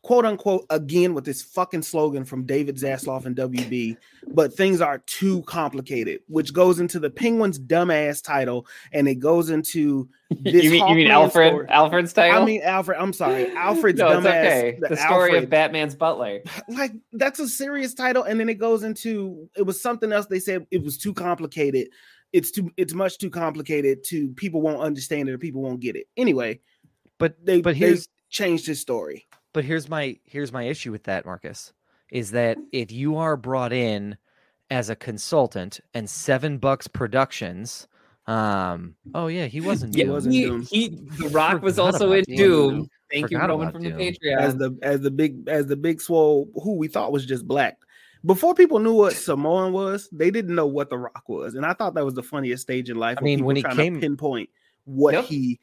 [0.03, 3.97] quote unquote again with this fucking slogan from David Zaslav and WB,
[4.29, 9.51] but things are too complicated, which goes into the Penguin's dumbass title, and it goes
[9.51, 11.51] into this you mean you mean Alfred?
[11.51, 12.43] story- Alfred's title?
[12.43, 12.99] I mean Alfred.
[13.01, 14.27] I'm sorry, Alfred's no, dumbass.
[14.47, 14.79] okay.
[14.81, 16.41] The, story Alfred- of Batman's butler.
[16.69, 20.41] like that's a serious title and then it goes into it was something else they
[20.41, 21.89] said it was too complicated
[22.33, 25.97] it's too it's much too complicated to people won't understand it or people won't get
[25.97, 26.59] it anyway
[27.19, 29.27] But they but they- here's changed his story.
[29.53, 31.73] But here's my here's my issue with that, Marcus,
[32.11, 34.17] is that if you are brought in
[34.71, 37.89] as a consultant and Seven Bucks Productions,
[38.27, 39.97] um, oh yeah, he wasn't.
[39.97, 40.63] Yeah, He wasn't he, Doom.
[40.63, 40.89] he,
[41.19, 42.37] The Rock was also in Doom.
[42.77, 42.91] Doom.
[43.11, 43.99] Thank you, Forgot Roman, about from the Doom.
[44.01, 44.39] Patreon.
[44.39, 47.79] as the as the big as the big swole who we thought was just black.
[48.27, 51.73] Before people knew what Samoan was, they didn't know what The Rock was, and I
[51.73, 53.17] thought that was the funniest stage in life.
[53.19, 54.51] I mean, people when he came- to pinpoint
[54.85, 55.25] what Yep.
[55.25, 55.61] he,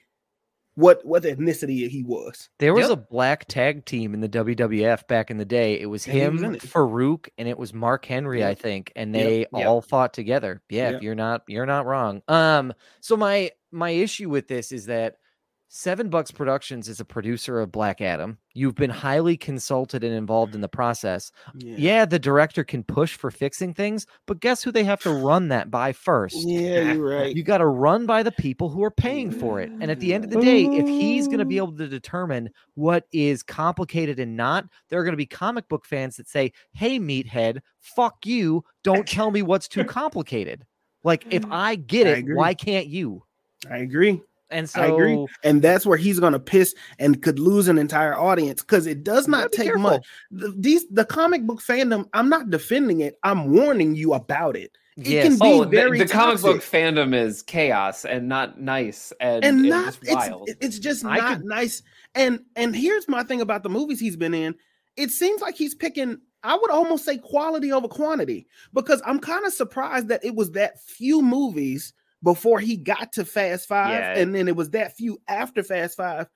[0.76, 2.50] what what ethnicity he was.
[2.60, 2.98] There was Yep.
[2.98, 5.80] a black tag team in the WWF back in the day.
[5.80, 6.70] It was And him, was it.
[6.70, 9.48] Faarooq, and it was Mark Henry, I think, and they Yep.
[9.54, 10.62] all fought together.
[10.70, 11.02] Yeah, Yep.
[11.04, 12.22] you're not you're not wrong.
[12.28, 15.16] Um, so my my issue with this is that
[15.78, 18.38] Seven Bucks Productions is a producer of Black Adam.
[18.54, 20.78] You've been highly consulted and involved in the mm-hmm.
[20.78, 21.34] process.
[21.54, 25.50] Yeah, the director can push for fixing things, but guess who they have to run
[25.50, 26.38] that by first?
[26.48, 27.36] yeah, you're right.
[27.36, 29.70] You got to run by the people who are paying for it.
[29.70, 31.66] And at the end of the day, if he's going to be mm-hmm.
[31.66, 35.86] able to determine what is complicated and not, there are going to be comic book
[35.86, 38.64] fans that say, Hey, meathead, fuck you.
[38.86, 40.66] Don't tell me what's too complicated.
[41.04, 41.52] Like, if mm-hmm.
[41.52, 42.36] I get it, agree.
[42.36, 43.26] why can't you?
[43.70, 44.22] I agree.
[44.56, 45.28] And so, I agree.
[45.44, 49.28] And that's where he's gonna piss and could lose an entire audience because it does
[49.28, 49.82] not take careful.
[49.82, 50.06] much.
[50.32, 52.08] The, these the comic book fandom.
[52.14, 53.20] I'm not defending it.
[53.24, 54.72] I'm warning you about it.
[54.98, 55.24] It Yes.
[55.28, 59.60] can be oh, very the comic book fandom is chaos and not nice and, and
[59.60, 60.50] and not just it's, wild.
[60.62, 61.84] it's just I not could- nice
[62.16, 64.56] and and here's my thing about the movies he's been in
[64.96, 69.46] it seems like he's picking i would almost say quality over quantity because i'm kind
[69.46, 71.92] of surprised that it was that few movies
[72.26, 74.18] before he got to fast five Yeah.
[74.20, 76.28] and then it was that few after fast five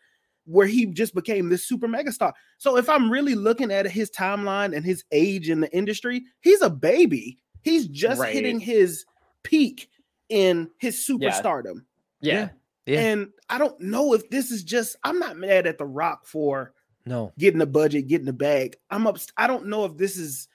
[0.46, 4.10] where he just became this super mega star so if i'm really looking at his
[4.12, 8.34] timeline and his age in the industry he's a baby he's just Right.
[8.34, 9.04] hitting his
[9.44, 9.90] peak
[10.30, 11.16] in his Yeah.
[11.32, 11.84] superstardom
[12.22, 12.50] yeah.
[12.86, 13.00] Yeah.
[13.02, 16.74] and I don't know if this is just I'm not mad at The Rock for
[17.06, 18.76] no, getting the budget, getting the bag.
[18.92, 20.48] I'm up I don't know if this is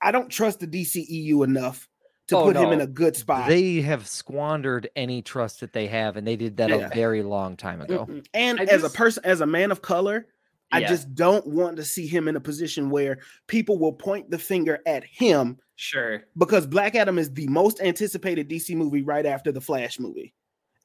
[0.00, 1.88] I don't trust the DCEU enough
[2.32, 3.48] to Oh, put him in a good spot.
[3.48, 6.76] they have squandered any trust that they have, and they did that Yeah.
[6.76, 8.06] a very long time ago.
[8.06, 8.26] Mm-mm.
[8.34, 10.26] and I as a person, as a man of color,
[10.74, 14.38] I just don't want to see him in a position where people will point the
[14.38, 16.22] finger at him Sure.
[16.38, 20.32] because Black Adam is the most anticipated DC movie right after the Flash movie.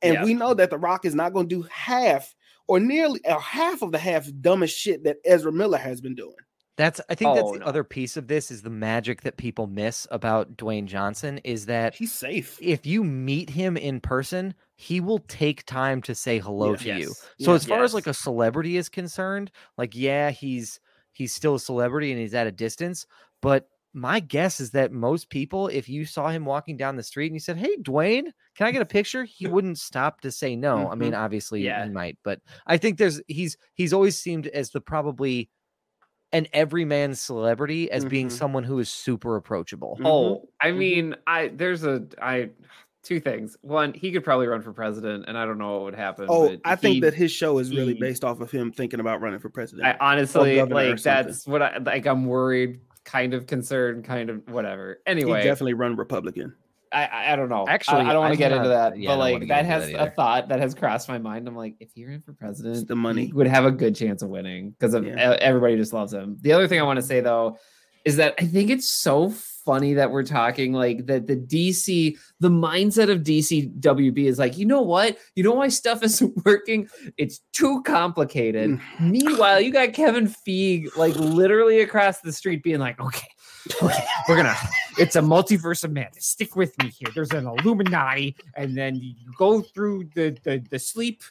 [0.01, 0.23] And Yeah.
[0.25, 2.35] we know that The Rock is not going to do half
[2.67, 6.35] or nearly or half of the half dumbest shit that Ezra Miller has been doing.
[6.77, 7.65] That's I think that's Oh, the no.
[7.65, 11.95] other piece of this is the magic that people miss about Dwayne Johnson is that
[11.95, 12.57] He's safe.
[12.61, 16.77] if you meet him in person, he will take time to say hello Yeah.
[16.95, 17.07] to you.
[17.39, 17.55] So Yeah.
[17.55, 20.79] as far as like a celebrity is concerned, like yeah, he's
[21.13, 23.07] he's still a celebrity and he's at a distance,
[23.41, 27.27] but my guess is that most people, if you saw him walking down the street
[27.27, 28.25] and you said, "Hey, Dwayne,
[28.55, 30.77] can I get a picture?" He wouldn't stop to say no.
[30.77, 30.99] I mm-hmm.
[30.99, 31.85] mean, obviously Yeah.
[31.85, 35.49] he might, but I think there's he's he's always seemed as the probably
[36.33, 38.31] an everyman celebrity as being Mhm.
[38.31, 39.97] someone who is super approachable.
[39.99, 40.05] Mhm.
[40.05, 40.77] Oh, I Mhm.
[40.77, 42.49] mean, I there's a I
[43.03, 43.55] two things.
[43.61, 46.25] One, he could probably run for president, and I don't know what would happen.
[46.27, 48.99] Oh, but I think that his show is really he- based off of him thinking
[48.99, 49.87] about running for president.
[49.87, 52.05] I honestly like that's what I like.
[52.05, 54.99] I'm worried, kind of concerned, kind of whatever.
[55.05, 56.53] he Anyway, definitely run Republican.
[56.91, 57.65] I I, I don't know.
[57.67, 60.07] Actually, I, I don't want to get into that, yeah, but like that has that
[60.07, 61.47] a thought that has crossed my mind.
[61.47, 63.27] I'm like, if he ran for president, the money.
[63.27, 65.37] he would have a good chance of winning because of Yeah.
[65.41, 66.37] everybody just loves him.
[66.41, 67.57] The other thing I want to say though
[68.05, 69.29] is that I think it's so
[69.65, 74.65] funny that we're talking like that the DC, the mindset of DCWB is like, you
[74.65, 75.17] know what?
[75.35, 76.87] You know why stuff isn't working?
[77.17, 78.69] It's too complicated.
[78.69, 78.81] Mm.
[79.11, 83.27] Meanwhile, you got Kevin Feige like literally across the street being like, okay, okay,
[83.81, 84.55] we're gonna
[84.97, 86.25] it's a multiverse of madness.
[86.27, 87.09] Stick with me here.
[87.13, 91.23] There's an Illuminati, and then you go through the the, the sleep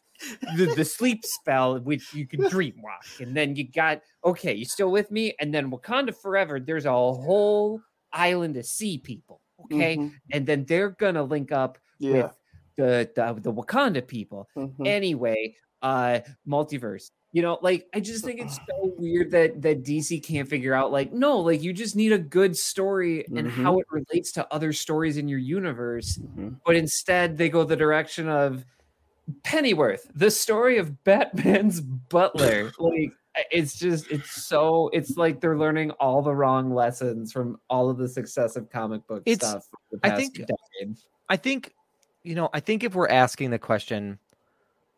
[0.57, 4.65] the, the sleep spell, which you can dream walk, and then you got okay, you
[4.65, 5.35] still with me?
[5.41, 7.81] And then Wakanda Forever, there's a whole
[8.13, 10.13] island of sea people, okay, Mhm.
[10.33, 12.13] and then they're gonna link up Yeah.
[12.13, 12.37] with
[12.77, 14.49] the, the the Wakanda people.
[14.57, 14.87] Mhm.
[14.87, 17.11] Anyway, uh, multiverse.
[17.37, 20.91] You know, like I just think it's so weird that that DC can't figure out.
[20.91, 23.51] Like, no, like you just need a good story and Mhm.
[23.51, 26.57] how it relates to other stories in your universe Mhm.
[26.65, 28.65] but instead they go the direction of
[29.43, 32.73] Pennyworth, the story of Batman's butler.
[32.79, 33.13] like
[33.51, 37.99] it's just it's so it's like they're learning all the wrong lessons from all of
[37.99, 39.67] the success of comic book It's- stuff.
[40.03, 40.97] I think- decade.
[41.29, 41.75] I think,
[42.23, 44.19] you know, I think if we're asking the question,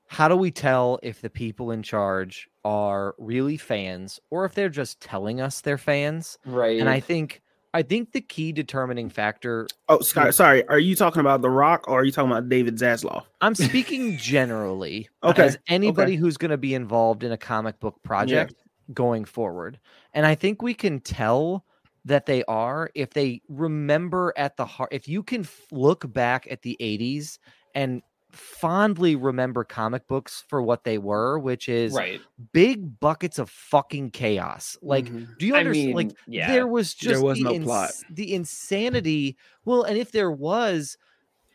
[0.09, 4.68] how do we tell if the people in charge are really fans or if they're
[4.68, 6.39] just telling us they're fans?
[6.44, 6.80] right.
[6.80, 7.43] And I think
[7.74, 9.68] I think the key determining factor.
[9.89, 10.66] Oh, Scott, sorry.
[10.68, 13.24] Are you talking about The Rock or are you talking about David Zaslav?
[13.43, 15.09] I'm speaking generally.
[15.22, 18.55] Okay, As anybody who's going to be involved in a comic book project
[18.94, 19.78] going forward,
[20.14, 21.66] and I think we can tell
[22.06, 24.89] that they are if they remember at the heart.
[24.90, 27.39] If you can f- look back at the '80s
[27.74, 28.01] and
[28.39, 32.20] fondly remember comic books for what they were, which is right.
[32.52, 34.77] big buckets of fucking chaos.
[34.81, 35.36] Like, Mhm.
[35.39, 35.94] do you I understand?
[35.94, 36.51] like, yeah.
[36.52, 37.90] there was just There just was the, no plot.
[38.10, 39.36] the insanity.
[39.65, 40.97] Well, and if there was,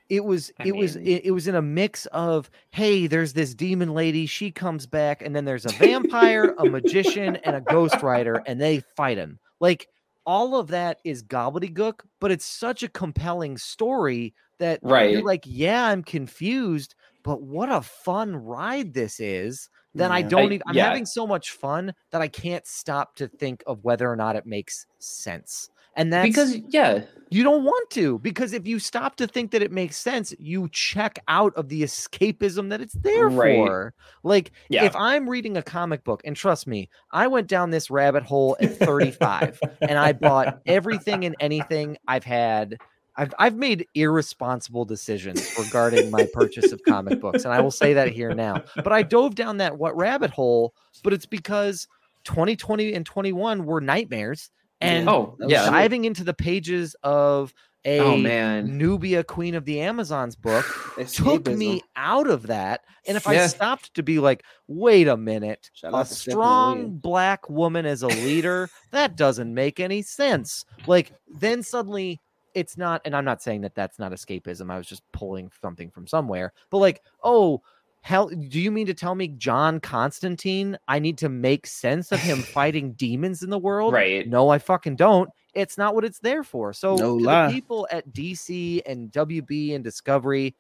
[0.10, 3.56] it was I it was it, it was in a mix of hey, there's this
[3.56, 8.02] demon lady, she comes back, and then there's a vampire, a magician, and a ghost
[8.04, 9.40] rider, and they fight him.
[9.60, 9.88] Like
[10.26, 14.34] all of that is gobbledygook, but it's such a compelling story
[14.64, 15.12] that right.
[15.12, 19.70] you're like, yeah, I'm confused, but what a fun ride this is.
[19.94, 20.88] Then I don't even I'm yeah.
[20.88, 24.48] having so much fun that I can't stop to think of whether or not it
[24.48, 25.70] makes sense.
[25.96, 29.62] And that's because yeah, you don't want to, because if you stop to think that
[29.62, 33.56] it makes sense, you check out of the escapism that it's there Right.
[33.56, 33.94] for.
[34.24, 34.86] Like, Yeah.
[34.86, 38.58] if I'm reading a comic book, and trust me, I went down this rabbit hole
[38.60, 42.78] at 35 and I bought everything and anything I've had.
[43.16, 47.94] I've, I've made irresponsible decisions regarding my purchase of comic books, and I will say
[47.94, 48.64] that here now.
[48.76, 50.74] But I dove down that what rabbit hole,
[51.04, 51.88] but it's because
[52.24, 54.50] 2020 and 21 were nightmares.
[54.82, 57.54] And oh yeah, diving into the pages of
[57.86, 60.66] oh, a oh man, Nubia, Queen of the Amazons book
[61.08, 62.82] took me out of that.
[63.08, 66.34] And if I stopped to be like, wait a minute, Shout a out to Stephanie
[66.34, 70.66] strong black woman as a leader, that doesn't make any sense.
[70.88, 72.22] Like, then suddenly
[72.54, 74.72] it's not, and I'm not saying that that's not escapism.
[74.72, 77.62] I was just pulling something from somewhere, but like, oh,
[78.02, 80.78] Hell, do you mean to tell me John Constantine?
[80.90, 83.94] I need to make sense of him fighting demons in the world?
[83.94, 84.28] right.
[84.28, 85.30] No, I fucking don't.
[85.54, 86.74] It's not what it's there for.
[86.74, 90.54] So No people at DC and WB and Discovery,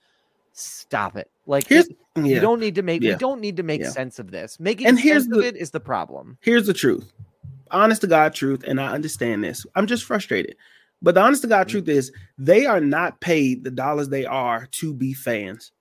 [0.53, 1.29] stop it.
[1.45, 2.23] Like Here's it- yeah.
[2.23, 3.11] you don't need to make Yeah.
[3.13, 3.89] we don't need to make Yeah.
[3.89, 4.57] sense of this.
[4.59, 6.37] Making And sense here's of the- it is the problem.
[6.41, 7.11] here's the truth
[7.71, 10.55] honest to god truth and i understand this i'm just frustrated
[11.03, 11.51] but the honest to Mm-hmm.
[11.51, 15.71] god truth is they are not paid the dollars they are to be fans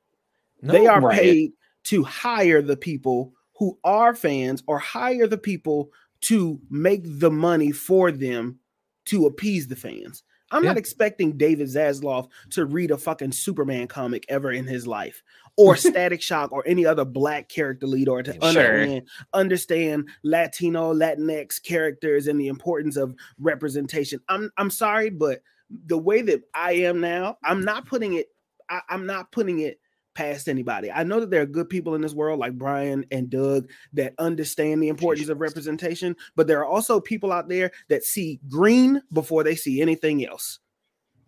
[0.62, 1.18] they are right.
[1.18, 1.52] paid
[1.84, 5.90] to hire the people who are fans or hire the people
[6.20, 8.58] to make the money for them
[9.06, 10.22] to appease the fans
[10.52, 15.22] i'm not expecting david zaslav to read a fucking superman comic ever in his life
[15.56, 18.42] or static shock or any other black character lead or to Sure.
[18.42, 24.18] understand understand Latino, Latinx characters and the importance of representation.
[24.28, 25.42] I'm I'm sorry, but
[25.86, 28.28] the way that I am now, I'm not putting it.
[28.70, 29.78] I, I'm not putting it
[30.14, 30.90] past anybody.
[30.90, 34.14] I know that there are good people in this world like Brian and Doug that
[34.18, 39.02] understand the importance of representation, but there are also people out there that see green
[39.12, 40.58] before they see anything else.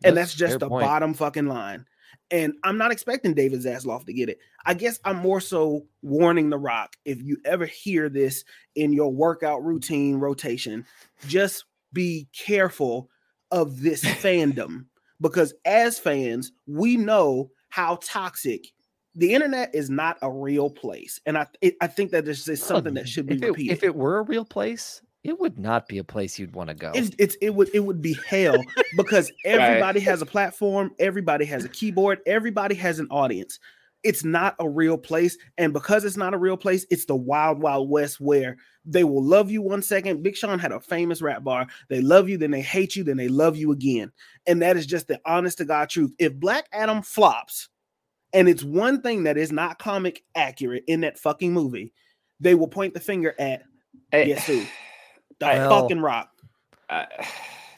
[0.05, 0.85] And That's that's just the point.
[0.85, 1.87] bottom fucking line.
[2.31, 4.39] And I'm not expecting David Zaslav to get it.
[4.67, 8.45] I guess I'm more so warning The Rock if you ever hear this
[8.75, 10.87] in your workout routine rotation,
[11.27, 13.11] just be careful
[13.51, 14.87] of this fandom
[15.21, 18.69] because as fans, we know how toxic
[19.17, 21.21] the internet is not a real place.
[21.27, 23.73] And I it, I think that this is something that should be if it, repeated.
[23.73, 26.75] if it were a real place, it would not be a place you'd want to
[26.77, 26.93] go.
[26.95, 28.63] It's, it's it would it would be hell
[28.97, 33.59] because everybody has a platform, everybody has a keyboard, everybody has an audience.
[34.05, 37.59] It's not a real place, and because it's not a real place, it's the wild
[37.61, 40.23] wild west where they will love you one second.
[40.23, 41.67] Big Sean had a famous rap bar.
[41.89, 44.13] They love you, then they hate you, then they love you again,
[44.47, 46.13] and that is just the honest to god truth.
[46.19, 47.71] If Black Adam flops,
[48.35, 51.93] and it's one thing that is not comic accurate in that fucking movie,
[52.41, 53.63] they will point the finger at
[54.13, 54.61] I- Yes, who?
[54.61, 54.67] the
[55.47, 56.29] Well, fucking Rock.
[56.91, 57.07] uh,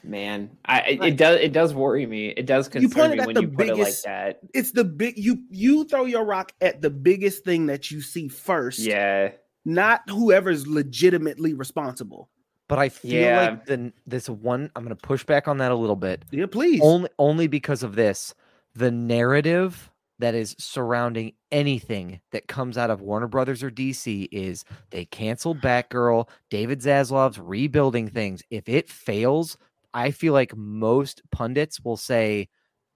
[0.08, 2.28] man, I it- Like- it does it does worry me.
[2.28, 4.40] It does You concern pointed me at when the you put it like that.
[4.54, 8.28] it's the big you you throw your rock at the biggest thing that you see
[8.28, 9.32] first Yeah,
[9.64, 12.28] not whoever's legitimately responsible
[12.68, 13.40] but I feel Yeah.
[13.50, 16.24] like the this one I'm going to push back on that a little bit.
[16.30, 18.34] yeah please only only because of this
[18.74, 24.64] the narrative that is surrounding anything that comes out of Warner Brothers or DC is
[24.88, 28.42] they canceled Batgirl, David Zaslav's rebuilding things.
[28.50, 29.58] If it fails,
[29.96, 32.48] I feel like most pundits will say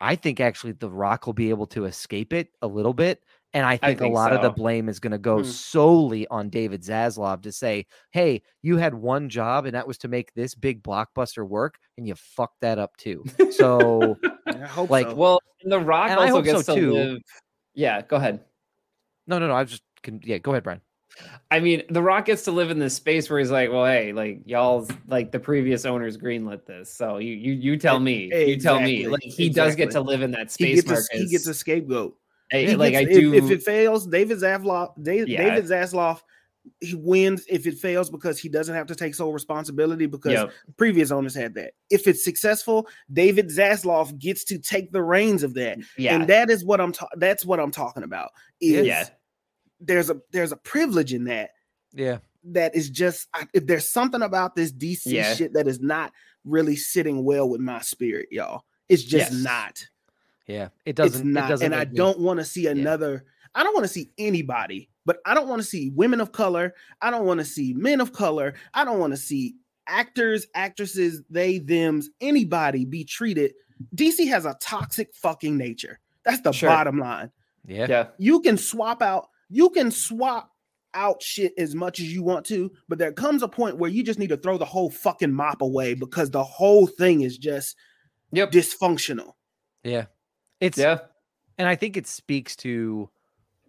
[0.03, 3.23] I think actually The Rock will be able to escape it a little bit.
[3.53, 5.45] And I think, think a lot of the blame is going to go Hmm.
[5.45, 10.09] solely on David Zaslav to say, hey, you had one job and that was to
[10.09, 13.25] make this big blockbuster work and you fucked that up too.
[13.51, 14.17] So
[14.47, 15.15] i hope like, so.
[15.15, 16.93] well, and the Rock And I also hope gets so, to too.
[16.93, 17.19] live.
[17.75, 18.41] Yeah, go ahead.
[19.27, 19.55] No, no, no.
[19.55, 20.39] I was just can, yeah.
[20.39, 20.81] Go ahead, Brian.
[21.51, 24.13] I mean, The Rock gets to live in this space where he's like, "Well, hey,
[24.13, 28.57] like y'all's like the previous owners greenlit this, so you you you tell me, you
[28.59, 30.83] tell me." Like he does get to live in that He space.
[30.83, 32.17] gets a, he gets a scapegoat.
[32.53, 33.35] I- He like I gets- if- do.
[33.35, 35.43] If, it fails, David Zaslav, David, Yeah.
[35.55, 36.21] David Zaslav,
[36.81, 40.53] he wins if it fails because he doesn't have to take sole responsibility because Yep.
[40.77, 41.73] previous owners had that.
[41.91, 46.49] If it's successful, David Zaslav gets to take the reins of that, yeah, and that
[46.51, 46.93] is what I'm.
[46.93, 48.31] Ta- that's what I'm talking about.
[48.61, 49.09] Is yeah,
[49.81, 51.51] there's a there's a privilege in that
[51.94, 52.19] Yeah.
[52.44, 55.35] that is just I, if there's something about this DC Yeah.
[55.35, 56.12] shit that is not
[56.44, 58.65] really sitting well with my spirit, y'all.
[58.89, 59.43] It's just Yes.
[59.43, 59.86] not.
[60.47, 60.69] Yeah.
[60.85, 61.28] It doesn't.
[61.28, 63.24] it not, doesn't and I me- don't want to see another.
[63.55, 66.74] I don't want to see anybody, but I don't want to see women of color.
[67.02, 68.55] I don't want to see men of color.
[68.74, 69.57] I don't want to see
[69.89, 73.55] actors, actresses, they, them's, anybody be treated.
[73.97, 75.98] DC has a toxic fucking nature.
[76.24, 76.69] That's the Sure.
[76.69, 77.31] bottom line.
[77.66, 77.86] Yeah.
[77.89, 78.07] yeah.
[78.19, 79.28] You can swap out.
[79.51, 80.51] You can swap
[80.95, 84.03] out shit as much as you want to, but there comes a point where you
[84.03, 87.77] just need to throw the whole fucking mop away because the whole thing is just
[88.33, 88.51] Yep.
[88.53, 89.35] dysfunctional.
[89.85, 90.07] Yeah.
[90.61, 91.01] It's Yeah.
[91.59, 93.11] and I think it speaks to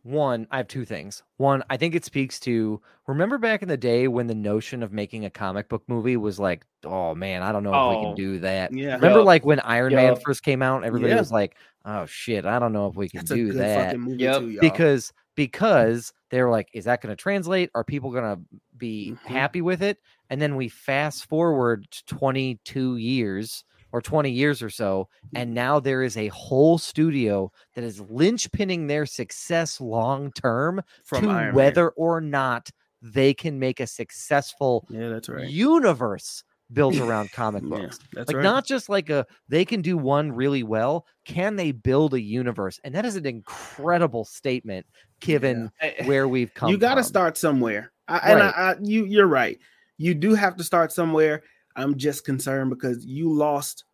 [0.03, 1.21] one, I have two things.
[1.37, 4.91] One, I think it speaks to remember back in the day when the notion of
[4.91, 7.99] making a comic book movie was like, oh man, I don't know if we Oh,
[7.99, 8.73] can do that.
[8.73, 8.95] Yeah.
[8.95, 9.25] Remember, Yup.
[9.27, 11.19] like when Iron Man first came out, everybody Yeah.
[11.19, 11.55] was like,
[11.85, 14.23] "Oh shit, I don't know if we can That's a do good that." fucking movie
[14.23, 14.39] Yep.
[14.39, 17.69] too, because because they were like, "Is that going to translate?
[17.75, 18.41] Are people going to
[18.77, 19.17] be Mhm.
[19.29, 19.99] happy with it?"
[20.31, 25.37] And then we fast forward 22 years or 20 years or so, mm-hmm.
[25.37, 31.23] and now there is a whole studio that is linchpinning their success long term from
[31.23, 31.55] to Iron Man.
[31.55, 32.69] whether or not
[33.01, 35.49] they can make a successful Yeah, that's right.
[35.49, 36.43] universe
[36.73, 38.43] built around comic Yeah, books that's like right.
[38.43, 42.79] not just like a they can do one really well can they build a universe
[42.85, 44.85] and that is an incredible statement
[45.19, 47.91] given I- where we've come you got to start somewhere.
[48.07, 49.57] I, And I, I, you, you're right.
[49.97, 51.43] You do have to start somewhere.
[51.75, 53.85] I'm just concerned because you lost.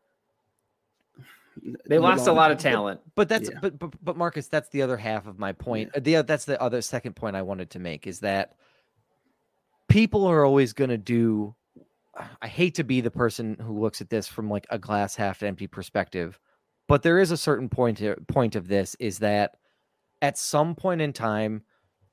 [1.88, 3.00] they you lost a lot of talent.
[3.16, 3.60] but that's Yeah.
[3.62, 6.46] but, but but marcus that's the other half of my point Uh, the oth- that's
[6.46, 8.54] the other second point i wanted to make is that
[9.90, 11.56] people are always going to do
[12.42, 15.42] i hate to be the person who looks at this from like a glass half
[15.42, 16.40] empty perspective
[16.88, 19.56] but there is a certain point of this is that
[20.22, 21.64] at some point in time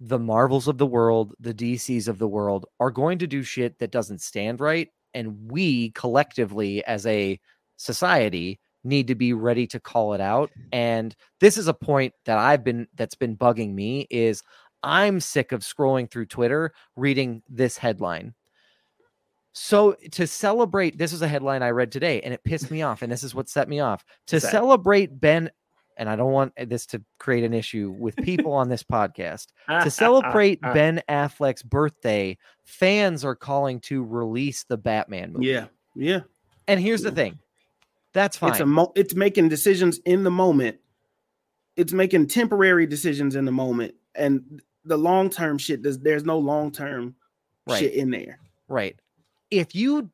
[0.01, 3.79] the marvels of the world the dcs of the world are going to do shit
[3.79, 7.39] that doesn't stand right and we collectively as a
[7.77, 10.51] society need to be ready to call it out.
[10.73, 14.43] And this is a point that i've been that's been bugging me is
[14.83, 18.35] i'm sick of scrolling through twitter reading this headline.
[19.57, 23.03] So to celebrate this is a headline i read today and it pissed me off
[23.03, 24.05] and this is what set me off.
[24.29, 24.51] To that?
[24.51, 25.51] celebrate ben
[25.97, 29.49] and i don't want eh, this to create an issue with people on this podcast
[29.83, 35.47] to celebrate uh, uh, ben affleck's birthday fans are calling to release the batman movie
[35.47, 36.21] Yeah, yeah.
[36.69, 37.39] and here's the thing
[38.13, 40.79] that's fine It's a mo- it's making decisions in the moment.
[41.77, 45.83] It's making temporary decisions in the moment, and the long term shit.
[45.83, 47.17] Does there's no long term
[47.67, 47.81] Right.
[47.81, 48.39] shit in there.
[48.69, 48.95] Right.
[49.51, 50.11] If you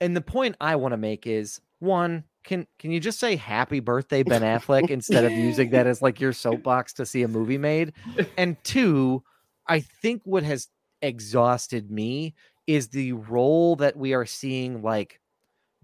[0.00, 3.80] and the point I want to make is one, can can you just say happy
[3.80, 7.58] birthday Ben Affleck instead of using that as like your soapbox to see a movie
[7.58, 7.92] made?
[8.36, 9.22] And two,
[9.66, 10.68] I think what has
[11.00, 12.34] exhausted me
[12.66, 15.20] is the role that we are seeing like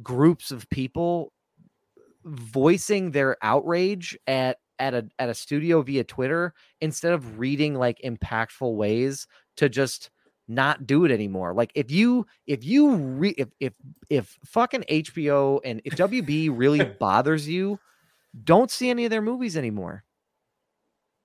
[0.02, 1.32] groups of people
[2.24, 8.00] voicing their outrage at at a at a studio via Twitter instead of reading like
[8.04, 9.26] impactful ways
[9.56, 10.10] to just
[10.48, 11.52] not do it anymore.
[11.52, 13.74] Like if you if you re if if
[14.08, 17.78] if fucking HBO and if WB really bothers you,
[18.44, 20.04] don't see any of their movies anymore.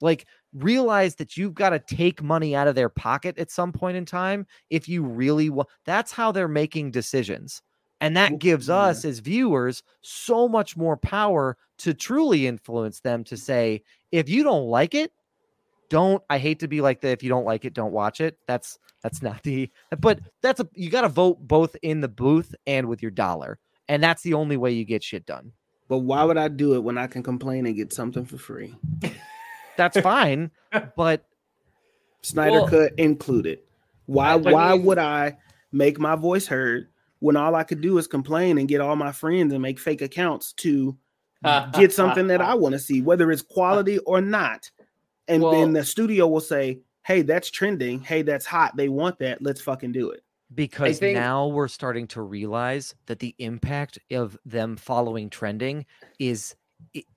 [0.02, 3.98] Like realize that you've got to take money out of their pocket at some point
[3.98, 5.70] in time if you really want.
[5.86, 7.62] That's how they're making decisions.
[8.02, 13.38] And that gives us as viewers so much more power to truly influence them to
[13.38, 13.82] say,
[14.12, 15.14] if you don't like it,
[15.90, 18.38] don't I hate to be like the if you don't like it, don't watch it.
[18.46, 19.70] That's that's not the
[20.00, 23.60] but that's a you gotta vote both in the booth and with your dollar.
[23.90, 25.52] And that's the only way you get shit done.
[25.90, 28.74] But why would I do it when I can complain and get something for free?
[29.78, 30.52] That's fine.
[30.96, 31.26] but
[32.22, 33.60] Snyder Well- cut included.
[34.06, 35.38] Why I- why would I
[35.72, 36.88] make my voice heard
[37.20, 40.02] when all I could do is complain and get all my friends and make fake
[40.02, 40.98] accounts to
[41.74, 44.72] get something that I want to see, whether it's quality or not.
[45.28, 48.02] And Well- then the studio will say, Hey, that's trending.
[48.02, 48.76] Hey, that's hot.
[48.76, 49.42] They want that.
[49.42, 50.24] Let's fucking do it.
[50.56, 55.86] because think- now we're starting to realize that the impact of them following trending
[56.20, 56.56] is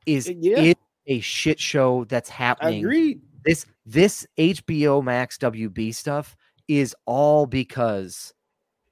[0.07, 0.59] is, uh, Yeah.
[0.59, 0.75] is
[1.07, 3.21] a shit show that's happening agree.
[3.45, 6.37] this this HBO Max WB stuff
[6.69, 8.33] is all because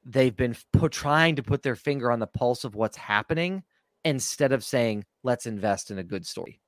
[0.04, 3.62] they've been put, trying to put their finger on the pulse of what's happening
[4.04, 6.60] instead of saying, let's invest in a good story.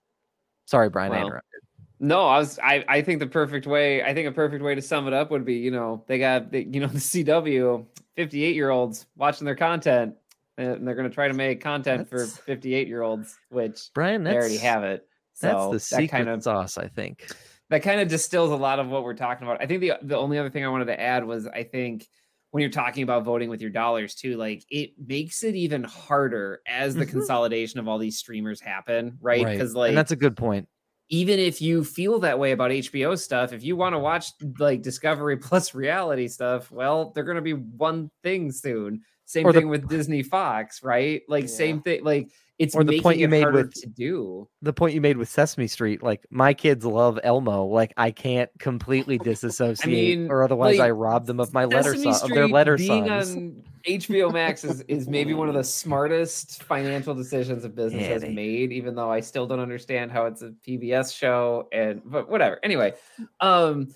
[0.65, 1.61] Sorry, Brian, I interrupted.
[1.99, 2.59] No, I was.
[2.63, 4.03] I, I think the perfect way.
[4.03, 6.51] I think a perfect way to sum it up would be, you know, they got,
[6.53, 7.87] the, you know, the CW,
[8.17, 10.15] fifty-eight year olds watching their content,
[10.59, 14.25] and they're going to try to make content That's- for fifty-eight year olds, which Brian,
[14.25, 15.07] they that's, already have it.
[15.41, 17.27] that's So the that secret kind of sauce, I think.
[17.71, 19.63] that kind of distills a lot of what we're talking about.
[19.63, 22.07] I think the the only other thing I wanted to add was I think
[22.51, 26.61] when you're talking about voting with your dollars too, like it makes it even harder
[26.67, 27.11] as the Mhm.
[27.11, 29.45] consolidation of all these streamers happen, right?
[29.47, 30.69] Because like and that's a good point.
[31.09, 34.83] Even if you feel that way about HBO stuff, if you want to watch like
[34.83, 39.03] Discovery Plus reality stuff, well, they're going to be one thing soon.
[39.25, 41.23] Same Or the- thing with Disney Fox, right?
[41.29, 41.49] Like Yeah.
[41.51, 42.05] same thing.
[42.05, 44.49] Like it's Or the point you made with- to do.
[44.63, 48.51] The point you made with Sesame Street, like my kids love Elmo, like I can't
[48.59, 52.49] completely disassociate, mean, or otherwise like, I rob them of my letter Sesame of their
[52.49, 53.37] letter being sons.
[53.37, 58.09] on HBO Max is, is maybe one of the smartest financial decisions a business Yeah,
[58.09, 62.03] has they- made, even though I still don't understand how it's a PBS show and
[62.05, 62.59] but whatever.
[62.63, 62.95] Anyway,
[63.41, 63.89] um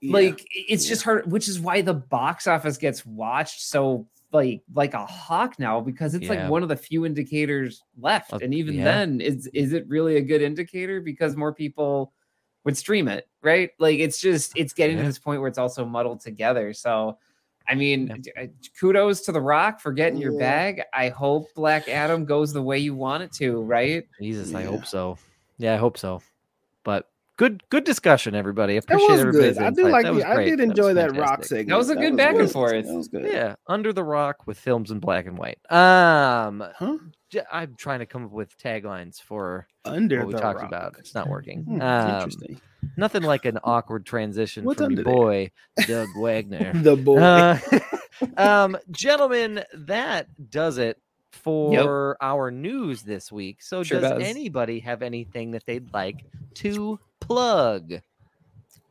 [0.00, 0.12] Yeah.
[0.12, 0.90] like it's Yeah.
[0.90, 5.58] just hard which is why the box office gets watched so like like a hawk
[5.58, 8.32] now because it's like one of the few indicators left.
[8.34, 11.00] Of- and even then is is it really a good indicator?
[11.00, 12.12] Because more people
[12.64, 13.70] would stream it right?
[13.78, 16.72] Like it's just it's getting to this point where it's also muddled together.
[16.74, 17.18] So
[17.68, 18.44] i mean Yeah.
[18.44, 18.46] uh,
[18.80, 20.38] kudos to the rock for getting your Yeah.
[20.38, 24.64] bag i hope black adam goes the way you want it to right Jesus, I
[24.64, 25.18] hope so.
[25.58, 26.22] Yeah, I hope so.
[26.84, 27.08] But
[27.38, 28.74] good, good discussion, everybody.
[28.74, 29.66] That Appreciate was everybody's good.
[29.66, 31.46] I do like That was the, I did enjoy that, rock fantastic.
[31.48, 31.68] segment.
[31.70, 32.86] That was a good back and forth.
[32.86, 33.24] That was good.
[33.24, 35.58] Yeah, under the rock with films in black and white.
[35.72, 36.98] Um, Huh?
[37.30, 40.68] j- I'm trying to come up with taglines for Under what we the talked rock.
[40.68, 40.96] about.
[40.98, 41.62] It's not working.
[41.62, 42.60] Hmm, Um, interesting.
[42.98, 45.14] nothing like an awkward transition What's from your under there?
[45.14, 45.50] boy
[45.86, 46.72] Doug Wagner.
[46.74, 47.18] The boy.
[47.20, 47.58] Uh,
[48.36, 51.00] um, gentlemen, that does it
[51.30, 53.62] for our news this week.
[53.62, 54.22] So, Sure does, does.
[54.22, 56.24] anybody have anything that they'd like
[56.54, 56.98] to
[57.28, 57.94] plug?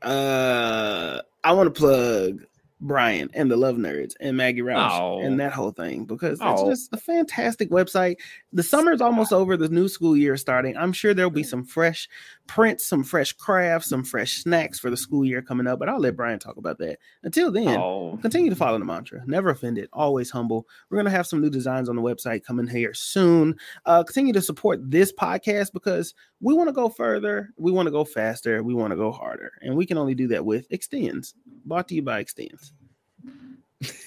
[0.02, 2.46] Uh, I want to plug
[2.80, 5.20] Brian and the Love Nerds and Maggie Roush Oh.
[5.22, 6.70] and that whole thing because it's Oh.
[6.70, 8.18] just a fantastic website.
[8.54, 9.58] The summer's almost over.
[9.58, 10.78] The new school year is starting.
[10.78, 12.08] I'm sure there'll be some fresh
[12.48, 15.80] prints, some fresh crafts, some fresh snacks for the school year coming up.
[15.80, 17.00] But I'll let Brian talk about that.
[17.24, 21.12] Until then, oh continue to follow the mantra never offended always humble we're going to
[21.12, 23.56] have some new designs on the website coming here soon
[23.86, 27.92] uh continue to support this podcast because we want to go further we want to
[27.92, 31.34] go faster we want to go harder and we can only do that with extends
[31.66, 32.74] brought to you by extends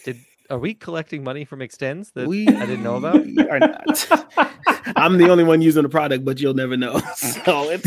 [0.05, 0.19] Did
[0.51, 3.17] are we collecting money from Extends that we I didn't know about?
[3.51, 4.53] are not
[4.97, 7.87] i'm the only one using the product but you'll never know so it's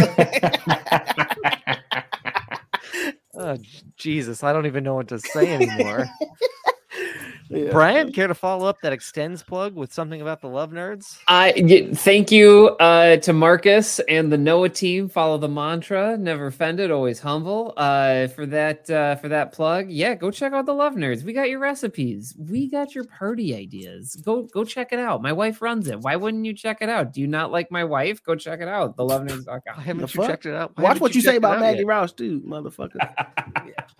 [3.35, 3.57] Oh,
[3.97, 6.05] Jesus, I don't even know what to say anymore.
[7.49, 7.69] Yeah.
[7.71, 11.19] Brian, care to follow up that Extends plug with something about the Love Nerds?
[11.27, 15.09] I y- thank you uh, to Marcus and the Noah team.
[15.09, 17.73] Follow the mantra: never offended, always humble.
[17.77, 21.23] Uh, for that, uh, for that plug, yeah, go check out the Love Nerds.
[21.23, 22.33] We got your recipes.
[22.37, 24.15] We got your party ideas.
[24.15, 25.21] Go, go check it out.
[25.21, 25.99] My wife runs it.
[25.99, 27.13] Why wouldn't you check it out?
[27.13, 28.23] Do you not like my wife?
[28.23, 28.95] Go check it out.
[28.97, 29.75] The Why TheLoveNerds.com.
[29.83, 30.27] haven't The you fuck?
[30.27, 30.71] checked it out?
[30.75, 31.87] Why Watch what you, say about Maggie yet?
[31.87, 33.13] Roush too, motherfucker.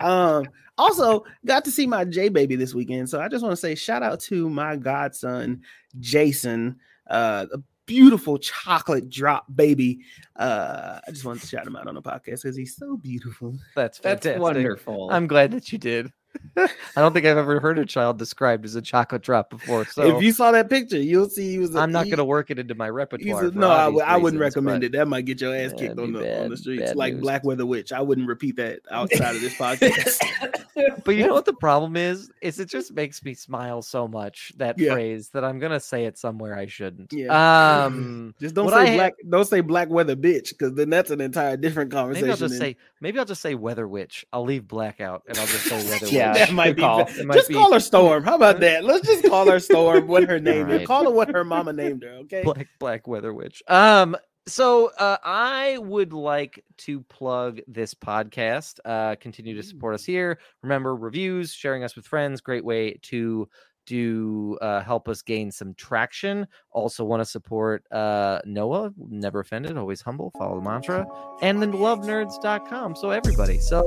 [0.00, 0.46] um,
[0.78, 3.74] also got to see my J baby this weekend, so I just want to say
[3.74, 5.62] shout out to my godson
[6.00, 6.76] Jason,
[7.08, 10.00] uh, a beautiful chocolate drop baby.
[10.36, 13.56] Uh, I just want to shout him out on the podcast because he's so beautiful.
[13.74, 14.42] That's That's fantastic.
[14.42, 15.10] wonderful.
[15.10, 16.12] I'm glad that you did.
[16.56, 19.84] I don't think I've ever heard a child described as a chocolate drop before.
[19.86, 21.74] So if you saw that picture, you'll see he was.
[21.74, 23.46] a- I'm not going to work it into my repertoire.
[23.46, 24.92] a- no, I, I wouldn't reasons, recommend it.
[24.92, 27.22] That might get your ass Yeah, kicked on the on the bad- streets, like news.
[27.22, 27.92] Black Weather Witch.
[27.92, 30.20] I wouldn't repeat that outside of this podcast.
[31.04, 32.30] But you know what the problem is?
[32.40, 34.94] Is it just makes me smile so much that Yeah.
[34.94, 37.12] phrase that I'm gonna say it somewhere I shouldn't.
[37.12, 37.84] Yeah.
[37.84, 39.12] Um, Just don't I say had- black.
[39.28, 42.26] Don't say black weather bitch, because then that's an entire different conversation.
[42.26, 44.26] maybe I'll just and say maybe I'll just say weather witch.
[44.32, 46.23] I'll leave black out and I'll just say weather Yeah.
[46.32, 46.38] Witch.
[46.48, 46.82] that might be.
[46.82, 47.04] call.
[47.24, 48.24] might Just be- call her Storm.
[48.24, 48.84] How about that?
[48.84, 50.06] Let's just call her Storm.
[50.06, 50.86] What her name is.
[50.86, 52.10] Call her what her mama named her.
[52.22, 52.42] Okay.
[52.42, 53.62] Black Black Weather Witch.
[53.68, 58.78] Um so uh, I would like to plug this podcast.
[58.84, 60.38] Uh, continue to support us here.
[60.62, 63.48] Remember reviews, sharing us with friends, great way to
[63.86, 66.46] do uh, help us gain some traction.
[66.72, 71.06] Also want to support uh, Noah, never offended, always humble, follow the mantra,
[71.40, 72.96] and then lovenerds.com.
[72.96, 73.58] So everybody.
[73.60, 73.86] So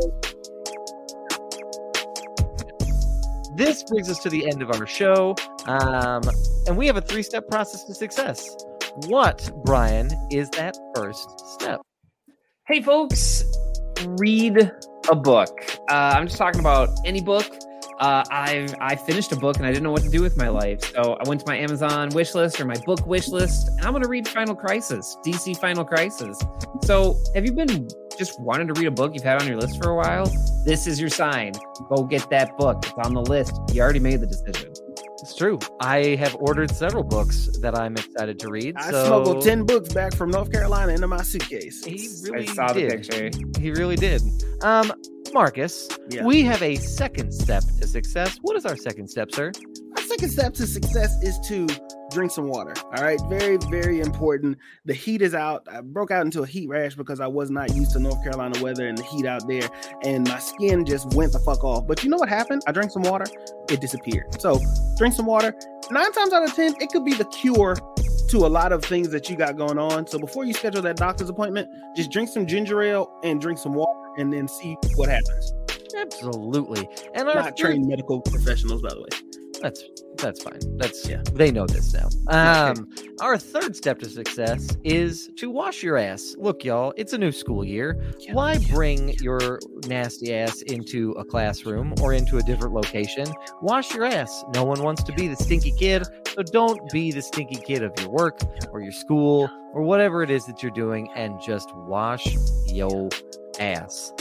[3.58, 5.36] this brings us to the end of our show.
[5.66, 6.22] Um,
[6.68, 8.56] and we have a three-step process to success.
[9.08, 11.82] What, Brian, is that first step?
[12.68, 13.44] Hey, folks,
[14.06, 14.72] read
[15.10, 15.50] a book.
[15.90, 17.46] Uh, I'm just talking about any book.
[18.00, 20.50] Uh, I I finished a book and I didn't know what to do with my
[20.50, 23.82] life, so I went to my Amazon wish list or my book wish list, and
[23.82, 26.40] I'm gonna read Final Crisis, DC Final Crisis.
[26.84, 27.88] So, have you been
[28.18, 30.26] just wanted to read a book you've had on your list for a while?
[30.66, 31.54] This is your sign.
[31.90, 32.84] Go get that book.
[32.86, 33.54] It's on the list.
[33.72, 34.74] You already made the decision.
[35.22, 35.60] It's true.
[35.80, 38.76] I have ordered several books that I'm excited to read.
[38.78, 41.84] I so smuggled 10 books back from North Carolina into my suitcase.
[41.84, 42.92] He I really saw the did.
[43.10, 43.60] picture.
[43.60, 44.22] He really did.
[44.62, 44.92] Um,
[45.34, 46.24] Marcus, Yeah.
[46.24, 48.38] we have a second step to success.
[48.42, 49.52] What is our second step, sir?
[49.98, 51.68] Our second step to success is to
[52.18, 52.74] drink some water.
[52.96, 53.20] All right.
[53.30, 54.58] Very, very important.
[54.86, 55.68] The heat is out.
[55.72, 58.60] I broke out into a heat rash because I was not used to North Carolina
[58.64, 59.70] weather and the heat out there.
[60.04, 61.86] And my skin just went the fuck off.
[61.86, 62.64] But you know what happened?
[62.66, 63.26] I drank some water,
[63.70, 64.42] it disappeared.
[64.42, 64.60] So
[64.98, 65.54] drink some water.
[65.92, 67.76] Nine times out of 10, it could be the cure
[68.30, 70.08] to a lot of things that you got going on.
[70.08, 73.76] So before you schedule that doctor's appointment, just drink some ginger ale and drink some
[73.76, 75.54] water and then see what happens.
[75.96, 76.90] Absolutely.
[77.14, 79.27] And our Not third- trained medical professionals, by the way.
[79.62, 79.84] That's
[80.18, 80.60] that's fine.
[80.78, 81.22] That's Yeah.
[81.34, 82.10] They know this now.
[82.28, 82.90] Um,
[83.22, 86.36] our third step to success is to wash your ass.
[86.38, 88.02] Look, y'all, it's a new school year.
[88.32, 93.28] Why bring your nasty ass into a classroom or into a different location?
[93.62, 94.44] Wash your ass.
[94.54, 97.94] No one wants to be the stinky kid, so don't be the stinky kid of
[98.00, 98.40] your work
[98.72, 102.26] or your school or whatever it is that you're doing, and just wash
[102.68, 103.10] your
[103.60, 104.12] ass.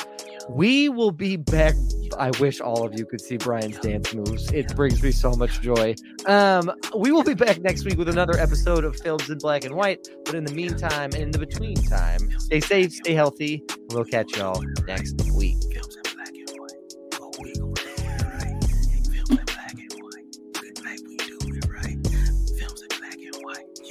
[0.48, 1.74] We will be back.
[2.18, 4.50] I wish all of you could see Brian's dance moves.
[4.52, 5.94] It brings me so much joy.
[6.26, 9.74] Um, we will be back next week with another episode of Films in Black and
[9.74, 10.08] White.
[10.24, 13.62] But in the meantime and in the between time, stay safe, stay healthy.
[13.90, 15.56] We'll catch y'all next week.